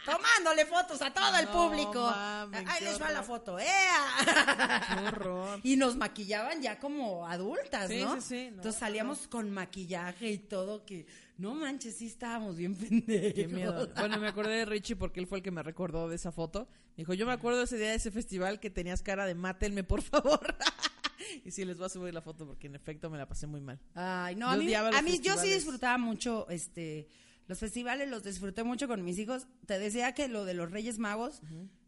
Tomándole 0.05 0.65
fotos 0.65 1.01
a 1.01 1.13
todo 1.13 1.37
el 1.37 1.47
público. 1.47 2.01
mames, 2.01 2.63
Ahí 2.67 2.83
les 2.83 3.01
va 3.01 3.11
la 3.11 3.23
foto, 3.23 3.59
¡ea! 3.59 4.87
Qué 4.87 5.07
horror. 5.07 5.59
Y 5.63 5.75
nos 5.75 5.95
maquillaban 5.95 6.61
ya 6.61 6.79
como 6.79 7.27
adultas, 7.27 7.87
Sí, 7.89 8.01
¿no? 8.01 8.15
sí, 8.15 8.21
sí, 8.21 8.35
no, 8.49 8.57
Entonces 8.57 8.79
salíamos 8.79 9.27
con 9.27 9.51
maquillaje 9.51 10.31
y 10.31 10.37
todo 10.39 10.85
que, 10.85 11.05
no 11.37 11.53
manches, 11.55 11.97
sí 11.97 12.07
estábamos 12.07 12.55
bien 12.57 12.75
pendejos. 12.77 13.33
Qué 13.33 13.47
miedo. 13.47 13.89
Bueno, 13.95 14.17
me 14.19 14.27
acordé 14.27 14.55
de 14.57 14.65
Richie 14.65 14.95
porque 14.95 15.19
él 15.19 15.27
fue 15.27 15.39
el 15.39 15.43
que 15.43 15.51
me 15.51 15.61
recordó 15.63 16.09
de 16.09 16.15
esa 16.15 16.31
foto. 16.31 16.67
Me 16.97 17.03
dijo, 17.03 17.13
yo 17.13 17.25
me 17.25 17.33
acuerdo 17.33 17.61
ese 17.63 17.77
día 17.77 17.89
de 17.89 17.95
ese 17.95 18.11
festival 18.11 18.59
que 18.59 18.69
tenías 18.69 19.01
cara 19.01 19.25
de 19.25 19.35
mátenme, 19.35 19.83
por 19.83 20.01
favor. 20.01 20.55
y 21.45 21.51
sí, 21.51 21.63
les 21.63 21.77
voy 21.77 21.85
a 21.85 21.89
subir 21.89 22.13
la 22.13 22.21
foto 22.21 22.45
porque 22.45 22.67
en 22.67 22.75
efecto 22.75 23.09
me 23.09 23.17
la 23.17 23.27
pasé 23.27 23.47
muy 23.47 23.61
mal. 23.61 23.79
Ay, 23.95 24.35
no, 24.35 24.47
Yo 24.47 24.53
a 24.53 24.57
mí, 24.57 24.73
a 24.95 25.01
mí 25.01 25.19
yo 25.19 25.37
sí 25.37 25.51
disfrutaba 25.51 25.97
mucho, 25.97 26.47
este, 26.49 27.07
los 27.47 27.59
festivales 27.59 28.09
los 28.09 28.23
disfruté 28.23 28.63
mucho 28.63 28.87
con 28.87 29.03
mis 29.03 29.17
hijos. 29.19 29.47
Te 29.65 29.79
decía 29.79 30.13
que 30.13 30.27
lo 30.27 30.45
de 30.45 30.53
los 30.53 30.71
Reyes 30.71 30.99
Magos 30.99 31.41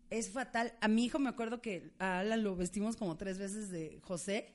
es 0.10 0.30
fatal. 0.30 0.74
A 0.82 0.88
mi 0.88 1.06
hijo 1.06 1.20
me 1.20 1.30
acuerdo 1.30 1.62
que 1.62 1.92
a 2.00 2.20
Alan 2.20 2.44
lo 2.44 2.56
vestimos 2.56 2.96
como 2.98 3.18
tres 3.18 3.38
veces 3.38 3.70
de 3.70 4.00
José. 4.04 4.54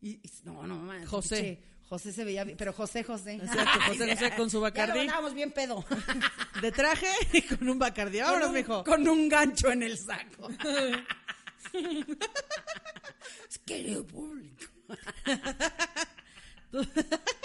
y, 0.00 0.10
y- 0.10 0.20
no, 0.44 0.66
no, 0.66 0.76
man, 0.78 1.04
José. 1.06 1.62
José 1.88 2.12
se 2.12 2.24
veía 2.24 2.44
bien, 2.44 2.56
pero 2.56 2.72
José 2.72 3.04
José. 3.04 3.34
Exacto, 3.34 3.78
José 3.88 4.10
José 4.16 4.34
con 4.36 4.48
su 4.48 4.56
Ya 4.56 4.62
Bacardí. 4.62 4.94
lo 4.94 5.00
andábamos 5.02 5.34
bien 5.34 5.52
pedo. 5.52 5.84
De 6.62 6.72
traje 6.72 7.08
y 7.32 7.42
con 7.42 7.68
un 7.68 7.78
bacardí. 7.78 8.20
Vámonos, 8.20 8.52
mijo. 8.52 8.82
con 8.84 9.06
un 9.06 9.28
gancho 9.28 9.70
en 9.70 9.82
el 9.82 9.98
saco. 9.98 10.48
es 13.48 13.58
querido 13.66 14.06
público. 14.06 14.64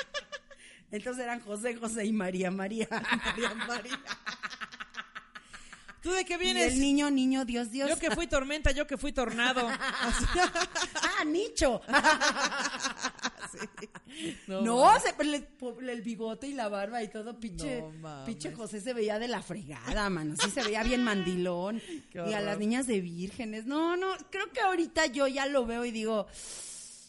Entonces 0.91 1.23
eran 1.23 1.39
José, 1.41 1.75
José 1.75 2.05
y 2.05 2.11
María, 2.13 2.49
María. 2.51 2.87
María, 3.25 3.53
María. 3.67 3.99
¿Tú 6.01 6.11
de 6.11 6.23
qué 6.23 6.35
Y 6.35 6.37
vienes? 6.37 6.73
el 6.73 6.79
niño, 6.79 7.11
niño, 7.11 7.43
Dios, 7.43 7.71
Dios. 7.71 7.89
Yo 7.89 7.99
que 7.99 8.09
fui 8.11 8.25
tormenta, 8.25 8.71
yo 8.71 8.87
que 8.87 8.97
fui 8.97 9.11
tornado. 9.11 9.67
Ah, 11.19 11.25
Nicho. 11.25 11.81
Sí. 13.51 13.89
No 14.47 14.61
No, 14.61 14.99
se- 14.99 15.23
le- 15.23 15.47
el 15.91 16.01
bigote 16.03 16.47
y 16.47 16.53
la 16.53 16.69
barba 16.69 17.01
y 17.01 17.07
todo, 17.07 17.39
pinche, 17.39 17.81
No 17.81 18.23
pinche 18.25 18.53
José 18.53 18.79
se 18.79 18.93
veía 18.93 19.17
de 19.17 19.27
la 19.27 19.41
fregada, 19.41 20.07
mano. 20.09 20.35
Sí 20.41 20.51
se 20.51 20.61
veía 20.63 20.83
bien 20.83 21.03
mandilón. 21.03 21.81
Y 22.13 22.33
a 22.33 22.41
las 22.41 22.59
niñas 22.59 22.85
de 22.85 23.01
vírgenes. 23.01 23.65
No, 23.65 23.97
no, 23.97 24.07
creo 24.29 24.51
que 24.51 24.61
ahorita 24.61 25.07
yo 25.07 25.27
ya 25.27 25.45
lo 25.47 25.65
veo 25.65 25.83
y 25.83 25.91
digo, 25.91 26.27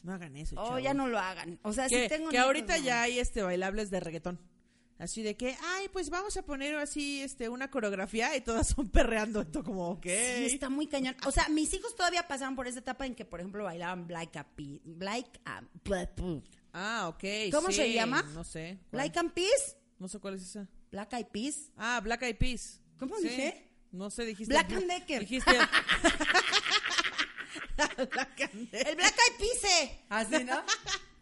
No 0.03 0.13
hagan 0.15 0.37
eso, 0.37 0.57
oh, 0.59 0.67
chavos. 0.67 0.83
ya 0.83 0.95
no 0.95 1.07
lo 1.09 1.19
hagan. 1.19 1.59
O 1.63 1.73
sea, 1.73 1.89
que, 1.89 2.03
si 2.05 2.09
tengo 2.09 2.29
que 2.31 2.37
nietos, 2.37 2.47
ahorita 2.47 2.79
no. 2.79 2.85
ya 2.85 3.03
hay 3.03 3.19
este 3.19 3.43
bailables 3.43 3.91
de 3.91 4.01
reggaetón. 4.01 4.39
Así 4.99 5.23
de 5.23 5.35
que, 5.35 5.57
ay, 5.63 5.89
pues 5.89 6.11
vamos 6.11 6.37
a 6.37 6.43
poner 6.43 6.77
así 6.77 7.23
este 7.23 7.49
una 7.49 7.71
coreografía 7.71 8.37
y 8.37 8.43
todas 8.43 8.69
son 8.69 8.89
perreando. 8.91 9.41
Esto 9.41 9.65
como, 9.65 9.89
ok. 9.93 10.05
Sí, 10.05 10.45
está 10.47 10.69
muy 10.69 10.87
cañón. 10.87 11.17
O 11.27 11.31
sea, 11.31 11.49
mis 11.49 11.73
hijos 11.73 11.95
todavía 11.97 12.29
pasaron 12.29 12.55
por 12.55 12.67
esa 12.69 12.81
etapa 12.81 13.07
en 13.07 13.15
que, 13.15 13.25
por 13.25 13.41
ejemplo, 13.41 13.65
bailaban 13.65 14.07
Black 14.07 14.37
a 14.37 14.47
Black 14.85 15.41
a- 15.47 15.63
Ah, 16.73 17.09
ok. 17.09 17.51
¿Cómo 17.51 17.69
sí, 17.69 17.75
se 17.75 17.93
llama? 17.95 18.23
No 18.35 18.45
sé. 18.45 18.79
¿cuál? 18.91 19.03
Black 19.05 19.17
and 19.17 19.33
Peas, 19.33 19.77
No 19.99 20.07
sé 20.09 20.19
cuál 20.21 20.35
es 20.35 20.43
esa. 20.43 20.69
Black 20.93 21.13
Eyed 21.15 21.27
Peas. 21.29 21.73
Ah, 21.77 22.01
Black 22.03 22.23
Eyed 22.23 22.37
Peas. 22.37 22.81
¿Cómo 22.99 23.17
Sí. 23.17 23.29
dije? 23.29 23.67
No 23.93 24.11
sé, 24.11 24.25
dijiste. 24.25 24.53
Black 24.53 24.71
and 24.73 24.87
Decker. 24.87 25.21
Dijiste. 25.21 25.51
Black 27.97 28.41
and 28.53 28.71
Decker. 28.71 28.89
El 28.89 28.97
Black 28.97 29.15
Eyed 29.29 29.39
Peas. 29.39 29.65
eh. 29.83 30.01
Así, 30.09 30.45
¿no? 30.45 30.63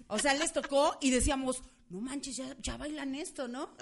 O 0.09 0.19
sea, 0.19 0.35
les 0.35 0.53
tocó 0.53 0.97
y 1.01 1.11
decíamos, 1.11 1.63
no 1.91 2.01
manches, 2.01 2.37
ya, 2.37 2.57
ya 2.61 2.77
bailan 2.77 3.15
esto, 3.15 3.49
¿no? 3.49 3.75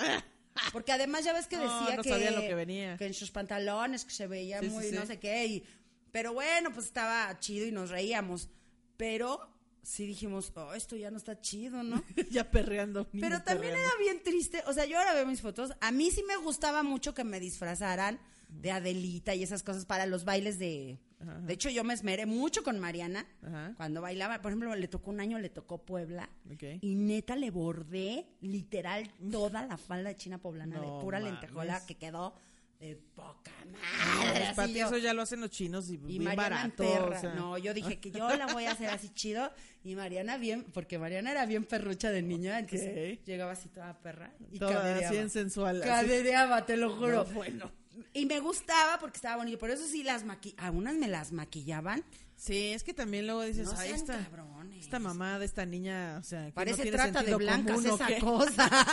Porque 0.73 0.93
además 0.93 1.25
ya 1.25 1.33
ves 1.33 1.47
que 1.47 1.57
decía 1.59 1.97
no 1.97 2.03
que, 2.03 2.09
sabía 2.09 2.31
lo 2.31 2.41
que 2.41 2.55
venía. 2.55 2.97
que 2.97 3.07
en 3.07 3.15
sus 3.15 3.31
pantalones 3.31 4.05
que 4.05 4.11
se 4.13 4.27
veía 4.27 4.61
Sí, 4.61 4.69
muy 4.71 4.85
sí. 4.85 4.95
no 4.95 5.05
sé 5.07 5.19
qué. 5.19 5.47
Y, 5.47 5.65
pero 6.13 6.33
bueno, 6.33 6.73
pues 6.73 6.87
estaba 6.87 7.39
chido 7.39 7.67
y 7.67 7.73
nos 7.73 7.91
reíamos. 7.91 8.49
Pero 8.97 9.39
sí 9.83 10.07
dijimos, 10.07 10.51
oh, 10.57 10.73
esto 10.73 10.97
ya 10.97 11.11
no 11.11 11.19
está 11.19 11.41
chido, 11.41 11.83
¿no? 11.83 12.03
ya 12.31 12.51
perreando. 12.51 13.07
Pero 13.11 13.43
también 13.43 13.75
perreando. 13.75 13.79
era 13.97 13.99
bien 13.99 14.23
triste. 14.23 14.63
O 14.67 14.73
sea, 14.73 14.87
yo 14.87 14.99
ahora 14.99 15.13
veo 15.15 15.27
mis 15.27 15.43
fotos. 15.43 15.73
A 15.81 15.93
mí 15.93 16.11
sí 16.11 16.23
me 16.27 16.37
gustaba 16.37 16.83
mucho 16.83 17.13
que 17.15 17.23
me 17.25 17.39
disfrazaran 17.39 18.19
de 18.49 18.71
Adelita 18.71 19.35
y 19.35 19.43
esas 19.43 19.63
cosas 19.63 19.85
para 19.85 20.07
los 20.07 20.25
bailes 20.25 20.59
de... 20.59 20.99
De 21.19 21.55
hecho, 21.55 21.71
yo 21.71 21.83
me 21.83 21.95
esmeré 21.95 22.27
mucho 22.27 22.63
con 22.63 22.79
Mariana 22.79 23.27
Ajá. 23.43 23.73
cuando 23.77 24.03
bailaba. 24.03 24.43
Por 24.43 24.51
ejemplo, 24.53 24.75
le 24.77 24.87
tocó 24.87 25.11
un 25.11 25.21
año, 25.21 25.39
le 25.39 25.49
tocó 25.49 25.79
Puebla. 25.79 26.29
Ok. 26.53 26.63
Y 26.83 26.95
neta 26.95 27.37
le 27.37 27.51
bordé 27.51 28.27
literal 28.43 29.11
toda 29.31 29.67
la 29.67 29.77
falda 29.79 30.11
de 30.11 30.17
China 30.17 30.39
poblana 30.39 30.77
No 30.77 30.83
de 30.83 31.03
pura 31.03 31.19
mames. 31.19 31.33
lentejuela 31.33 31.85
que 31.87 31.95
quedó 31.95 32.35
de 32.81 32.97
poca 33.15 33.51
madre. 33.65 34.53
Pues, 34.55 34.59
así 34.59 34.75
yo. 34.75 34.87
eso 34.89 34.99
ya 34.99 35.15
lo 35.15 35.23
hacen 35.23 35.41
los 35.41 35.49
chinos 35.51 35.89
y, 35.89 35.95
Y 35.95 35.97
bien 35.97 36.25
Mariana 36.25 36.65
en 36.65 36.71
barato. 36.77 36.83
perra. 37.07 37.17
o 37.17 37.21
sea. 37.21 37.35
No, 37.35 37.57
yo 37.57 37.73
dije 37.73 37.99
que 37.99 38.11
yo 38.11 38.29
la 38.37 38.47
voy 38.53 38.67
a 38.67 38.73
hacer 38.73 38.91
así 38.91 39.09
chido. 39.09 39.51
Y 39.83 39.95
Mariana 39.97 40.37
bien, 40.37 40.65
porque 40.75 40.99
Mariana 40.99 41.31
era 41.31 41.47
bien 41.47 41.65
perrucha 41.65 42.11
de 42.11 42.21
niña. 42.21 42.59
Entonces 42.59 43.19
Ok. 43.19 43.25
llegaba 43.25 43.53
así 43.53 43.71
toda 43.71 43.95
perra. 44.03 44.35
Y 44.53 44.59
Toda 44.59 44.73
cadereaba. 44.75 45.09
así 45.09 45.17
en 45.17 45.31
sensual. 45.31 45.81
así. 45.81 45.89
Cadereaba, 45.89 46.67
te 46.67 46.77
lo 46.77 46.95
juro. 46.95 47.25
No, 47.25 47.33
bueno. 47.33 47.71
Y 48.13 48.27
me 48.27 48.41
gustaba 48.41 48.99
porque 48.99 49.17
estaba 49.17 49.37
bonito. 49.37 49.59
Por 49.59 49.71
eso 49.71 49.87
sí 49.87 50.03
las 50.03 50.25
maqui... 50.25 50.55
A 50.59 50.71
unas 50.71 50.95
me 50.97 51.09
las 51.09 51.33
maquillaban. 51.33 52.05
Sí, 52.37 52.73
es 52.73 52.85
que 52.85 52.93
también 52.93 53.27
luego 53.27 53.43
dices, 53.43 53.67
No 53.67 53.79
ay, 53.79 53.93
esta, 53.93 54.19
cabrones. 54.25 54.85
esta 54.85 54.99
mamá 54.99 55.39
de 55.39 55.47
esta 55.47 55.65
niña, 55.65 56.19
o 56.21 56.23
sea, 56.23 56.47
que 56.47 56.53
Parece 56.53 56.85
no 56.85 56.91
trata 56.93 57.23
de 57.23 57.35
blancas 57.35 57.77
común, 57.77 57.91
¿o 57.91 57.95
esa 57.95 58.19
cosa. 58.21 58.71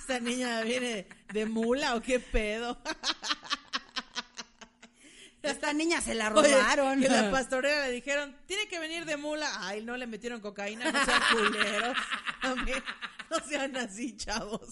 Esta 0.00 0.20
niña 0.20 0.62
viene 0.62 1.06
de 1.34 1.44
mula 1.46 1.94
o 1.94 2.00
qué 2.00 2.18
pedo. 2.18 2.78
Esta 5.42 5.72
niña 5.72 6.00
se 6.00 6.14
la 6.14 6.28
Oye, 6.34 6.54
robaron. 6.54 7.00
que 7.00 7.08
la 7.08 7.30
pastorera 7.30 7.86
le 7.86 7.92
dijeron, 7.92 8.34
tiene 8.46 8.66
que 8.68 8.78
venir 8.78 9.04
de 9.04 9.16
mula. 9.16 9.48
Ay, 9.60 9.82
no 9.82 9.96
le 9.96 10.06
metieron 10.06 10.40
cocaína, 10.40 10.90
no 10.90 11.04
sean 11.04 11.22
culeros. 11.32 11.96
A 12.42 12.54
mí, 12.54 12.72
no 13.30 13.40
sean 13.46 13.76
así, 13.76 14.16
chavos. 14.16 14.68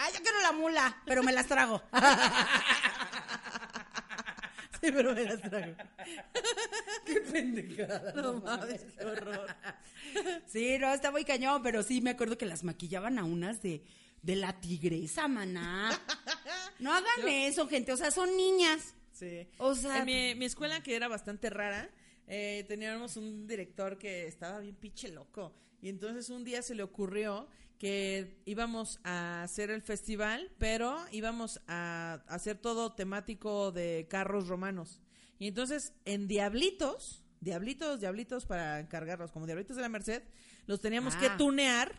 Ay, 0.00 0.12
yo 0.14 0.22
quiero 0.22 0.40
la 0.42 0.52
mula, 0.52 1.02
pero 1.04 1.22
me 1.22 1.32
las 1.32 1.46
trago. 1.46 1.82
Sí, 4.80 4.92
pero 4.92 5.12
me 5.12 5.24
las 5.24 5.40
trago. 5.42 5.74
Qué 7.04 7.20
pendejada. 7.32 8.12
No 8.12 8.34
mames, 8.34 8.80
qué 8.96 9.04
horror. 9.04 9.48
Sí, 10.46 10.78
no, 10.78 10.94
está 10.94 11.10
muy 11.10 11.24
cañón, 11.24 11.62
pero 11.64 11.82
sí 11.82 12.00
me 12.00 12.10
acuerdo 12.10 12.38
que 12.38 12.46
las 12.46 12.62
maquillaban 12.62 13.18
a 13.18 13.24
unas 13.24 13.60
de, 13.60 13.82
de 14.22 14.36
la 14.36 14.60
tigresa, 14.60 15.26
maná. 15.26 15.90
No 16.78 16.94
hagan 16.94 17.26
eso, 17.28 17.66
gente, 17.66 17.92
o 17.92 17.96
sea, 17.96 18.12
son 18.12 18.36
niñas. 18.36 18.94
Sí. 19.12 19.48
O 19.58 19.74
sea- 19.74 19.98
en 19.98 20.04
mi, 20.04 20.34
mi 20.36 20.44
escuela, 20.44 20.80
que 20.80 20.94
era 20.94 21.08
bastante 21.08 21.50
rara, 21.50 21.90
eh, 22.28 22.64
teníamos 22.68 23.16
un 23.16 23.48
director 23.48 23.98
que 23.98 24.28
estaba 24.28 24.60
bien 24.60 24.76
pinche 24.76 25.08
loco. 25.08 25.52
Y 25.82 25.88
entonces 25.88 26.30
un 26.30 26.44
día 26.44 26.62
se 26.62 26.76
le 26.76 26.84
ocurrió 26.84 27.48
que 27.78 28.42
íbamos 28.44 28.98
a 29.04 29.42
hacer 29.44 29.70
el 29.70 29.82
festival, 29.82 30.50
pero 30.58 30.96
íbamos 31.12 31.60
a 31.68 32.22
hacer 32.26 32.58
todo 32.58 32.92
temático 32.92 33.70
de 33.72 34.06
carros 34.10 34.48
romanos. 34.48 35.00
Y 35.38 35.46
entonces 35.48 35.92
en 36.04 36.26
Diablitos, 36.26 37.22
Diablitos, 37.40 38.00
Diablitos 38.00 38.46
para 38.46 38.88
cargarlos, 38.88 39.30
como 39.30 39.46
Diablitos 39.46 39.76
de 39.76 39.82
la 39.82 39.88
Merced, 39.88 40.22
los 40.66 40.80
teníamos 40.80 41.14
que 41.16 41.26
Ah. 41.26 41.36
tunear 41.36 41.94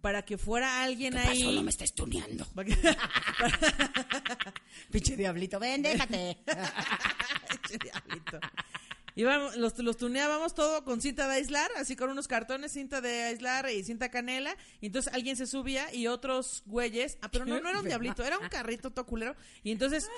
para 0.00 0.24
que 0.24 0.38
fuera 0.38 0.82
alguien 0.82 1.18
ahí. 1.18 1.40
Pasó, 1.42 1.52
no 1.52 1.62
me 1.62 1.70
estés 1.70 1.92
tuneando. 1.94 2.46
que- 2.64 2.74
Pinche 4.90 5.16
diablito, 5.16 5.58
ven, 5.60 5.82
déjate. 5.82 6.38
Pinche 7.50 7.78
diablito. 7.84 8.40
Íbamos, 9.14 9.56
los, 9.56 9.78
los 9.78 9.96
tuneábamos 9.96 10.54
todo 10.54 10.84
con 10.84 11.00
cinta 11.00 11.28
de 11.28 11.34
aislar, 11.34 11.70
así 11.76 11.96
con 11.96 12.10
unos 12.10 12.28
cartones, 12.28 12.72
cinta 12.72 13.00
de 13.00 13.22
aislar 13.22 13.70
y 13.70 13.82
cinta 13.84 14.10
canela. 14.10 14.56
Y 14.80 14.86
entonces 14.86 15.12
alguien 15.12 15.36
se 15.36 15.46
subía 15.46 15.92
y 15.94 16.06
otros 16.06 16.62
güeyes. 16.66 17.18
Ah, 17.22 17.30
pero 17.30 17.44
no, 17.44 17.60
no 17.60 17.68
era 17.68 17.80
un 17.80 17.86
diablito, 17.86 18.24
era 18.24 18.38
un 18.38 18.48
carrito 18.48 18.90
todo 18.90 19.06
culero. 19.06 19.36
Y 19.62 19.72
entonces 19.72 20.08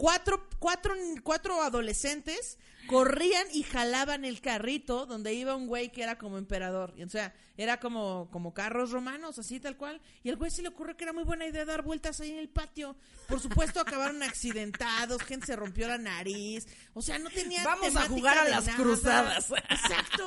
cuatro, 0.00 0.48
cuatro, 0.58 0.94
cuatro 1.22 1.60
adolescentes 1.60 2.56
corrían 2.86 3.46
y 3.52 3.64
jalaban 3.64 4.24
el 4.24 4.40
carrito 4.40 5.04
donde 5.04 5.34
iba 5.34 5.54
un 5.54 5.66
güey 5.66 5.92
que 5.92 6.02
era 6.02 6.16
como 6.16 6.38
emperador. 6.38 6.94
Y, 6.96 7.02
o 7.02 7.08
sea, 7.10 7.34
era 7.58 7.78
como, 7.78 8.30
como 8.32 8.54
carros 8.54 8.92
romanos, 8.92 9.38
así 9.38 9.60
tal 9.60 9.76
cual. 9.76 10.00
Y 10.22 10.30
al 10.30 10.36
güey 10.36 10.50
se 10.50 10.62
le 10.62 10.68
ocurrió 10.68 10.96
que 10.96 11.04
era 11.04 11.12
muy 11.12 11.24
buena 11.24 11.46
idea 11.46 11.66
dar 11.66 11.82
vueltas 11.82 12.18
ahí 12.20 12.30
en 12.30 12.38
el 12.38 12.48
patio. 12.48 12.96
Por 13.28 13.40
supuesto, 13.40 13.78
acabaron 13.78 14.22
accidentados, 14.22 15.22
gente 15.22 15.48
se 15.48 15.56
rompió 15.56 15.86
la 15.86 15.98
nariz. 15.98 16.66
O 16.94 17.02
sea, 17.02 17.18
no 17.18 17.28
tenía 17.28 17.62
Vamos 17.62 17.94
a 17.94 18.08
jugar 18.08 18.38
a 18.38 18.48
las 18.48 18.64
nada. 18.64 18.78
cruzadas. 18.78 19.50
Exacto. 19.50 20.26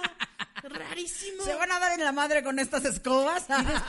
Rarísimo. 0.63 1.43
¿Se 1.43 1.53
van 1.55 1.71
a 1.71 1.79
dar 1.79 1.97
en 1.97 2.05
la 2.05 2.11
madre 2.11 2.43
con 2.43 2.59
estas 2.59 2.85
escobas? 2.85 3.45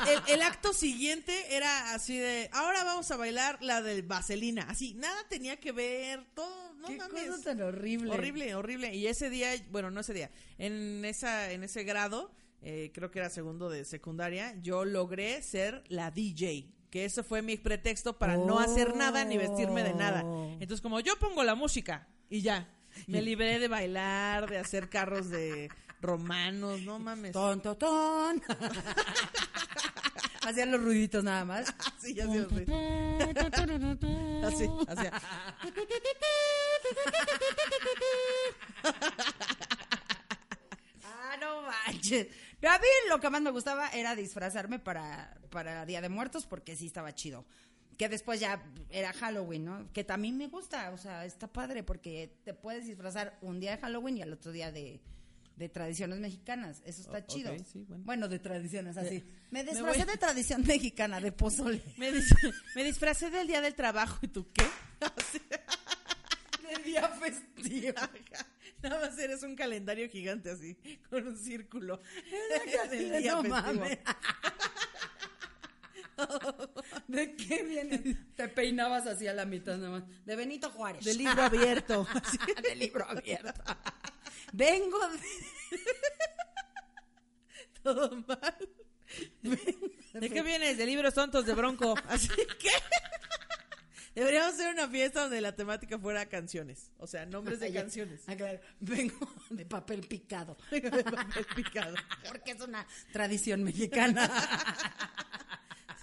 El, 0.09 0.35
el 0.35 0.43
acto 0.43 0.73
siguiente 0.73 1.55
era 1.55 1.95
así 1.95 2.19
de, 2.19 2.51
ahora 2.53 2.85
vamos 2.85 3.11
a 3.11 3.17
bailar 3.17 3.59
la 3.63 3.83
del 3.83 4.03
vaselina. 4.03 4.67
Así, 4.69 4.95
nada 4.95 5.17
tenía 5.29 5.59
que 5.59 5.73
ver, 5.73 6.25
todo, 6.35 6.75
no 6.75 6.89
Qué 6.89 6.97
mames. 6.97 7.27
cosa 7.27 7.43
tan 7.45 7.63
horrible. 7.63 8.11
Horrible, 8.11 8.55
horrible. 8.55 8.95
Y 8.95 9.07
ese 9.07 9.31
día, 9.31 9.51
bueno, 9.71 9.91
no 9.91 10.01
ese 10.01 10.13
día, 10.15 10.31
en 10.59 11.05
esa, 11.05 11.51
en 11.53 11.65
ese 11.65 11.85
grado, 11.85 12.33
eh, 12.63 12.91
creo 12.95 13.11
que 13.11 13.19
era 13.21 13.31
segundo 13.31 13.69
de 13.71 13.85
secundaria, 13.85 14.55
yo 14.63 14.85
logré 14.85 15.43
ser 15.43 15.85
la 15.89 16.11
DJ. 16.11 16.71
Que 16.91 17.05
eso 17.05 17.25
fue 17.25 17.43
mi 17.43 17.57
pretexto 17.57 18.19
para 18.19 18.37
no 18.37 18.61
hacer 18.61 18.95
nada 18.95 19.25
ni 19.25 19.37
vestirme 19.37 19.83
de 19.83 19.95
nada. 19.95 20.23
Oh. 20.25 20.53
Entonces, 20.61 20.81
como 20.81 21.01
yo 21.01 21.19
pongo 21.19 21.43
la 21.43 21.57
música 21.57 22.07
y 22.31 22.41
ya, 22.41 22.69
me 23.09 23.21
libré 23.21 23.59
de 23.59 23.67
bailar, 23.67 24.49
de 24.49 24.59
hacer 24.59 24.89
carros 24.89 25.29
de 25.29 25.71
romanos, 26.05 26.81
no 26.83 26.99
mames. 26.99 27.33
Ton, 27.33 27.61
ton, 27.61 27.77
ton. 27.77 28.43
Hacían 30.47 30.71
los 30.71 30.83
ruiditos 30.83 31.25
nada 31.25 31.45
más. 31.45 31.75
Así, 31.97 32.21
así, 32.21 32.39
así. 32.39 32.67
Así, 34.45 34.69
así. 34.89 35.07
Ah, 41.03 41.37
no 41.41 41.63
manches. 41.63 42.27
Pero 42.61 42.73
a 42.73 42.79
mí 42.79 42.87
lo 43.09 43.21
que 43.21 43.31
más 43.31 43.41
me 43.41 43.51
gustaba 43.51 43.89
era 43.89 44.15
disfrazarme 44.15 44.79
para, 44.79 45.37
para 45.51 45.87
Día 45.87 46.01
de 46.01 46.09
Muertos 46.09 46.47
porque 46.47 46.77
sí 46.77 46.87
estaba 46.87 47.15
chido. 47.15 47.47
Que 47.97 48.09
después 48.09 48.41
ya 48.41 48.63
era 48.91 49.13
Halloween, 49.13 49.65
¿no? 49.65 49.93
Que 49.93 50.05
también 50.05 50.37
me 50.37 50.49
gusta, 50.49 50.91
o 50.91 50.99
sea, 50.99 51.25
está 51.25 51.47
padre 51.47 51.83
porque 51.85 52.37
te 52.45 52.53
puedes 52.53 52.87
disfrazar 52.87 53.39
un 53.41 53.61
día 53.61 53.71
de 53.71 53.79
Halloween 53.79 54.19
y 54.19 54.23
al 54.23 54.33
otro 54.33 54.51
día 54.51 54.73
de, 54.73 55.01
de 55.57 55.69
tradiciones 55.69 56.19
mexicanas. 56.19 56.83
Eso 56.85 57.03
está 57.03 57.19
O- 57.19 57.27
chido. 57.27 57.53
sí, 57.73 57.85
bueno. 57.89 58.29
de 58.29 58.39
tradiciones 58.39 58.97
así. 58.97 59.23
Me 59.51 59.63
me 59.63 59.71
disfrazé 59.71 60.05
voy- 60.05 60.07
de 60.13 60.17
tradición 60.19 60.63
mexicana, 60.67 61.21
de 61.21 61.33
pozole. 61.33 61.81
Me, 61.97 62.13
dis- 62.13 62.35
me 62.75 62.85
disfracé 62.85 63.31
del 63.31 63.47
día 63.47 63.61
del 63.61 63.75
trabajo 63.75 64.19
y 64.23 64.29
tú 64.29 64.47
qué? 64.53 64.65
Así, 65.17 65.39
De 66.77 66.83
día 66.83 67.09
festivo. 67.09 67.95
Nada 68.83 69.01
más 69.09 69.19
eres 69.19 69.43
un 69.43 69.55
calendario 69.57 70.09
gigante 70.11 70.51
así, 70.51 70.77
con 71.09 71.27
un 71.27 71.37
círculo. 71.39 72.01
Del 72.91 72.91
Del 73.11 73.23
día 73.23 73.33
no 73.33 73.43
festivo. 73.43 73.63
mames. 73.63 73.99
¿De 77.09 77.35
qué 77.37 77.63
viene? 77.63 77.99
Te 78.37 78.49
peinabas 78.49 79.07
así 79.07 79.27
a 79.27 79.35
la 79.35 79.45
mitad 79.45 79.77
nomás. 79.77 80.05
De 80.25 80.37
Benito 80.37 80.71
Juárez. 80.71 81.05
Del 81.05 81.19
libro 81.19 81.43
abierto. 81.43 82.07
De 82.63 82.75
libro 82.77 83.05
abierto. 83.09 83.63
Vengo 84.53 84.99
de... 85.09 85.79
Todo 87.83 88.11
mal. 88.27 88.57
¿De 89.43 90.31
qué 90.31 90.43
vienes? 90.43 90.79
De 90.79 90.87
libros 90.87 91.15
tontos 91.15 91.45
de 91.47 91.55
Bronco. 91.55 91.95
Así 92.09 92.29
que 92.29 92.71
deberíamos 94.15 94.55
hacer 94.55 94.73
una 94.73 94.89
fiesta 94.89 95.23
donde 95.23 95.41
la 95.41 95.55
temática 95.55 95.99
fuera 95.99 96.27
canciones. 96.27 96.91
O 96.99 97.07
sea, 97.07 97.27
nombres 97.27 97.61
de 97.61 97.69
Ah, 97.69 97.73
canciones. 97.75 98.23
Ah, 98.27 98.37
claro. 98.37 98.61
Vengo 98.81 99.29
de 99.51 99.67
papel 99.67 100.01
picado. 100.07 100.57
De 100.71 100.81
papel 100.81 101.47
picado. 101.57 101.97
Porque 102.29 102.53
es 102.53 102.61
una 102.61 102.87
tradición 103.13 103.63
mexicana. 103.65 104.31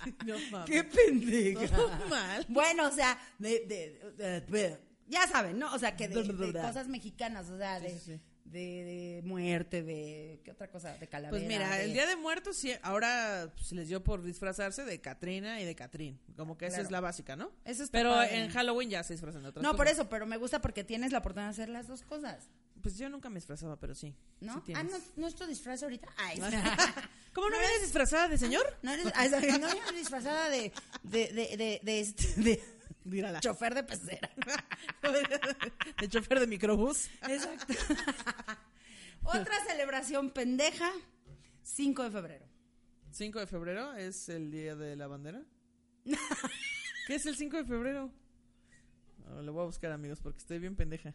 No 0.26 0.36
mames. 0.52 0.70
¡Qué 0.70 0.84
pendeja! 0.84 1.76
Todo 1.76 2.08
mal. 2.10 2.46
Bueno, 2.50 2.88
o 2.88 2.92
sea, 2.92 3.18
de, 3.40 3.66
de- 3.68 4.14
de- 4.18 4.42
de- 4.42 4.78
ya 5.08 5.28
saben, 5.28 5.60
¿no? 5.60 5.74
O 5.74 5.80
sea, 5.80 5.96
que 5.98 6.08
de, 6.08 6.54
cosas 6.54 6.88
mexicanas, 6.88 7.50
o 7.50 7.58
sea, 7.58 7.80
de, 7.80 7.90
Sí, 7.90 8.00
sí, 8.00 8.06
sí. 8.16 8.22
de, 8.46 8.60
de 8.60 9.22
muerte, 9.26 9.84
de... 9.84 10.40
¿Qué 10.44 10.52
otra 10.52 10.70
cosa? 10.70 10.94
De 10.98 11.08
calavera. 11.08 11.32
Pues 11.38 11.44
mira, 11.48 11.76
de- 11.76 11.84
el 11.84 11.94
Día 11.94 12.06
de 12.06 12.16
Muertos 12.16 12.56
sí, 12.58 12.72
ahora 12.82 13.54
se 13.62 13.76
les 13.76 13.90
dio 13.90 14.04
por 14.04 14.24
disfrazarse 14.24 14.86
de 14.86 15.02
Catrina 15.02 15.60
y 15.62 15.66
de 15.66 15.76
Catrín. 15.76 16.20
Como 16.38 16.58
que 16.58 16.66
esa 16.68 16.76
Claro. 16.76 16.88
es 16.88 16.92
la 16.92 17.00
básica, 17.02 17.36
¿no? 17.36 17.52
Eso 17.66 17.84
Pero 17.92 18.12
padre. 18.12 18.40
en 18.44 18.50
Halloween 18.52 18.90
ya 18.90 19.04
se 19.04 19.14
disfrazan 19.14 19.44
de 19.44 19.50
otras 19.50 19.64
No, 19.64 19.76
por 19.76 19.88
eso, 19.88 20.08
pero 20.10 20.26
me 20.26 20.38
gusta 20.38 20.62
porque 20.62 20.84
tienes 20.86 21.12
la 21.12 21.20
oportunidad 21.20 21.48
de 21.50 21.52
hacer 21.62 21.70
las 21.70 21.88
dos 21.88 22.04
cosas, 22.04 22.50
Pues 22.82 22.98
yo 22.98 23.10
nunca 23.10 23.30
me 23.30 23.36
disfrazaba, 23.36 23.78
pero 23.80 23.94
sí. 23.94 24.16
¿no? 24.40 24.64
sí 24.66 24.74
ah. 24.76 24.84
¿no, 24.84 24.98
nuestro 25.18 25.46
disfraz 25.46 25.84
ahorita? 25.84 26.08
Ay, 26.18 26.40
¿Cómo 27.34 27.50
no 27.50 27.58
vienes 27.60 27.82
disfrazada 27.82 28.28
de 28.28 28.38
señor? 28.38 28.78
no 28.82 28.92
eres, 28.92 29.08
ah, 29.16 29.28
no 29.30 29.38
eres 29.68 29.96
disfrazada 29.96 30.50
de, 30.50 30.72
de, 31.04 31.28
de, 31.32 31.58
de, 31.58 31.80
de, 31.82 32.00
este- 32.00 32.42
de 32.42 32.64
Mírala. 33.06 33.40
chofer 33.40 33.74
de 33.74 33.84
pecera. 33.84 34.30
de 36.00 36.08
chofer 36.10 36.40
de 36.42 36.48
microbús. 36.48 37.10
Exacto. 37.28 37.74
Otra 39.24 39.64
celebración 39.66 40.32
pendeja, 40.32 40.92
5 41.64 42.04
de 42.04 42.12
febrero. 42.12 42.46
5 43.12 43.40
de 43.40 43.48
febrero 43.48 43.94
es 43.94 44.30
el 44.30 44.52
día 44.52 44.76
de 44.76 44.96
la 44.96 45.08
bandera. 45.08 45.42
¿Qué 47.08 47.16
es 47.16 47.26
el 47.26 47.36
5 47.36 47.58
de 47.58 47.66
febrero? 47.66 48.12
Lo 49.42 49.54
voy 49.54 49.64
a 49.64 49.66
buscar, 49.66 49.92
amigos, 49.92 50.20
porque 50.22 50.40
estoy 50.40 50.60
bien 50.60 50.76
pendeja. 50.76 51.14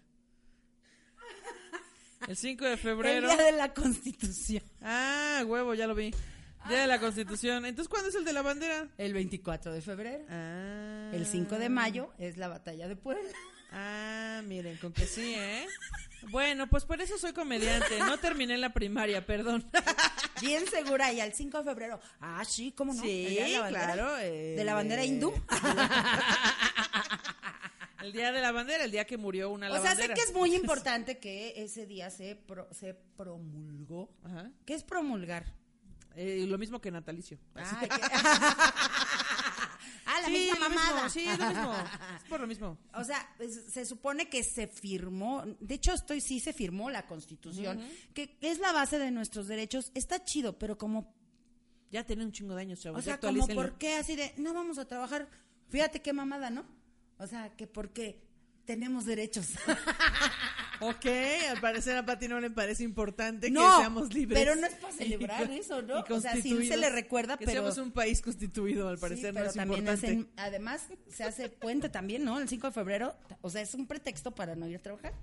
El 2.28 2.36
5 2.36 2.64
de 2.64 2.76
febrero. 2.76 3.30
El 3.30 3.36
día 3.36 3.46
de 3.46 3.52
la 3.52 3.72
Constitución. 3.72 4.62
Ah, 4.82 5.42
huevo, 5.46 5.74
ya 5.74 5.86
lo 5.86 5.94
vi. 5.94 6.12
Día 6.68 6.80
de 6.80 6.86
la 6.88 6.98
Constitución. 6.98 7.64
Entonces, 7.64 7.88
¿cuándo 7.88 8.08
es 8.08 8.14
el 8.16 8.24
de 8.24 8.32
la 8.32 8.42
bandera? 8.42 8.88
El 8.98 9.12
24 9.14 9.72
de 9.72 9.80
febrero. 9.80 10.24
Ah. 10.28 11.10
El 11.12 11.24
5 11.26 11.58
de 11.58 11.68
mayo 11.68 12.10
es 12.18 12.36
la 12.36 12.48
batalla 12.48 12.88
de 12.88 12.96
Puebla. 12.96 13.30
Ah, 13.72 14.42
miren, 14.44 14.76
con 14.78 14.92
que 14.92 15.06
sí, 15.06 15.34
¿eh? 15.36 15.66
Bueno, 16.30 16.66
pues 16.68 16.84
por 16.84 17.00
eso 17.00 17.18
soy 17.18 17.32
comediante. 17.32 17.98
No 18.00 18.18
terminé 18.18 18.56
la 18.58 18.72
primaria, 18.72 19.24
perdón. 19.24 19.64
Bien 20.40 20.66
segura. 20.68 21.12
Y 21.12 21.20
al 21.20 21.32
5 21.32 21.58
de 21.58 21.64
febrero. 21.64 22.00
Ah, 22.20 22.44
sí, 22.44 22.72
¿cómo 22.72 22.92
no? 22.94 23.02
Sí, 23.02 23.26
El 23.26 23.34
día 23.34 23.44
de 23.44 23.50
la 23.52 23.60
bandera. 23.60 23.92
claro. 23.92 24.18
eh, 24.18 24.54
¿De 24.56 24.64
la 24.64 24.74
bandera 24.74 25.04
hindú? 25.04 25.32
El 28.07 28.12
día 28.12 28.30
de 28.32 28.40
la 28.40 28.52
bandera, 28.52 28.84
el 28.84 28.90
día 28.90 29.04
que 29.04 29.16
murió 29.16 29.50
una 29.50 29.66
O 29.68 29.72
sea, 29.72 29.80
sé 29.80 29.86
lavandera. 29.88 30.14
que 30.14 30.20
es 30.22 30.32
muy 30.34 30.54
importante 30.54 31.18
que 31.18 31.54
ese 31.62 31.86
día 31.86 32.09
se, 32.11 32.36
pro- 32.36 32.68
se 32.72 32.94
promulgó. 32.94 34.11
Ajá. 34.22 34.50
¿Qué 34.64 34.74
es 34.74 34.82
promulgar? 34.84 35.44
Eh, 36.14 36.44
lo 36.48 36.57
mismo 36.57 36.80
que 36.80 36.90
natalicio. 36.90 37.38
Ay, 37.54 37.88
que- 37.88 37.94
ah, 40.07 40.20
la 40.22 40.26
Sí, 40.26 40.32
misma 40.32 40.68
mismo, 40.68 40.84
mamada. 40.84 41.09
sí, 41.11 41.26
es 41.28 41.38
lo 41.38 41.46
mismo. 41.48 41.74
Es 42.16 42.22
por 42.28 42.40
lo 42.40 42.46
mismo. 42.46 42.78
O 42.94 43.04
sea, 43.04 43.28
es- 43.38 43.72
se 43.72 43.84
supone 43.84 44.28
que 44.28 44.42
se 44.42 44.66
firmó, 44.68 45.42
de 45.61 45.74
hecho 45.74 45.92
estoy 45.92 46.20
sí 46.20 46.40
se 46.40 46.52
firmó 46.52 46.90
la 46.90 47.07
Constitución, 47.07 47.80
que 48.14 48.36
es 48.40 48.59
la 48.59 48.72
base 48.72 48.98
de 48.98 49.11
nuestros 49.11 49.46
derechos. 49.48 49.90
Está 49.94 50.24
chido, 50.24 50.59
pero 50.59 50.78
como, 50.78 51.14
Ya 51.90 52.04
tiene 52.04 52.24
un 52.24 52.32
chingo 52.32 52.54
de 52.54 52.62
años, 52.62 52.80
chavos. 52.80 52.98
o 53.00 53.02
sea, 53.02 53.18
como 53.20 53.46
por 53.48 53.78
qué 53.78 53.94
así 53.96 54.16
de, 54.16 54.32
no 54.38 54.54
vamos 54.54 54.78
a 54.78 54.86
trabajar. 54.86 55.28
Fíjate 55.68 56.00
qué 56.02 56.12
mamada, 56.12 56.50
¿no? 56.50 56.64
O 57.18 57.26
sea, 57.26 57.50
que 57.56 57.66
porque 57.66 58.20
tenemos 58.64 59.04
derechos. 59.04 59.48
Ok, 60.78 61.06
al 61.50 61.58
parecer 61.62 61.96
a 61.96 62.04
Pati 62.04 62.28
no 62.28 62.38
le 62.38 62.50
parece 62.50 62.84
importante 62.84 63.50
no, 63.50 63.62
que 63.62 63.76
seamos 63.80 64.12
libres. 64.12 64.38
pero 64.38 64.54
no 64.56 64.66
es 64.66 64.74
para 64.80 64.92
celebrar 64.92 65.50
eso, 65.50 65.80
¿no? 65.80 66.04
O 66.10 66.20
sea, 66.20 66.34
sí 66.36 66.68
se 66.68 66.76
le 66.76 66.90
recuerda, 66.90 67.38
que 67.38 67.46
pero 67.46 67.62
seamos 67.62 67.78
un 67.78 67.92
país 67.92 68.20
constituido, 68.20 68.88
al 68.88 68.96
Sí, 68.96 69.00
parecer 69.00 69.32
pero 69.32 69.44
no 69.44 69.50
es 69.50 69.56
también 69.56 69.80
importante. 69.80 70.06
hacen, 70.06 70.28
además 70.36 70.82
se 71.10 71.24
hace 71.24 71.48
puente 71.48 71.88
también, 71.88 72.24
¿no? 72.24 72.38
El 72.38 72.46
5 72.46 72.66
de 72.66 72.72
febrero, 72.74 73.16
o 73.40 73.48
sea, 73.48 73.62
es 73.62 73.72
un 73.72 73.86
pretexto 73.86 74.34
para 74.34 74.54
no 74.54 74.68
ir 74.68 74.76
a 74.76 74.82
trabajar. 74.82 75.14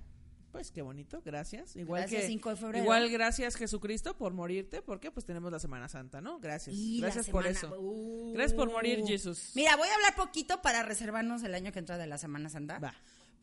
Pues 0.54 0.70
qué 0.70 0.82
bonito, 0.82 1.20
gracias. 1.24 1.74
Igual 1.74 2.02
Gracias, 2.02 2.22
que 2.22 2.28
5 2.28 2.50
de 2.50 2.56
febrero. 2.56 2.84
igual 2.84 3.10
gracias 3.10 3.56
Jesucristo 3.56 4.16
por 4.16 4.34
morirte, 4.34 4.82
porque 4.82 5.10
pues 5.10 5.26
tenemos 5.26 5.50
la 5.50 5.58
Semana 5.58 5.88
Santa, 5.88 6.20
¿no? 6.20 6.38
Gracias. 6.38 6.76
Y 6.78 7.00
gracias 7.00 7.28
por 7.28 7.42
semana- 7.42 7.58
eso. 7.58 7.76
Uh. 7.80 8.32
Gracias 8.34 8.54
por 8.54 8.70
morir, 8.70 9.04
Jesús. 9.04 9.50
Mira, 9.56 9.74
voy 9.74 9.88
a 9.88 9.94
hablar 9.96 10.14
poquito 10.14 10.62
para 10.62 10.84
reservarnos 10.84 11.42
el 11.42 11.56
año 11.56 11.72
que 11.72 11.80
entra 11.80 11.98
de 11.98 12.06
la 12.06 12.18
Semana 12.18 12.48
Santa. 12.50 12.78
Va. 12.78 12.94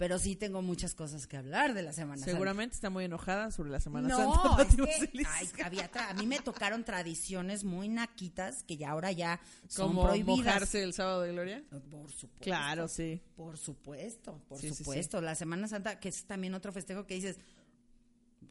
Pero 0.01 0.17
sí 0.17 0.35
tengo 0.35 0.63
muchas 0.63 0.95
cosas 0.95 1.27
que 1.27 1.37
hablar 1.37 1.75
de 1.75 1.83
la 1.83 1.93
Semana 1.93 2.25
Seguramente 2.25 2.73
está 2.73 2.89
muy 2.89 3.05
enojada 3.05 3.51
sobre 3.51 3.69
la 3.69 3.79
Santa. 3.79 3.99
Semana 4.01 4.07
No, 4.07 4.33
Santa. 4.33 4.57
Pati 4.57 4.89
es 4.89 5.07
que 5.11 5.25
ay, 5.27 5.49
había 5.63 5.91
tra- 5.91 6.09
a 6.09 6.13
mí 6.15 6.25
me 6.25 6.39
tocaron 6.39 6.83
tradiciones 6.83 7.63
muy 7.63 7.87
naquitas 7.87 8.63
que 8.63 8.77
ya 8.77 8.89
ahora 8.89 9.11
ya 9.11 9.39
son 9.67 9.89
Como 9.89 10.05
prohibidas. 10.07 10.37
mojarse 10.39 10.81
el 10.81 10.93
sábado 10.95 11.21
de 11.21 11.33
gloria. 11.33 11.63
Por 11.69 12.09
supuesto. 12.11 12.39
Claro, 12.43 12.87
sí. 12.87 13.21
Por 13.35 13.59
supuesto, 13.59 14.41
por 14.49 14.57
Sí, 14.59 14.69
sí, 14.69 14.73
sí. 14.73 14.83
supuesto. 14.83 15.21
La 15.21 15.35
Semana 15.35 15.67
Santa, 15.67 15.99
que 15.99 16.09
es 16.09 16.23
también 16.25 16.55
otro 16.55 16.71
festejo 16.71 17.05
que 17.05 17.13
dices, 17.13 17.37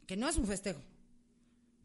que 0.07 0.17
no 0.17 0.29
es 0.29 0.37
un 0.37 0.47
festejo, 0.47 0.81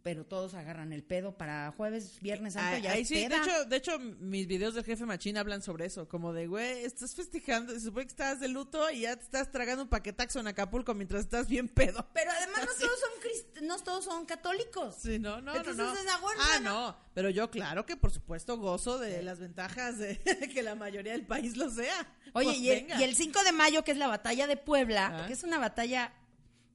pero 0.06 0.24
todos 0.24 0.54
agarran 0.54 0.94
el 0.94 1.02
pedo 1.04 1.36
para 1.36 1.72
jueves, 1.76 2.20
viernes 2.22 2.54
santo, 2.54 2.78
ya 2.78 2.92
ahí 2.92 3.02
es 3.02 3.08
sí, 3.08 3.16
de 3.22 3.28
peda. 3.28 3.42
hecho, 3.44 3.66
de 3.66 3.76
hecho, 3.76 3.98
mis 3.98 4.46
videos 4.46 4.76
del 4.76 4.84
jefe 4.84 5.04
Machín 5.04 5.36
hablan 5.36 5.64
sobre 5.64 5.88
eso, 5.88 6.08
como 6.08 6.32
de, 6.32 6.46
güey, 6.46 6.86
estás 6.86 7.16
festejando, 7.16 7.74
se 7.74 7.80
supone 7.80 8.06
que 8.06 8.12
estás 8.12 8.40
de 8.40 8.48
luto 8.48 8.88
y 8.92 9.00
ya 9.02 9.16
te 9.16 9.24
estás 9.24 9.52
tragando 9.52 9.82
un 9.82 9.90
paquetaxo 9.90 10.40
en 10.40 10.46
Acapulco 10.46 10.94
mientras 10.94 11.22
estás 11.24 11.48
bien 11.48 11.68
pedo. 11.68 12.08
Pero 12.14 12.30
además 12.30 12.60
no 12.68 12.74
todos 12.88 13.00
son 13.00 13.10
crist- 13.20 13.62
no 13.64 13.80
todos 13.80 14.06
son 14.06 14.26
católicos. 14.28 14.96
Sí, 15.02 15.18
no, 15.18 15.42
no, 15.42 15.56
Entonces, 15.56 15.76
no, 15.84 15.92
no. 15.92 16.00
es 16.00 16.08
agua, 16.08 16.32
ah, 16.38 16.60
no, 16.62 16.70
no, 16.92 16.98
pero 17.16 17.32
yo 17.32 17.50
claro 17.50 17.88
que 17.88 17.98
por 17.98 18.12
supuesto 18.12 18.60
gozo 18.60 19.00
de 19.00 19.24
las 19.24 19.40
ventajas 19.40 19.98
de 19.98 20.20
que 20.54 20.62
la 20.62 20.76
mayoría 20.76 21.14
del 21.14 21.26
país 21.26 21.58
lo 21.58 21.68
sea. 21.72 22.08
Oye, 22.34 22.46
Pues 22.50 22.58
y, 22.60 22.70
el, 22.70 23.00
y 23.00 23.04
el 23.04 23.16
5 23.16 23.44
de 23.44 23.52
mayo, 23.54 23.84
que 23.84 23.92
es 23.92 23.98
la 23.98 24.08
batalla 24.08 24.46
de 24.46 24.56
Puebla, 24.56 25.24
Ah. 25.24 25.26
que 25.26 25.34
es 25.34 25.44
una 25.44 25.58
batalla, 25.58 26.14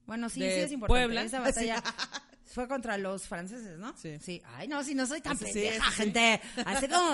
bueno, 0.05 0.27
sí, 0.27 0.41
De 0.41 0.53
sí 0.53 0.59
es 0.63 0.71
importante. 0.73 0.99
Puebla. 1.05 1.23
Esa 1.23 1.39
batalla 1.39 1.81
fue 2.53 2.67
contra 2.67 2.97
los 2.97 3.23
franceses, 3.27 3.77
¿no? 3.77 3.95
Sí. 3.97 4.17
Sí. 4.23 4.41
Ay, 4.55 4.67
no, 4.67 4.83
si 4.83 4.93
no 4.95 5.05
soy 5.07 5.21
tan 5.21 5.37
Sí, 5.37 5.45
sí, 5.45 5.53
pendeja, 5.53 5.85
sí, 5.85 5.91
sí. 5.91 5.97
gente. 5.97 6.41
Así 6.65 6.87
como, 6.87 7.11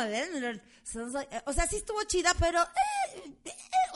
o 1.46 1.54
sea, 1.54 1.68
sí 1.68 1.76
estuvo 1.78 2.04
chida, 2.04 2.34
pero, 2.40 2.62
eh, 2.62 3.47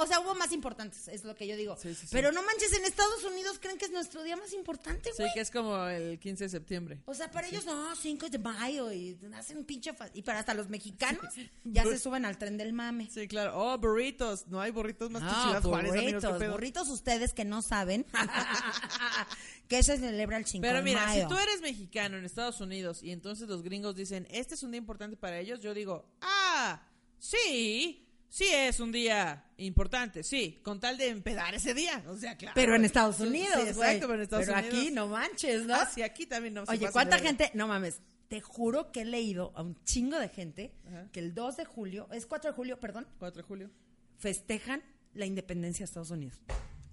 o 0.01 0.07
sea, 0.07 0.19
hubo 0.19 0.33
más 0.35 0.51
importantes, 0.51 1.07
es 1.07 1.23
lo 1.23 1.35
que 1.35 1.47
yo 1.47 1.55
digo. 1.55 1.75
Sí, 1.77 1.93
sí, 1.93 2.01
sí. 2.01 2.07
Pero 2.11 2.31
no 2.31 2.41
manches, 2.43 2.73
en 2.73 2.85
Estados 2.85 3.23
Unidos 3.23 3.57
creen 3.61 3.77
que 3.77 3.85
es 3.85 3.91
nuestro 3.91 4.23
día 4.23 4.35
más 4.35 4.51
importante, 4.53 5.09
Sí, 5.11 5.21
güey. 5.23 5.33
que 5.33 5.41
es 5.41 5.51
como 5.51 5.85
el 5.87 6.19
15 6.19 6.45
de 6.45 6.49
septiembre. 6.49 7.01
O 7.05 7.13
sea, 7.13 7.29
para 7.31 7.47
ellos 7.47 7.65
no, 7.65 7.95
5 7.95 8.29
de 8.29 8.39
mayo 8.39 8.91
y 8.91 9.17
hacen 9.35 9.57
un 9.57 9.65
pinche... 9.65 9.93
Y 10.13 10.21
para 10.23 10.39
hasta 10.39 10.53
los 10.53 10.69
mexicanos 10.69 11.23
ya 11.63 11.83
se 11.83 11.99
suben 11.99 12.25
al 12.25 12.37
tren 12.37 12.57
del 12.57 12.73
mame. 12.73 13.09
Sí, 13.11 13.27
claro. 13.27 13.53
Oh, 13.57 13.77
burritos. 13.77 14.47
No 14.47 14.59
hay 14.61 14.71
burritos 14.71 15.09
más 15.11 15.21
que 15.23 15.29
Ah, 15.31 15.43
Ciudad 15.45 15.61
Juárez, 15.63 15.91
amigos. 15.91 16.11
burritos, 16.13 16.39
pedo. 16.39 16.51
burritos 16.51 16.89
ustedes 16.89 17.33
que 17.33 17.45
no 17.45 17.61
saben 17.61 18.05
que 19.67 19.83
se 19.83 19.97
celebra 19.97 20.37
el 20.37 20.45
5 20.45 20.61
Pero 20.61 20.77
de 20.79 20.83
mira, 20.83 21.05
mayo. 21.05 21.23
si 21.23 21.27
tú 21.29 21.37
eres 21.37 21.61
mexicano 21.61 22.17
en 22.17 22.25
Estados 22.25 22.59
Unidos 22.61 23.01
y 23.03 23.11
entonces 23.11 23.47
los 23.47 23.63
gringos 23.63 23.95
dicen, 23.95 24.27
este 24.31 24.55
es 24.55 24.63
un 24.63 24.71
día 24.71 24.79
importante 24.79 25.15
para 25.15 25.39
ellos, 25.39 25.61
yo 25.61 25.73
digo, 25.73 26.05
ah, 26.21 26.81
sí, 27.19 28.05
sí 28.31 28.45
es 28.49 28.79
un 28.79 28.91
día 28.91 29.45
importante, 29.57 30.23
sí, 30.23 30.59
con 30.63 30.79
tal 30.79 30.97
de 30.97 31.09
empedar 31.09 31.53
ese 31.53 31.73
día. 31.73 32.01
O 32.07 32.17
sea, 32.17 32.37
claro. 32.37 32.53
Pero 32.55 32.75
en 32.75 32.85
Estados 32.85 33.19
Unidos, 33.19 33.53
Sí, 33.61 33.67
exacto, 33.67 34.07
pero 34.07 34.15
en 34.15 34.21
Estados 34.21 34.45
Pero 34.47 34.57
Unidos. 34.57 34.75
aquí 34.79 34.91
no 34.91 35.07
manches, 35.07 35.65
¿no? 35.65 35.75
Ah, 35.75 35.85
sí, 35.93 36.01
aquí 36.01 36.25
también 36.25 36.53
no. 36.55 36.63
Oye, 36.67 36.89
¿cuánta 36.91 37.19
gente? 37.19 37.51
No 37.53 37.67
mames, 37.67 37.99
te 38.29 38.39
juro 38.39 38.91
que 38.93 39.01
he 39.01 39.05
leído 39.05 39.51
a 39.55 39.61
un 39.61 39.75
chingo 39.83 40.17
de 40.17 40.29
gente 40.29 40.73
Ajá. 40.87 41.09
que 41.11 41.19
el 41.19 41.33
2 41.35 41.57
de 41.57 41.65
julio, 41.65 42.07
es 42.13 42.25
4 42.25 42.51
de 42.51 42.55
julio, 42.55 42.79
perdón, 42.79 43.05
4 43.19 43.41
de 43.41 43.47
julio. 43.47 43.69
festejan 44.17 44.81
la 45.13 45.25
independencia 45.25 45.83
de 45.83 45.89
Estados 45.89 46.11
Unidos. 46.11 46.39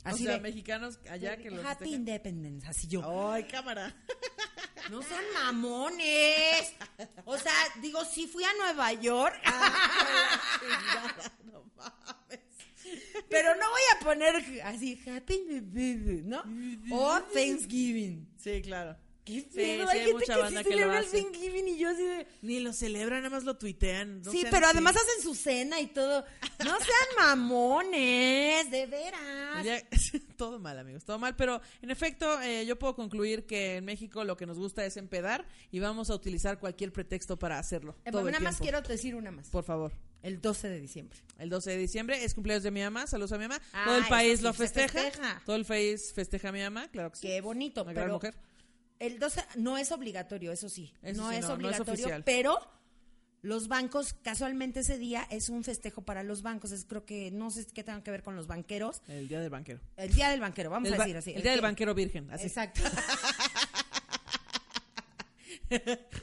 Así 0.04 0.24
o 0.24 0.26
sea, 0.26 0.34
de 0.36 0.40
mexicanos 0.40 0.98
allá 1.10 1.36
que 1.36 1.50
los 1.50 1.64
Happy. 1.64 1.94
Independence, 1.94 2.66
así 2.66 2.88
yo. 2.88 3.30
Ay, 3.32 3.44
cámara. 3.44 3.94
No 4.90 5.02
sean 5.02 5.24
mamones. 5.34 6.74
O 7.24 7.36
sea, 7.36 7.52
digo, 7.80 8.04
sí 8.04 8.26
fui 8.26 8.44
a 8.44 8.52
Nueva 8.54 8.92
York, 8.94 9.34
no 11.44 11.64
mames. 11.76 12.40
pero 13.28 13.54
no 13.54 13.70
voy 13.70 13.82
a 13.94 14.04
poner 14.04 14.62
así 14.64 15.00
Happy 15.06 15.34
Independence, 15.34 16.22
¿no? 16.24 16.42
O 16.96 17.20
Thanksgiving. 17.32 18.28
Sí, 18.38 18.62
claro. 18.62 18.96
Qué 19.28 19.48
Sí, 19.52 19.60
hay 19.60 19.80
hay 19.80 19.98
gente 19.98 20.12
mucha 20.14 20.34
que 20.34 20.40
banda 20.40 20.62
sí 20.62 20.68
que 20.68 20.76
lo 20.76 20.80
celebra 20.82 20.98
el. 21.00 21.10
Thanksgiving 21.10 21.68
y 21.68 21.78
yo 21.78 21.88
así 21.90 22.02
de... 22.04 22.26
Ni 22.42 22.60
lo 22.60 22.72
celebran, 22.72 23.22
nada 23.22 23.30
más 23.34 23.44
lo 23.44 23.56
tuitean. 23.56 24.22
no 24.22 24.30
sí, 24.30 24.42
pero 24.50 24.66
así. 24.66 24.76
además 24.76 24.96
hacen 24.96 25.22
su 25.22 25.34
cena 25.34 25.80
y 25.80 25.86
todo. 25.88 26.24
No 26.64 26.76
sean 26.78 27.08
mamones, 27.18 28.70
de 28.70 28.86
veras. 28.86 29.64
Ya- 29.64 29.82
todo 30.36 30.58
mal, 30.58 30.78
amigos, 30.78 31.04
todo 31.04 31.18
mal. 31.18 31.36
Pero 31.36 31.60
en 31.82 31.90
efecto, 31.90 32.40
eh, 32.42 32.64
yo 32.66 32.78
puedo 32.78 32.94
concluir 32.94 33.44
que 33.46 33.76
en 33.76 33.84
México 33.84 34.24
lo 34.24 34.36
que 34.36 34.46
nos 34.46 34.58
gusta 34.58 34.84
es 34.84 34.96
empedar 34.96 35.46
y 35.70 35.78
vamos 35.80 36.10
a 36.10 36.14
utilizar 36.14 36.58
cualquier 36.58 36.92
pretexto 36.92 37.38
para 37.38 37.58
hacerlo. 37.58 37.96
Eh, 38.04 38.10
todo 38.10 38.26
el 38.26 38.32
nada 38.32 38.40
más 38.40 38.58
tiempo. 38.58 38.62
quiero 38.80 38.80
decir 38.88 39.14
una 39.14 39.30
más. 39.30 39.48
Por 39.50 39.64
favor. 39.64 39.92
El 40.20 40.40
12 40.40 40.68
de 40.68 40.80
diciembre. 40.80 41.16
El 41.38 41.48
12 41.48 41.70
de 41.70 41.76
diciembre 41.78 42.24
es 42.24 42.34
cumpleaños 42.34 42.64
de 42.64 42.72
mi 42.72 42.80
mamá. 42.80 43.06
Saludos 43.06 43.30
a 43.32 43.38
mi 43.38 43.46
mamá. 43.46 43.60
Ah, 43.72 43.84
Todo 43.84 43.94
el 43.96 44.00
eso 44.02 44.08
país 44.10 44.42
lo 44.42 44.52
festeja. 44.52 44.88
festeja. 44.88 45.42
Todo 45.46 45.54
el 45.56 45.64
país 45.64 46.12
festeja 46.12 46.48
a 46.48 46.52
mi 46.52 46.60
mamá, 46.60 46.88
claro 46.90 47.10
que 47.12 47.16
sí. 47.18 47.26
Qué 47.28 47.40
bonito, 47.40 47.84
Una 47.84 47.92
gran 47.92 48.04
pero 48.06 48.14
mujer. 48.14 48.34
El 49.00 49.18
12 49.18 49.44
no 49.56 49.78
es 49.78 49.92
obligatorio, 49.92 50.52
eso 50.52 50.68
sí. 50.68 50.92
Eso 51.02 51.22
no, 51.22 51.30
sí, 51.30 51.36
es 51.36 51.42
no, 51.42 51.56
no 51.56 51.70
es 51.70 51.80
obligatorio, 51.80 52.22
pero 52.24 52.58
los 53.42 53.68
bancos, 53.68 54.14
casualmente 54.22 54.80
ese 54.80 54.98
día 54.98 55.26
es 55.30 55.48
un 55.48 55.62
festejo 55.62 56.02
para 56.02 56.22
los 56.22 56.42
bancos. 56.42 56.72
Es 56.72 56.84
creo 56.84 57.04
que 57.04 57.30
no 57.30 57.50
sé 57.50 57.66
qué 57.72 57.84
tenga 57.84 58.02
que 58.02 58.10
ver 58.10 58.22
con 58.22 58.34
los 58.34 58.46
banqueros. 58.46 59.00
El 59.08 59.28
día 59.28 59.40
del 59.40 59.50
banquero. 59.50 59.80
El 59.96 60.12
día 60.12 60.30
del 60.30 60.40
banquero, 60.40 60.70
vamos 60.70 60.88
el, 60.88 60.94
a 60.94 60.98
decir 60.98 61.16
así. 61.16 61.30
el 61.34 61.42
día 61.42 61.52
del 61.52 61.60
que- 61.60 61.66
banquero 61.66 61.94
virgen. 61.94 62.30
Así. 62.30 62.46
Exacto. 62.46 62.82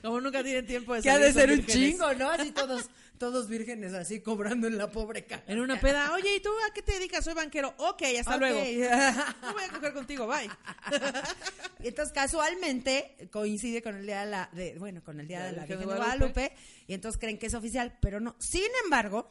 Como 0.02 0.20
nunca 0.22 0.44
tienen 0.44 0.66
tiempo 0.66 0.94
de 0.96 1.02
que 1.02 1.10
ha 1.10 1.18
de 1.20 1.32
ser 1.32 1.52
un 1.52 1.66
chingo, 1.66 2.14
¿no? 2.16 2.30
Así 2.32 2.52
todos, 2.52 2.90
todos 3.18 3.48
vírgenes, 3.48 3.94
así 3.94 4.22
cobrando 4.22 4.68
en 4.68 4.78
la 4.78 4.92
pobre 4.92 5.26
caja. 5.26 5.44
En 5.48 5.60
una 5.60 5.80
peda, 5.80 6.14
oye, 6.14 6.36
¿y 6.36 6.40
tú 6.42 6.50
a 6.70 6.74
qué 6.74 6.82
te 6.82 6.94
dedicas? 6.94 7.24
Soy 7.26 7.34
banquero. 7.34 7.74
Ok, 7.78 8.04
hasta 8.20 8.36
Ok. 8.36 8.40
luego. 8.40 8.60
No 9.42 9.54
voy 9.54 9.64
a 9.64 9.70
coger 9.70 9.94
contigo, 9.94 10.28
bye. 10.28 10.50
Y 11.84 11.88
Entonces, 11.90 12.14
casualmente 12.14 13.30
coincide 13.32 13.82
con 13.82 13.96
el 13.96 14.06
día 14.06 14.26
de 14.26 14.32
la, 14.32 14.50
de, 14.54 14.78
bueno, 14.80 15.04
con 15.04 15.20
el 15.20 15.28
día 15.28 15.44
de 15.46 15.52
la 15.54 15.62
Virgen 15.66 15.80
de 15.80 15.86
Guadalupe. 15.86 16.32
Guadalupe, 16.34 16.56
y 16.88 16.94
entonces 16.94 17.20
creen 17.20 17.38
que 17.38 17.46
es 17.48 17.54
oficial, 17.54 17.98
pero 18.02 18.20
no. 18.20 18.36
Sin 18.40 18.70
embargo, 18.84 19.30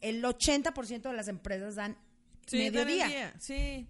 el 0.00 0.22
80% 0.24 1.02
de 1.02 1.12
las 1.12 1.28
empresas 1.28 1.74
dan 1.76 1.96
Sí, 2.46 2.58
dan 2.70 2.72
mediodía. 2.86 3.06
día, 3.08 3.34
Sí. 3.38 3.86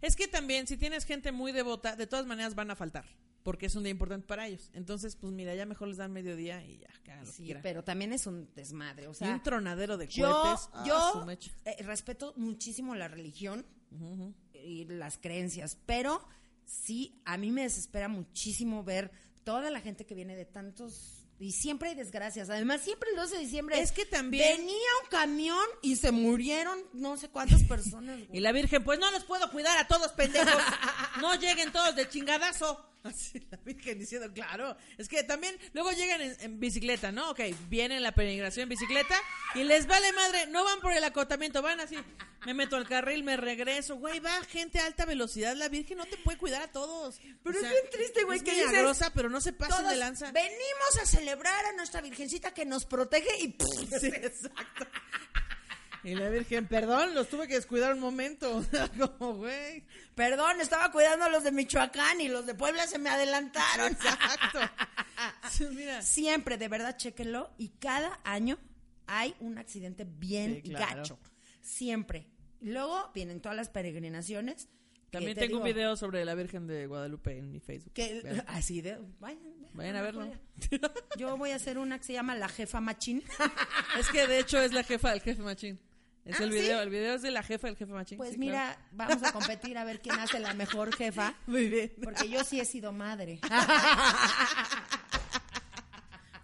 Es 0.00 0.14
que 0.16 0.28
también, 0.28 0.66
si 0.68 0.76
tienes 0.76 1.04
gente 1.04 1.32
muy 1.32 1.50
devota, 1.52 1.96
de 1.96 2.06
todas 2.06 2.24
maneras 2.24 2.54
van 2.54 2.70
a 2.70 2.76
faltar. 2.76 3.04
Porque 3.42 3.66
es 3.66 3.74
un 3.76 3.84
día 3.84 3.90
importante 3.92 4.26
para 4.26 4.46
ellos. 4.46 4.70
Entonces, 4.74 5.16
pues 5.16 5.32
mira, 5.32 5.54
ya 5.54 5.64
mejor 5.64 5.88
les 5.88 5.96
dan 5.96 6.12
mediodía 6.12 6.62
y 6.64 6.78
ya, 6.78 6.88
que 7.04 7.12
hagan 7.12 7.24
lo 7.24 7.30
que 7.30 7.36
Sí, 7.36 7.44
quieran. 7.44 7.62
pero 7.62 7.82
también 7.84 8.12
es 8.12 8.26
un 8.26 8.52
desmadre, 8.54 9.06
o 9.06 9.12
y 9.12 9.14
sea, 9.14 9.32
un 9.32 9.42
tronadero 9.42 9.96
de 9.96 10.06
yo, 10.08 10.30
cohetes. 10.42 10.68
Yo 10.86 11.24
eh, 11.64 11.82
respeto 11.82 12.34
muchísimo 12.36 12.94
la 12.94 13.08
religión 13.08 13.64
y 14.52 14.84
las 14.86 15.16
creencias, 15.18 15.78
pero 15.86 16.20
sí, 16.66 17.22
a 17.24 17.36
mí 17.38 17.50
me 17.50 17.62
desespera 17.62 18.08
muchísimo 18.08 18.84
ver 18.84 19.10
toda 19.44 19.70
la 19.70 19.80
gente 19.80 20.04
que 20.04 20.14
viene 20.14 20.36
de 20.36 20.44
tantos... 20.44 21.14
Y 21.40 21.52
siempre 21.52 21.90
hay 21.90 21.94
desgracias. 21.94 22.50
Además, 22.50 22.80
siempre 22.80 23.10
el 23.10 23.16
12 23.16 23.36
de 23.36 23.40
diciembre... 23.42 23.80
Es 23.80 23.92
que 23.92 24.04
también- 24.04 24.56
Venía 24.58 24.74
un 25.04 25.08
camión 25.08 25.64
y 25.82 25.94
se 25.94 26.10
murieron 26.10 26.80
no 26.92 27.16
sé 27.16 27.28
cuántas 27.28 27.62
personas. 27.62 28.18
Y 28.32 28.40
la 28.40 28.50
Virgen, 28.50 28.82
pues 28.82 28.98
no 28.98 29.08
los 29.12 29.22
puedo 29.24 29.48
cuidar 29.52 29.78
a 29.78 29.86
todos, 29.86 30.10
pendejos. 30.12 30.60
No 31.20 31.36
lleguen 31.36 31.70
todos 31.70 31.94
de 31.94 32.08
chingadazo. 32.08 32.84
Así 33.04 33.40
la 33.50 33.58
Virgen 33.58 33.98
diciendo, 33.98 34.32
claro. 34.32 34.76
Es 34.96 35.08
que 35.08 35.22
también 35.22 35.56
luego 35.72 35.92
llegan 35.92 36.20
en, 36.20 36.36
en 36.40 36.60
bicicleta, 36.60 37.12
¿no? 37.12 37.30
Ok, 37.30 37.40
vienen 37.68 38.02
la 38.02 38.12
peregrinación 38.12 38.64
en 38.64 38.68
bicicleta 38.70 39.16
y 39.54 39.64
les 39.64 39.86
vale 39.86 40.12
madre, 40.12 40.46
no 40.48 40.64
van 40.64 40.80
por 40.80 40.92
el 40.92 41.04
acotamiento, 41.04 41.62
van 41.62 41.80
así. 41.80 41.96
Me 42.46 42.54
meto 42.54 42.76
al 42.76 42.88
carril, 42.88 43.24
me 43.24 43.36
regreso. 43.36 43.96
Güey, 43.96 44.20
va 44.20 44.30
gente 44.44 44.78
a 44.78 44.86
alta 44.86 45.04
velocidad. 45.04 45.56
La 45.56 45.68
Virgen 45.68 45.98
no 45.98 46.06
te 46.06 46.16
puede 46.18 46.38
cuidar 46.38 46.62
a 46.62 46.70
todos. 46.70 47.20
Pero 47.42 47.58
O 47.58 47.62
es 47.62 47.68
bien 47.68 47.82
triste, 47.90 48.22
güey, 48.24 48.38
es 48.38 48.44
que 48.44 48.52
dices, 48.52 48.68
milagrosa, 48.68 49.12
pero 49.12 49.28
no 49.28 49.40
se 49.40 49.52
pasen 49.52 49.88
de 49.88 49.96
lanza. 49.96 50.30
venimos 50.30 50.98
a 51.02 51.06
celebrar 51.06 51.66
a 51.66 51.72
nuestra 51.72 52.00
virgencita 52.00 52.54
que 52.54 52.64
nos 52.64 52.84
protege 52.84 53.28
y... 53.40 53.56
Sí, 54.00 54.06
exacto. 54.06 54.86
Y 56.08 56.14
la 56.14 56.30
Virgen, 56.30 56.66
perdón, 56.66 57.14
los 57.14 57.28
tuve 57.28 57.46
que 57.46 57.54
descuidar 57.54 57.92
un 57.92 58.00
momento. 58.00 58.64
Como, 59.18 59.34
güey. 59.34 59.84
Perdón, 60.14 60.58
estaba 60.60 60.90
cuidando 60.90 61.26
a 61.26 61.28
los 61.28 61.44
de 61.44 61.52
Michoacán 61.52 62.20
y 62.22 62.28
los 62.28 62.46
de 62.46 62.54
Puebla 62.54 62.86
se 62.86 62.98
me 62.98 63.10
adelantaron. 63.10 63.92
Exacto. 63.92 64.60
Sí, 65.50 65.66
Mira. 65.70 66.00
Siempre, 66.00 66.56
de 66.56 66.68
verdad, 66.68 66.96
chéquenlo. 66.96 67.50
Y 67.58 67.68
cada 67.78 68.20
año 68.24 68.58
hay 69.06 69.34
un 69.40 69.58
accidente 69.58 70.06
bien 70.08 70.62
Sí, 70.62 70.70
claro. 70.70 70.96
gacho. 70.96 71.18
Siempre. 71.60 72.26
Luego 72.62 73.10
vienen 73.14 73.42
todas 73.42 73.56
las 73.56 73.68
peregrinaciones. 73.68 74.68
También 75.10 75.34
te 75.34 75.42
tengo 75.42 75.58
un 75.58 75.64
video 75.64 75.94
sobre 75.96 76.24
la 76.24 76.34
Virgen 76.34 76.66
de 76.66 76.86
Guadalupe 76.86 77.36
en 77.36 77.50
mi 77.50 77.60
Facebook. 77.60 77.92
Que, 77.92 78.22
Vean. 78.22 78.44
así 78.48 78.80
de. 78.80 78.98
Vayan, 79.20 79.40
Vayan 79.74 79.96
a 79.96 80.02
verlo. 80.02 80.30
Yo 81.18 81.36
voy 81.36 81.50
a 81.50 81.56
hacer 81.56 81.76
una 81.76 81.98
que 81.98 82.04
se 82.04 82.12
llama 82.14 82.34
La 82.34 82.48
Jefa 82.48 82.80
Machín. 82.80 83.22
Es 83.98 84.08
que 84.08 84.26
de 84.26 84.38
hecho 84.38 84.58
es 84.60 84.72
la 84.72 84.82
jefa 84.82 85.10
del 85.10 85.20
jefe 85.20 85.42
machín. 85.42 85.78
Es 86.28 86.38
Ah, 86.40 86.44
el 86.44 86.52
¿sí? 86.52 86.58
video, 86.60 86.82
el 86.82 86.90
video 86.90 87.14
es 87.14 87.22
de 87.22 87.30
la 87.30 87.42
jefa 87.42 87.68
del 87.68 87.76
jefe 87.76 87.90
machín. 87.90 88.18
Pues 88.18 88.32
sí, 88.32 88.38
mira, 88.38 88.76
vamos 88.92 89.22
a 89.22 89.32
competir 89.32 89.78
a 89.78 89.84
ver 89.84 90.00
quién 90.00 90.18
hace 90.20 90.38
la 90.38 90.52
mejor 90.52 90.94
jefa. 90.94 91.32
Muy 91.46 91.68
bien. 91.70 91.92
Porque 92.04 92.28
yo 92.28 92.44
sí 92.44 92.60
he 92.60 92.66
sido 92.66 92.92
madre. 92.92 93.40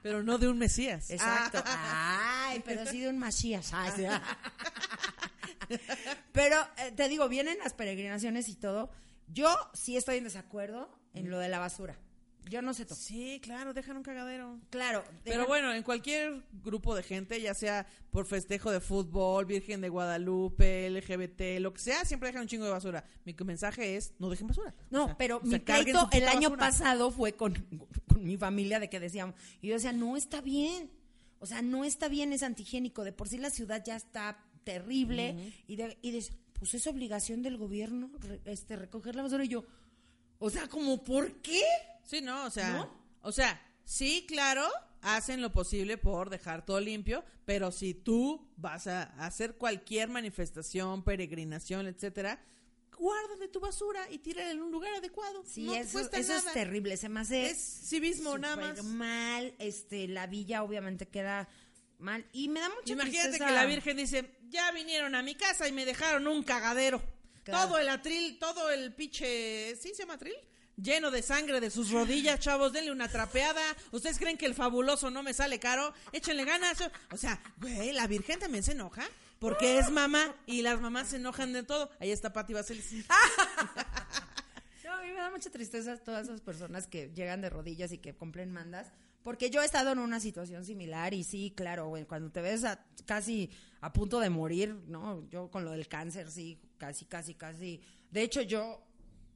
Pero 0.02 0.22
no 0.22 0.38
de 0.38 0.48
un 0.48 0.58
Mesías. 0.58 1.10
Exacto. 1.10 1.62
Ay, 1.66 2.62
pero 2.64 2.84
sí 2.84 3.00
de 3.00 3.08
un 3.08 3.18
Masías. 3.18 3.72
Ay, 3.72 3.90
sí. 3.96 4.04
Pero 6.32 6.56
eh, 6.76 6.92
te 6.92 7.08
digo, 7.08 7.26
vienen 7.28 7.56
las 7.58 7.72
peregrinaciones 7.72 8.48
y 8.50 8.54
todo. 8.54 8.90
Yo 9.28 9.56
sí 9.72 9.96
estoy 9.96 10.18
en 10.18 10.24
desacuerdo 10.24 10.90
en 11.14 11.30
lo 11.30 11.38
de 11.38 11.48
la 11.48 11.58
basura. 11.58 11.96
Yo 12.50 12.60
no 12.62 12.74
sé 12.74 12.84
todo. 12.84 12.96
Sí, 12.96 13.40
claro, 13.42 13.72
dejan 13.72 13.96
un 13.96 14.02
cagadero. 14.02 14.60
Claro. 14.70 15.02
Pero 15.24 15.46
bueno, 15.46 15.72
en 15.72 15.82
cualquier 15.82 16.42
grupo 16.62 16.94
de 16.94 17.02
gente, 17.02 17.40
ya 17.40 17.54
sea 17.54 17.86
por 18.10 18.26
festejo 18.26 18.70
de 18.70 18.80
fútbol, 18.80 19.46
Virgen 19.46 19.80
de 19.80 19.88
Guadalupe, 19.88 20.90
LGBT, 20.90 21.60
lo 21.60 21.72
que 21.72 21.80
sea, 21.80 22.04
siempre 22.04 22.28
dejan 22.28 22.42
un 22.42 22.48
chingo 22.48 22.64
de 22.66 22.70
basura. 22.70 23.04
Mi 23.24 23.34
mensaje 23.44 23.96
es, 23.96 24.12
no 24.18 24.28
dejen 24.28 24.46
basura. 24.46 24.74
No, 24.90 25.04
O 25.04 25.06
sea, 25.06 25.16
pero 25.16 25.36
o 25.38 25.40
sea, 25.46 25.58
mi 25.58 25.58
pleito 25.58 26.08
el 26.12 26.28
año 26.28 26.50
basura. 26.50 26.56
pasado 26.58 27.10
fue 27.10 27.32
con, 27.34 27.54
con 28.08 28.22
mi 28.24 28.36
familia 28.36 28.78
de 28.78 28.88
que 28.90 29.00
decíamos, 29.00 29.34
y 29.62 29.68
yo 29.68 29.74
decía, 29.74 29.92
no 29.92 30.16
está 30.16 30.40
bien. 30.40 30.90
O 31.40 31.46
sea, 31.46 31.62
no 31.62 31.84
está 31.84 32.08
bien, 32.08 32.32
es 32.32 32.42
antigénico. 32.42 33.04
De 33.04 33.12
por 33.12 33.28
sí 33.28 33.38
la 33.38 33.50
ciudad 33.50 33.82
ya 33.84 33.96
está 33.96 34.38
terrible. 34.64 35.52
Y 35.66 35.76
de, 35.76 35.98
y 36.02 36.10
de- 36.12 36.24
pues 36.58 36.72
es 36.74 36.86
obligación 36.86 37.42
del 37.42 37.56
gobierno 37.58 38.10
re- 38.20 38.40
este, 38.44 38.76
recoger 38.76 39.14
la 39.16 39.22
basura. 39.22 39.44
Y 39.44 39.48
yo, 39.48 39.64
o 40.38 40.48
sea, 40.50 40.68
como, 40.68 41.02
¿por 41.02 41.32
qué? 41.42 41.62
Sí, 42.06 42.20
no, 42.20 42.44
o 42.46 42.50
sea, 42.50 42.70
¿No? 42.70 42.90
o 43.22 43.32
sea, 43.32 43.60
sí, 43.84 44.24
claro, 44.28 44.68
hacen 45.02 45.42
lo 45.42 45.52
posible 45.52 45.98
por 45.98 46.30
dejar 46.30 46.64
todo 46.64 46.80
limpio, 46.80 47.24
pero 47.44 47.72
si 47.72 47.94
tú 47.94 48.50
vas 48.56 48.86
a 48.86 49.02
hacer 49.24 49.56
cualquier 49.56 50.08
manifestación, 50.08 51.02
peregrinación, 51.02 51.86
etcétera, 51.86 52.42
guárdale 52.96 53.48
tu 53.48 53.60
basura 53.60 54.08
y 54.10 54.18
tírala 54.18 54.50
en 54.52 54.62
un 54.62 54.70
lugar 54.70 54.94
adecuado. 54.94 55.42
Sí, 55.44 55.64
no 55.64 55.74
eso, 55.74 55.98
es 56.00 56.52
terrible. 56.52 56.96
Se 56.96 57.08
me 57.08 57.20
hace 57.20 57.50
Es 57.50 57.58
civismo 57.88 58.38
nada 58.38 58.56
más. 58.56 58.84
mal. 58.84 59.54
Este, 59.58 60.06
la 60.08 60.26
villa 60.26 60.62
obviamente 60.62 61.08
queda 61.08 61.48
mal. 61.98 62.24
Y 62.32 62.48
me 62.48 62.60
da 62.60 62.68
mucha 62.68 62.92
Imagínate 62.92 63.28
tristeza. 63.30 63.46
que 63.46 63.52
la 63.52 63.66
Virgen 63.66 63.96
dice, 63.96 64.38
ya 64.48 64.70
vinieron 64.72 65.14
a 65.14 65.22
mi 65.22 65.34
casa 65.34 65.66
y 65.68 65.72
me 65.72 65.84
dejaron 65.84 66.26
un 66.28 66.42
cagadero. 66.44 67.02
Claro. 67.42 67.68
Todo 67.68 67.78
el 67.78 67.88
atril, 67.88 68.38
todo 68.38 68.70
el 68.70 68.94
pinche, 68.94 69.76
¿sí 69.76 69.88
se 69.90 70.02
llama 70.02 70.14
atril? 70.14 70.34
Lleno 70.76 71.10
de 71.10 71.22
sangre 71.22 71.60
de 71.60 71.70
sus 71.70 71.90
rodillas, 71.90 72.40
chavos, 72.40 72.72
denle 72.72 72.90
una 72.90 73.08
trapeada. 73.08 73.62
¿Ustedes 73.92 74.18
creen 74.18 74.36
que 74.36 74.46
el 74.46 74.54
fabuloso 74.54 75.10
no 75.10 75.22
me 75.22 75.32
sale 75.32 75.58
caro? 75.58 75.94
Échenle 76.12 76.44
ganas. 76.44 76.82
O 77.12 77.16
sea, 77.16 77.40
güey, 77.58 77.92
la 77.92 78.06
Virgen 78.06 78.40
también 78.40 78.64
se 78.64 78.72
enoja 78.72 79.08
porque 79.38 79.78
es 79.78 79.90
mamá 79.90 80.34
y 80.46 80.62
las 80.62 80.80
mamás 80.80 81.08
se 81.08 81.16
enojan 81.16 81.52
de 81.52 81.62
todo. 81.62 81.90
Ahí 82.00 82.10
está 82.10 82.32
Pati 82.32 82.54
Vaselis. 82.54 83.04
No, 84.84 84.92
a 84.92 85.02
mí 85.02 85.08
me 85.08 85.14
da 85.14 85.30
mucha 85.30 85.48
tristeza 85.48 85.96
todas 85.96 86.26
esas 86.26 86.42
personas 86.42 86.86
que 86.86 87.10
llegan 87.14 87.40
de 87.40 87.48
rodillas 87.48 87.90
y 87.92 87.98
que 87.98 88.14
cumplen 88.14 88.52
mandas. 88.52 88.92
Porque 89.22 89.48
yo 89.48 89.62
he 89.62 89.64
estado 89.64 89.92
en 89.92 89.98
una 89.98 90.20
situación 90.20 90.66
similar 90.66 91.14
y 91.14 91.24
sí, 91.24 91.54
claro, 91.56 91.88
güey, 91.88 92.04
cuando 92.04 92.30
te 92.30 92.42
ves 92.42 92.64
casi 93.06 93.50
a 93.80 93.90
punto 93.94 94.20
de 94.20 94.28
morir, 94.28 94.74
¿no? 94.86 95.26
Yo 95.30 95.50
con 95.50 95.64
lo 95.64 95.70
del 95.70 95.88
cáncer, 95.88 96.30
sí, 96.30 96.60
casi, 96.76 97.06
casi, 97.06 97.34
casi. 97.34 97.80
De 98.10 98.22
hecho, 98.22 98.42
yo 98.42 98.86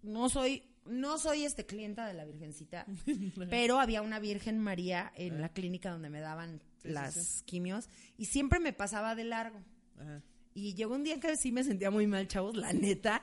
no 0.03 0.29
soy, 0.29 0.63
no 0.89 1.19
soy 1.19 1.45
este 1.45 1.67
clienta 1.67 2.07
de 2.07 2.15
la 2.15 2.25
Virgencita, 2.25 2.87
pero 3.51 3.79
había 3.81 4.03
una 4.03 4.19
Virgen 4.19 4.59
María 4.59 5.13
en 5.15 5.41
la 5.41 5.51
clínica 5.51 5.91
donde 5.91 6.11
me 6.11 6.21
daban 6.21 6.61
sí, 6.83 6.89
las 6.89 7.15
sí. 7.15 7.43
quimios 7.45 7.89
y 8.17 8.27
siempre 8.27 8.61
me 8.61 8.73
pasaba 8.73 9.15
de 9.15 9.25
largo. 9.25 9.63
Ajá. 10.01 10.23
Y 10.55 10.75
llegó 10.75 10.95
un 10.95 11.05
día 11.05 11.15
en 11.15 11.21
que 11.21 11.37
sí 11.37 11.53
me 11.53 11.63
sentía 11.63 11.91
muy 11.91 12.07
mal, 12.07 12.27
chavos, 12.27 12.57
la 12.57 12.73
neta. 12.73 13.23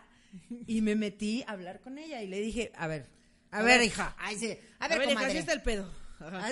Y 0.68 0.82
me 0.82 0.96
metí 0.96 1.44
a 1.48 1.52
hablar 1.52 1.80
con 1.82 1.98
ella 1.98 2.22
y 2.22 2.28
le 2.28 2.40
dije, 2.42 2.72
a 2.76 2.88
ver, 2.88 3.10
a, 3.52 3.60
A 3.60 3.64
ver, 3.64 3.80
ver. 3.80 3.88
hija, 3.88 4.16
ay, 4.18 4.38
sí, 4.38 4.58
a 4.80 4.86
A 4.86 4.88
ver, 4.90 5.18
así 5.18 5.38
está 5.38 5.54
el 5.54 5.62
pedo. 5.62 5.90
Ajá. 6.20 6.48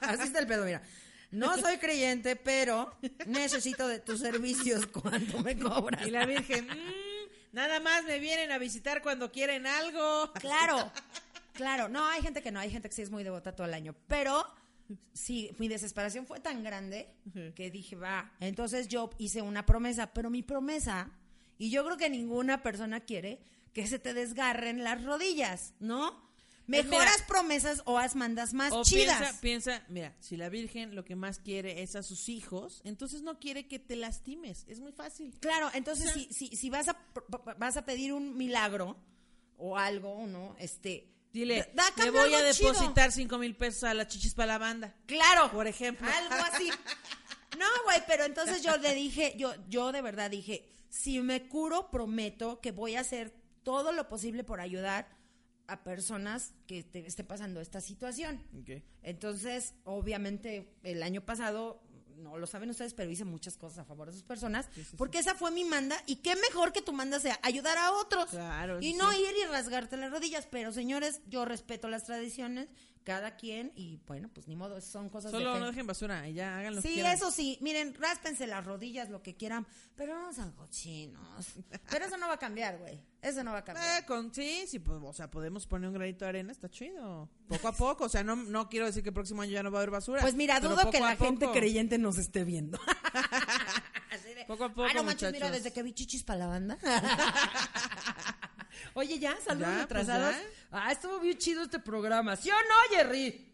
Así 0.00 0.22
está 0.24 0.38
el 0.38 0.46
pedo, 0.46 0.64
mira. 0.64 0.82
No 1.30 1.56
soy 1.60 1.78
creyente, 1.78 2.36
pero 2.36 2.94
necesito 3.26 3.86
de 3.88 4.00
tus 4.00 4.20
servicios 4.20 4.86
cuando 4.86 5.42
me 5.42 5.58
cobras. 5.58 6.06
Y 6.06 6.10
la 6.10 6.26
Virgen, 6.26 6.66
"Mm, 6.66 7.11
nada 7.52 7.80
más 7.80 8.04
me 8.04 8.18
vienen 8.18 8.50
a 8.50 8.58
visitar 8.58 9.02
cuando 9.02 9.30
quieren 9.30 9.66
algo. 9.66 10.32
Claro. 10.34 10.90
Claro, 11.52 11.90
no, 11.90 12.06
hay 12.06 12.22
gente 12.22 12.40
que 12.40 12.50
no, 12.50 12.60
hay 12.60 12.70
gente 12.70 12.88
que 12.88 12.94
sí 12.94 13.02
es 13.02 13.10
muy 13.10 13.24
devota 13.24 13.54
todo 13.54 13.66
el 13.66 13.74
año, 13.74 13.94
pero 14.08 14.46
sí, 15.12 15.54
mi 15.58 15.68
desesperación 15.68 16.26
fue 16.26 16.40
tan 16.40 16.64
grande 16.64 17.14
que 17.54 17.70
dije, 17.70 17.94
va, 17.94 18.32
entonces 18.40 18.88
yo 18.88 19.10
hice 19.18 19.42
una 19.42 19.66
promesa, 19.66 20.14
pero 20.14 20.30
mi 20.30 20.42
promesa, 20.42 21.10
y 21.58 21.70
yo 21.70 21.84
creo 21.84 21.98
que 21.98 22.08
ninguna 22.08 22.62
persona 22.62 23.00
quiere 23.00 23.44
que 23.72 23.86
se 23.86 23.98
te 23.98 24.14
desgarren 24.14 24.82
las 24.82 25.04
rodillas, 25.04 25.74
¿no? 25.78 26.31
Pues 26.66 26.84
Mejor 26.84 27.00
mira, 27.00 27.10
haz 27.12 27.22
promesas 27.22 27.82
o 27.86 27.98
haz 27.98 28.14
mandas 28.14 28.54
más 28.54 28.72
O 28.72 28.82
chidas. 28.84 29.18
piensa, 29.18 29.40
piensa, 29.40 29.84
mira, 29.88 30.14
si 30.20 30.36
la 30.36 30.48
Virgen 30.48 30.94
lo 30.94 31.04
que 31.04 31.16
más 31.16 31.38
quiere 31.40 31.82
es 31.82 31.96
a 31.96 32.02
sus 32.02 32.28
hijos, 32.28 32.80
entonces 32.84 33.22
no 33.22 33.38
quiere 33.40 33.66
que 33.66 33.78
te 33.80 33.96
lastimes. 33.96 34.64
Es 34.68 34.78
muy 34.80 34.92
fácil. 34.92 35.34
Claro, 35.40 35.70
entonces 35.74 36.12
si, 36.12 36.32
si, 36.32 36.54
si 36.56 36.70
vas, 36.70 36.88
a, 36.88 36.96
vas 37.58 37.76
a 37.76 37.84
pedir 37.84 38.12
un 38.12 38.36
milagro 38.36 38.96
o 39.56 39.76
algo, 39.76 40.24
¿no? 40.26 40.54
Este, 40.58 41.08
Dile, 41.32 41.68
da- 41.74 41.84
da- 41.96 42.04
le 42.04 42.10
voy 42.10 42.32
a 42.34 42.38
algo 42.38 42.52
chido. 42.52 42.72
depositar 42.72 43.10
cinco 43.10 43.38
mil 43.38 43.56
pesos 43.56 43.84
a 43.84 43.94
la 43.94 44.06
chichis 44.06 44.34
para 44.34 44.52
la 44.52 44.58
banda. 44.58 44.94
Claro. 45.06 45.50
Por 45.50 45.66
ejemplo. 45.66 46.06
Algo 46.08 46.34
así. 46.52 46.70
No, 47.58 47.66
güey, 47.84 48.02
pero 48.06 48.24
entonces 48.24 48.62
yo 48.62 48.76
le 48.78 48.94
dije, 48.94 49.34
yo, 49.36 49.52
yo 49.68 49.92
de 49.92 50.00
verdad 50.00 50.30
dije, 50.30 50.68
si 50.88 51.20
me 51.20 51.48
curo, 51.48 51.90
prometo 51.90 52.60
que 52.60 52.70
voy 52.70 52.94
a 52.96 53.00
hacer 53.00 53.34
todo 53.62 53.92
lo 53.92 54.08
posible 54.08 54.44
por 54.44 54.60
ayudar 54.60 55.08
a 55.72 55.82
personas 55.82 56.54
que 56.66 56.82
te 56.82 57.06
esté 57.06 57.24
pasando 57.24 57.60
esta 57.60 57.80
situación. 57.80 58.40
Entonces, 59.02 59.74
obviamente, 59.84 60.68
el 60.82 61.02
año 61.02 61.24
pasado, 61.24 61.82
no 62.16 62.36
lo 62.38 62.46
saben 62.46 62.70
ustedes, 62.70 62.94
pero 62.94 63.10
hice 63.10 63.24
muchas 63.24 63.56
cosas 63.56 63.80
a 63.80 63.84
favor 63.84 64.06
de 64.06 64.12
esas 64.12 64.22
personas, 64.22 64.68
porque 64.96 65.18
esa 65.18 65.34
fue 65.34 65.50
mi 65.50 65.64
manda, 65.64 65.96
y 66.06 66.16
qué 66.16 66.36
mejor 66.36 66.72
que 66.72 66.82
tu 66.82 66.92
manda 66.92 67.18
sea 67.18 67.38
ayudar 67.42 67.78
a 67.78 67.92
otros. 67.92 68.30
Claro, 68.30 68.80
y 68.80 68.92
no 68.94 69.12
ir 69.12 69.34
y 69.42 69.46
rasgarte 69.46 69.96
las 69.96 70.10
rodillas, 70.10 70.46
pero 70.50 70.72
señores, 70.72 71.20
yo 71.26 71.44
respeto 71.44 71.88
las 71.88 72.04
tradiciones, 72.04 72.68
cada 73.04 73.36
quien, 73.36 73.72
y 73.74 74.00
bueno, 74.06 74.30
pues 74.32 74.48
ni 74.48 74.56
modo, 74.56 74.80
son 74.80 75.08
cosas 75.08 75.30
Solo 75.30 75.58
no 75.58 75.66
dejen 75.66 75.86
basura 75.86 76.28
y 76.28 76.34
ya 76.34 76.58
hagan 76.58 76.76
lo 76.76 76.82
que 76.82 76.88
Sí, 76.88 77.00
eso 77.00 77.30
sí, 77.30 77.58
miren, 77.60 77.94
ráspense 77.94 78.46
las 78.46 78.64
rodillas, 78.64 79.10
lo 79.10 79.22
que 79.22 79.34
quieran, 79.34 79.66
pero 79.96 80.18
no 80.18 80.32
sean 80.32 80.52
cochinos. 80.52 81.46
Pero 81.90 82.04
eso 82.04 82.16
no 82.16 82.28
va 82.28 82.34
a 82.34 82.38
cambiar, 82.38 82.78
güey. 82.78 83.00
Eso 83.20 83.44
no 83.44 83.52
va 83.52 83.58
a 83.58 83.64
cambiar. 83.64 84.02
Eh, 84.02 84.06
con, 84.06 84.34
sí, 84.34 84.64
sí, 84.66 84.78
pues, 84.80 84.98
o 85.02 85.12
sea, 85.12 85.30
podemos 85.30 85.66
poner 85.66 85.88
un 85.88 85.94
granito 85.94 86.24
de 86.24 86.28
arena, 86.30 86.52
está 86.52 86.68
chido. 86.68 87.28
Poco 87.48 87.68
a 87.68 87.72
poco, 87.72 88.04
o 88.04 88.08
sea, 88.08 88.24
no, 88.24 88.36
no 88.36 88.68
quiero 88.68 88.86
decir 88.86 89.02
que 89.02 89.10
el 89.10 89.14
próximo 89.14 89.42
año 89.42 89.52
ya 89.52 89.62
no 89.62 89.70
va 89.70 89.78
a 89.78 89.82
haber 89.82 89.90
basura. 89.90 90.20
Pues 90.22 90.34
mira, 90.34 90.58
dudo 90.60 90.90
que 90.90 91.00
la 91.00 91.16
gente 91.16 91.48
creyente 91.52 91.98
nos 91.98 92.18
esté 92.18 92.44
viendo. 92.44 92.78
Así 94.10 94.34
de, 94.34 94.44
Poco 94.44 94.64
a 94.64 94.68
poco, 94.68 94.88
Ah, 94.90 94.94
no 94.94 95.04
manches, 95.04 95.32
mira, 95.32 95.50
desde 95.50 95.72
que 95.72 95.82
vi 95.82 95.92
chichis 95.92 96.22
para 96.22 96.40
la 96.40 96.46
banda. 96.48 96.78
Oye, 98.94 99.18
ya, 99.18 99.36
saludos 99.40 99.68
Ya, 99.68 99.86
pues, 99.88 100.00
retrasados. 100.06 100.34
ya. 100.36 100.42
ah, 100.72 100.92
estuvo 100.92 101.18
bien 101.20 101.38
chido 101.38 101.62
este 101.62 101.78
programa. 101.78 102.36
¿Sí 102.36 102.50
o 102.50 102.54
no, 102.54 102.96
Jerry? 102.96 103.48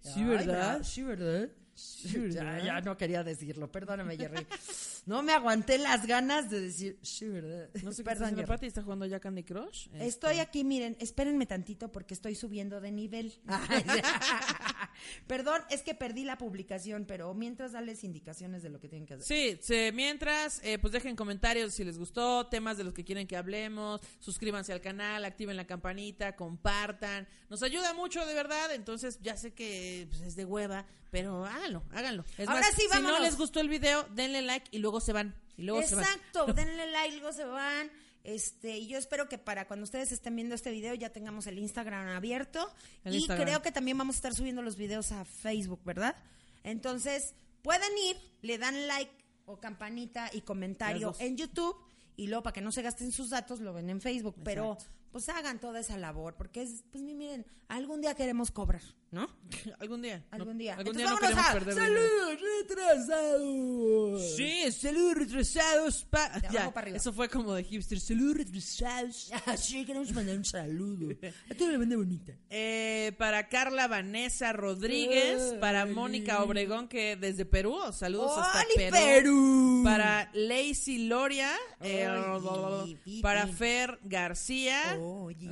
Sí, 0.00 0.12
Ay, 0.20 0.24
¿verdad? 0.24 0.82
Sí, 0.82 1.02
¿verdad? 1.02 1.48
Sí, 1.74 2.18
¿verdad? 2.18 2.58
Ya, 2.58 2.64
ya 2.64 2.80
no 2.80 2.96
quería 2.96 3.22
decirlo, 3.24 3.70
perdóname, 3.70 4.16
Jerry. 4.16 4.46
No 5.10 5.24
me 5.24 5.32
aguanté 5.32 5.76
las 5.76 6.06
ganas 6.06 6.50
de 6.50 6.60
decir, 6.60 6.96
sí, 7.02 7.26
¿verdad? 7.26 7.68
No 7.82 7.90
sé 7.90 8.04
qué 8.04 8.10
Perdón. 8.10 8.44
Pati, 8.46 8.66
está 8.66 8.80
jugando 8.80 9.06
ya 9.06 9.18
Candy 9.18 9.42
Crush. 9.42 9.86
Este, 9.86 10.06
Estoy 10.06 10.38
aquí, 10.38 10.62
miren, 10.62 10.96
espérenme 11.00 11.46
tantito 11.46 11.90
porque 11.90 12.14
estoy 12.14 12.36
subiendo 12.36 12.80
de 12.80 12.92
nivel. 12.92 13.34
Perdón, 15.26 15.62
es 15.68 15.82
que 15.82 15.96
perdí 15.96 16.22
la 16.22 16.38
publicación, 16.38 17.06
pero 17.06 17.34
mientras 17.34 17.72
dales 17.72 18.04
indicaciones 18.04 18.62
de 18.62 18.68
lo 18.68 18.78
que 18.78 18.88
tienen 18.88 19.06
que 19.06 19.14
hacer. 19.14 19.26
Sí, 19.26 19.58
se- 19.60 19.90
mientras, 19.90 20.60
eh, 20.62 20.78
pues 20.78 20.92
dejen 20.92 21.16
comentarios 21.16 21.74
si 21.74 21.82
les 21.82 21.98
gustó, 21.98 22.46
temas 22.46 22.76
de 22.76 22.84
los 22.84 22.94
que 22.94 23.04
quieren 23.04 23.26
que 23.26 23.36
hablemos, 23.36 24.00
suscríbanse 24.20 24.72
al 24.72 24.80
canal, 24.80 25.24
activen 25.24 25.56
la 25.56 25.66
campanita, 25.66 26.36
compartan. 26.36 27.26
Nos 27.48 27.64
ayuda 27.64 27.94
mucho, 27.94 28.24
de 28.26 28.34
verdad. 28.34 28.72
Entonces, 28.74 29.18
ya 29.20 29.36
sé 29.36 29.52
que 29.52 30.06
pues, 30.08 30.20
es 30.20 30.36
de 30.36 30.44
hueva, 30.44 30.86
pero 31.10 31.44
háganlo, 31.44 31.82
háganlo. 31.90 32.24
Es 32.38 32.48
Ahora 32.48 32.60
más, 32.60 32.74
sí, 32.74 32.86
si 32.90 33.00
no 33.02 33.18
les 33.18 33.36
gustó 33.36 33.60
el 33.60 33.68
video, 33.68 34.06
denle 34.14 34.42
like 34.42 34.68
y 34.70 34.78
luego 34.78 34.99
se 35.00 35.12
van. 35.12 35.34
Y 35.56 35.62
luego 35.62 35.82
se 35.86 35.94
van. 35.94 36.04
Exacto, 36.04 36.52
denle 36.52 36.90
like, 36.90 37.16
luego 37.16 37.32
se 37.32 37.44
van. 37.44 37.90
Este, 38.22 38.78
y 38.78 38.86
yo 38.86 38.98
espero 38.98 39.28
que 39.28 39.38
para 39.38 39.66
cuando 39.66 39.84
ustedes 39.84 40.12
estén 40.12 40.36
viendo 40.36 40.54
este 40.54 40.70
video 40.70 40.94
ya 40.94 41.10
tengamos 41.10 41.46
el 41.46 41.58
Instagram 41.58 42.08
abierto. 42.08 42.70
El 43.04 43.14
y 43.14 43.18
Instagram. 43.18 43.46
creo 43.46 43.62
que 43.62 43.72
también 43.72 43.96
vamos 43.96 44.16
a 44.16 44.18
estar 44.18 44.34
subiendo 44.34 44.62
los 44.62 44.76
videos 44.76 45.12
a 45.12 45.24
Facebook, 45.24 45.80
¿verdad? 45.84 46.16
Entonces, 46.62 47.34
pueden 47.62 47.96
ir, 47.98 48.16
le 48.42 48.58
dan 48.58 48.86
like 48.86 49.12
o 49.46 49.58
campanita 49.58 50.30
y 50.32 50.42
comentario 50.42 51.14
en 51.18 51.36
YouTube. 51.36 51.76
Y 52.16 52.26
luego, 52.26 52.42
para 52.42 52.54
que 52.54 52.60
no 52.60 52.72
se 52.72 52.82
gasten 52.82 53.12
sus 53.12 53.30
datos, 53.30 53.60
lo 53.60 53.72
ven 53.72 53.88
en 53.88 54.00
Facebook. 54.00 54.36
Pero, 54.44 54.74
Exacto. 54.74 54.94
pues 55.10 55.28
hagan 55.30 55.58
toda 55.58 55.80
esa 55.80 55.96
labor. 55.96 56.36
Porque 56.36 56.62
es, 56.62 56.84
pues 56.90 57.02
miren, 57.02 57.46
algún 57.68 58.02
día 58.02 58.14
queremos 58.14 58.50
cobrar, 58.50 58.82
¿no? 59.12 59.28
Algún 59.80 60.02
día. 60.02 60.18
no, 60.18 60.36
Algún 60.38 60.58
día. 60.58 60.76
Algún 60.76 60.96
Entonces, 60.96 60.96
día 60.96 61.10
no 61.10 61.14
vámonos 61.14 61.30
queremos 61.30 61.50
a 61.50 61.52
perder. 61.52 61.74
¡Saludos 61.74 62.40
retrasados! 62.58 64.36
Sí, 64.36 64.72
saludos 64.72 65.14
retrasados. 65.16 66.04
Pa 66.10 66.28
De 66.28 66.46
abajo 66.48 66.52
ya, 66.52 66.70
para 66.72 66.90
eso 66.90 67.12
fue 67.12 67.28
como 67.28 67.54
de 67.54 67.64
hipster. 67.64 68.00
Saludos 68.00 68.36
retrasados. 68.38 69.30
Sí, 69.56 69.84
queremos 69.84 70.12
mandar 70.12 70.36
un 70.36 70.44
saludo. 70.44 71.08
A 71.50 71.54
toda 71.54 71.72
la 71.72 71.78
banda 71.78 71.96
bonita. 71.96 72.32
Eh, 72.50 73.12
para 73.18 73.48
Carla 73.48 73.88
Vanessa 73.88 74.52
Rodríguez, 74.52 75.54
para 75.60 75.86
Mónica 75.86 76.42
Obregón, 76.42 76.88
que 76.88 77.16
desde 77.16 77.44
Perú, 77.44 77.78
saludos 77.92 78.32
hasta 78.38 78.60
¡Oli, 78.60 78.74
Perú. 78.76 78.92
Perú! 78.96 79.80
Para 79.84 80.30
Lacey 80.34 81.06
Loria, 81.08 81.50
eh, 81.80 82.08
Oye, 82.08 83.20
para 83.22 83.46
Fer 83.46 83.98
García, 84.04 84.96
Oye, 85.00 85.48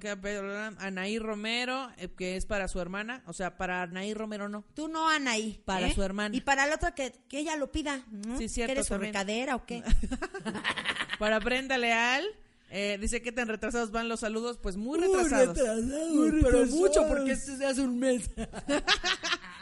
que- 0.00 0.16
Anaí 0.78 1.18
Romero, 1.18 1.90
eh, 1.98 2.08
que 2.16 2.36
es 2.36 2.46
para 2.46 2.68
su 2.68 2.77
hermana, 2.80 3.22
o 3.26 3.32
sea, 3.32 3.56
para 3.56 3.82
Anaí 3.82 4.14
Romero 4.14 4.48
no. 4.48 4.64
Tú 4.74 4.88
no, 4.88 5.08
Anaí. 5.08 5.60
Para 5.64 5.88
¿eh? 5.88 5.94
su 5.94 6.02
hermana. 6.02 6.34
Y 6.36 6.40
para 6.40 6.66
la 6.66 6.76
otra 6.76 6.94
que, 6.94 7.12
que 7.28 7.38
ella 7.38 7.56
lo 7.56 7.70
pida. 7.72 8.04
¿no? 8.10 8.38
Sí, 8.38 8.48
cierto, 8.48 8.68
¿Que 8.68 8.72
eres 8.72 8.86
su 8.86 8.94
también. 8.94 9.12
recadera 9.12 9.56
o 9.56 9.64
qué? 9.66 9.82
Para 11.18 11.38
Brenda 11.40 11.76
Leal, 11.78 12.24
eh, 12.70 12.98
dice 13.00 13.22
que 13.22 13.32
tan 13.32 13.48
retrasados 13.48 13.90
van 13.90 14.08
los 14.08 14.20
saludos, 14.20 14.58
pues 14.58 14.76
muy 14.76 14.98
retrasados. 15.00 15.58
pero 16.42 16.66
mucho 16.66 17.06
porque 17.08 17.32
este 17.32 17.56
se 17.56 17.66
hace 17.66 17.80
un 17.82 17.98
mes. 17.98 18.30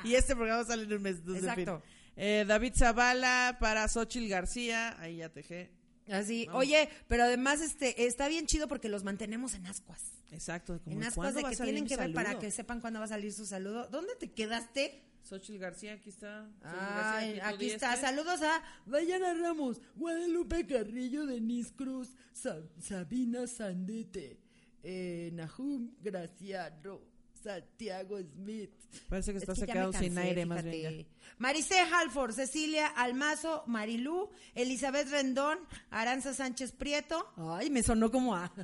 Y 0.04 0.14
este 0.14 0.36
programa 0.36 0.62
sale 0.62 0.84
en 0.84 0.92
un 0.92 1.02
mes. 1.02 1.16
entonces, 1.16 1.42
en 1.44 1.54
fin. 1.54 1.62
Exacto. 1.62 1.82
Eh, 2.16 2.44
David 2.46 2.74
Zavala 2.76 3.56
para 3.58 3.88
Xochil 3.88 4.28
García. 4.28 4.94
Ahí 5.00 5.16
ya 5.16 5.30
tejé. 5.30 5.72
Así, 6.08 6.46
oye, 6.52 6.88
pero 7.08 7.24
además 7.24 7.60
este 7.60 8.06
está 8.06 8.28
bien 8.28 8.46
chido 8.46 8.68
porque 8.68 8.88
los 8.88 9.02
mantenemos 9.04 9.54
en 9.54 9.66
ascuas. 9.66 10.00
Exacto. 10.30 10.80
Como, 10.84 10.96
En 10.96 11.02
ascuas 11.04 11.32
¿cuándo 11.32 11.48
de 11.48 11.56
que 11.56 11.62
tienen 11.62 11.86
que 11.86 11.96
ver 11.96 12.12
para 12.12 12.38
que 12.38 12.50
sepan 12.50 12.80
cuándo 12.80 12.98
va 13.00 13.06
a 13.06 13.08
salir 13.08 13.32
su 13.32 13.46
saludo. 13.46 13.88
¿Dónde 13.88 14.14
te 14.16 14.30
quedaste? 14.30 15.02
Xochil 15.22 15.58
García, 15.58 15.94
aquí 15.94 16.10
está. 16.10 16.48
Ay, 16.62 17.34
García, 17.36 17.48
aquí 17.48 17.70
está. 17.70 17.94
este. 17.94 18.06
Saludos 18.06 18.42
a 18.42 18.62
Dayana 18.86 19.34
Ramos, 19.34 19.80
Guadalupe 19.96 20.64
Carrillo, 20.66 21.26
Denise 21.26 21.72
Cruz, 21.74 22.12
Sa- 22.32 22.62
Sabina 22.80 23.46
Sandete, 23.48 24.38
eh, 24.84 25.30
Nahum 25.32 25.90
Graciano, 26.00 27.00
Santiago 27.42 28.18
Smith. 28.20 28.70
Parece 29.08 29.32
que 29.32 29.38
está 29.38 29.52
Es 29.52 29.58
ya 29.60 29.66
me 29.66 29.98
sin 29.98 30.18
aire, 30.18 30.46
más 30.46 30.64
bien. 30.64 31.06
Maricé 31.38 31.78
Halford, 31.80 32.32
Cecilia 32.34 32.86
Almazo, 32.88 33.64
Marilú, 33.66 34.30
Elizabeth 34.54 35.08
Rendón, 35.10 35.58
Aranza 35.90 36.32
Sánchez 36.34 36.72
Prieto. 36.72 37.32
Ay, 37.36 37.70
me 37.70 37.82
sonó 37.82 38.10
como 38.10 38.34
a. 38.34 38.52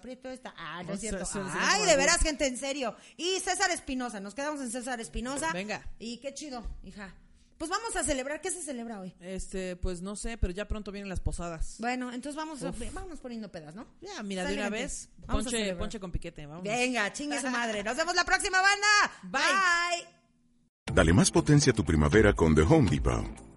Prieto 0.00 0.30
está. 0.30 0.54
Ah, 0.56 0.82
no 0.82 0.88
No, 0.88 0.94
es 0.94 1.00
cierto. 1.00 1.26
se- 1.26 1.32
se- 1.34 1.38
se- 1.50 1.58
Ay, 1.60 1.84
de 1.86 1.94
veras, 1.96 2.18
gente, 2.22 2.46
en 2.46 2.56
serio. 2.56 2.96
Y 3.18 3.38
César 3.40 3.70
Espinosa, 3.70 4.18
nos 4.18 4.34
quedamos 4.34 4.60
en 4.62 4.70
César 4.70 4.98
Espinosa. 4.98 5.52
Venga. 5.52 5.86
Y 5.98 6.16
qué 6.18 6.32
chido, 6.32 6.66
hija. 6.82 7.14
Pues 7.58 7.70
vamos 7.70 7.94
a 7.96 8.02
celebrar. 8.02 8.40
¿Qué 8.40 8.50
se 8.50 8.62
celebra 8.62 9.00
hoy? 9.00 9.14
Este, 9.20 9.76
pues 9.76 10.02
no 10.02 10.16
sé, 10.16 10.36
pero 10.36 10.52
ya 10.52 10.66
pronto 10.66 10.90
vienen 10.92 11.08
las 11.08 11.20
posadas. 11.20 11.76
Bueno, 11.78 12.12
entonces 12.12 12.36
vamos, 12.36 12.62
a, 12.62 12.72
vámonos 12.92 13.20
poniendo 13.20 13.50
pedas, 13.50 13.74
¿no? 13.74 13.86
Ya, 14.00 14.22
mira, 14.22 14.42
Sale, 14.42 14.54
de 14.56 14.60
una 14.60 14.70
gente. 14.70 14.82
vez, 14.82 15.08
Vamos 15.26 15.44
ponche, 15.78 16.00
con 16.00 16.10
piquete, 16.10 16.46
vamos. 16.46 16.64
Venga, 16.64 17.12
chingue 17.12 17.40
su 17.40 17.48
madre. 17.48 17.82
Nos 17.84 17.96
vemos 17.96 18.14
la 18.14 18.24
próxima 18.24 18.60
banda. 18.60 18.86
Bye. 19.22 19.42
Bye. 19.42 20.94
Dale 20.94 21.12
más 21.12 21.30
potencia 21.30 21.72
a 21.72 21.74
tu 21.74 21.84
primavera 21.84 22.34
con 22.34 22.54
The 22.54 22.62
Home 22.62 22.90
Depot. 22.90 23.53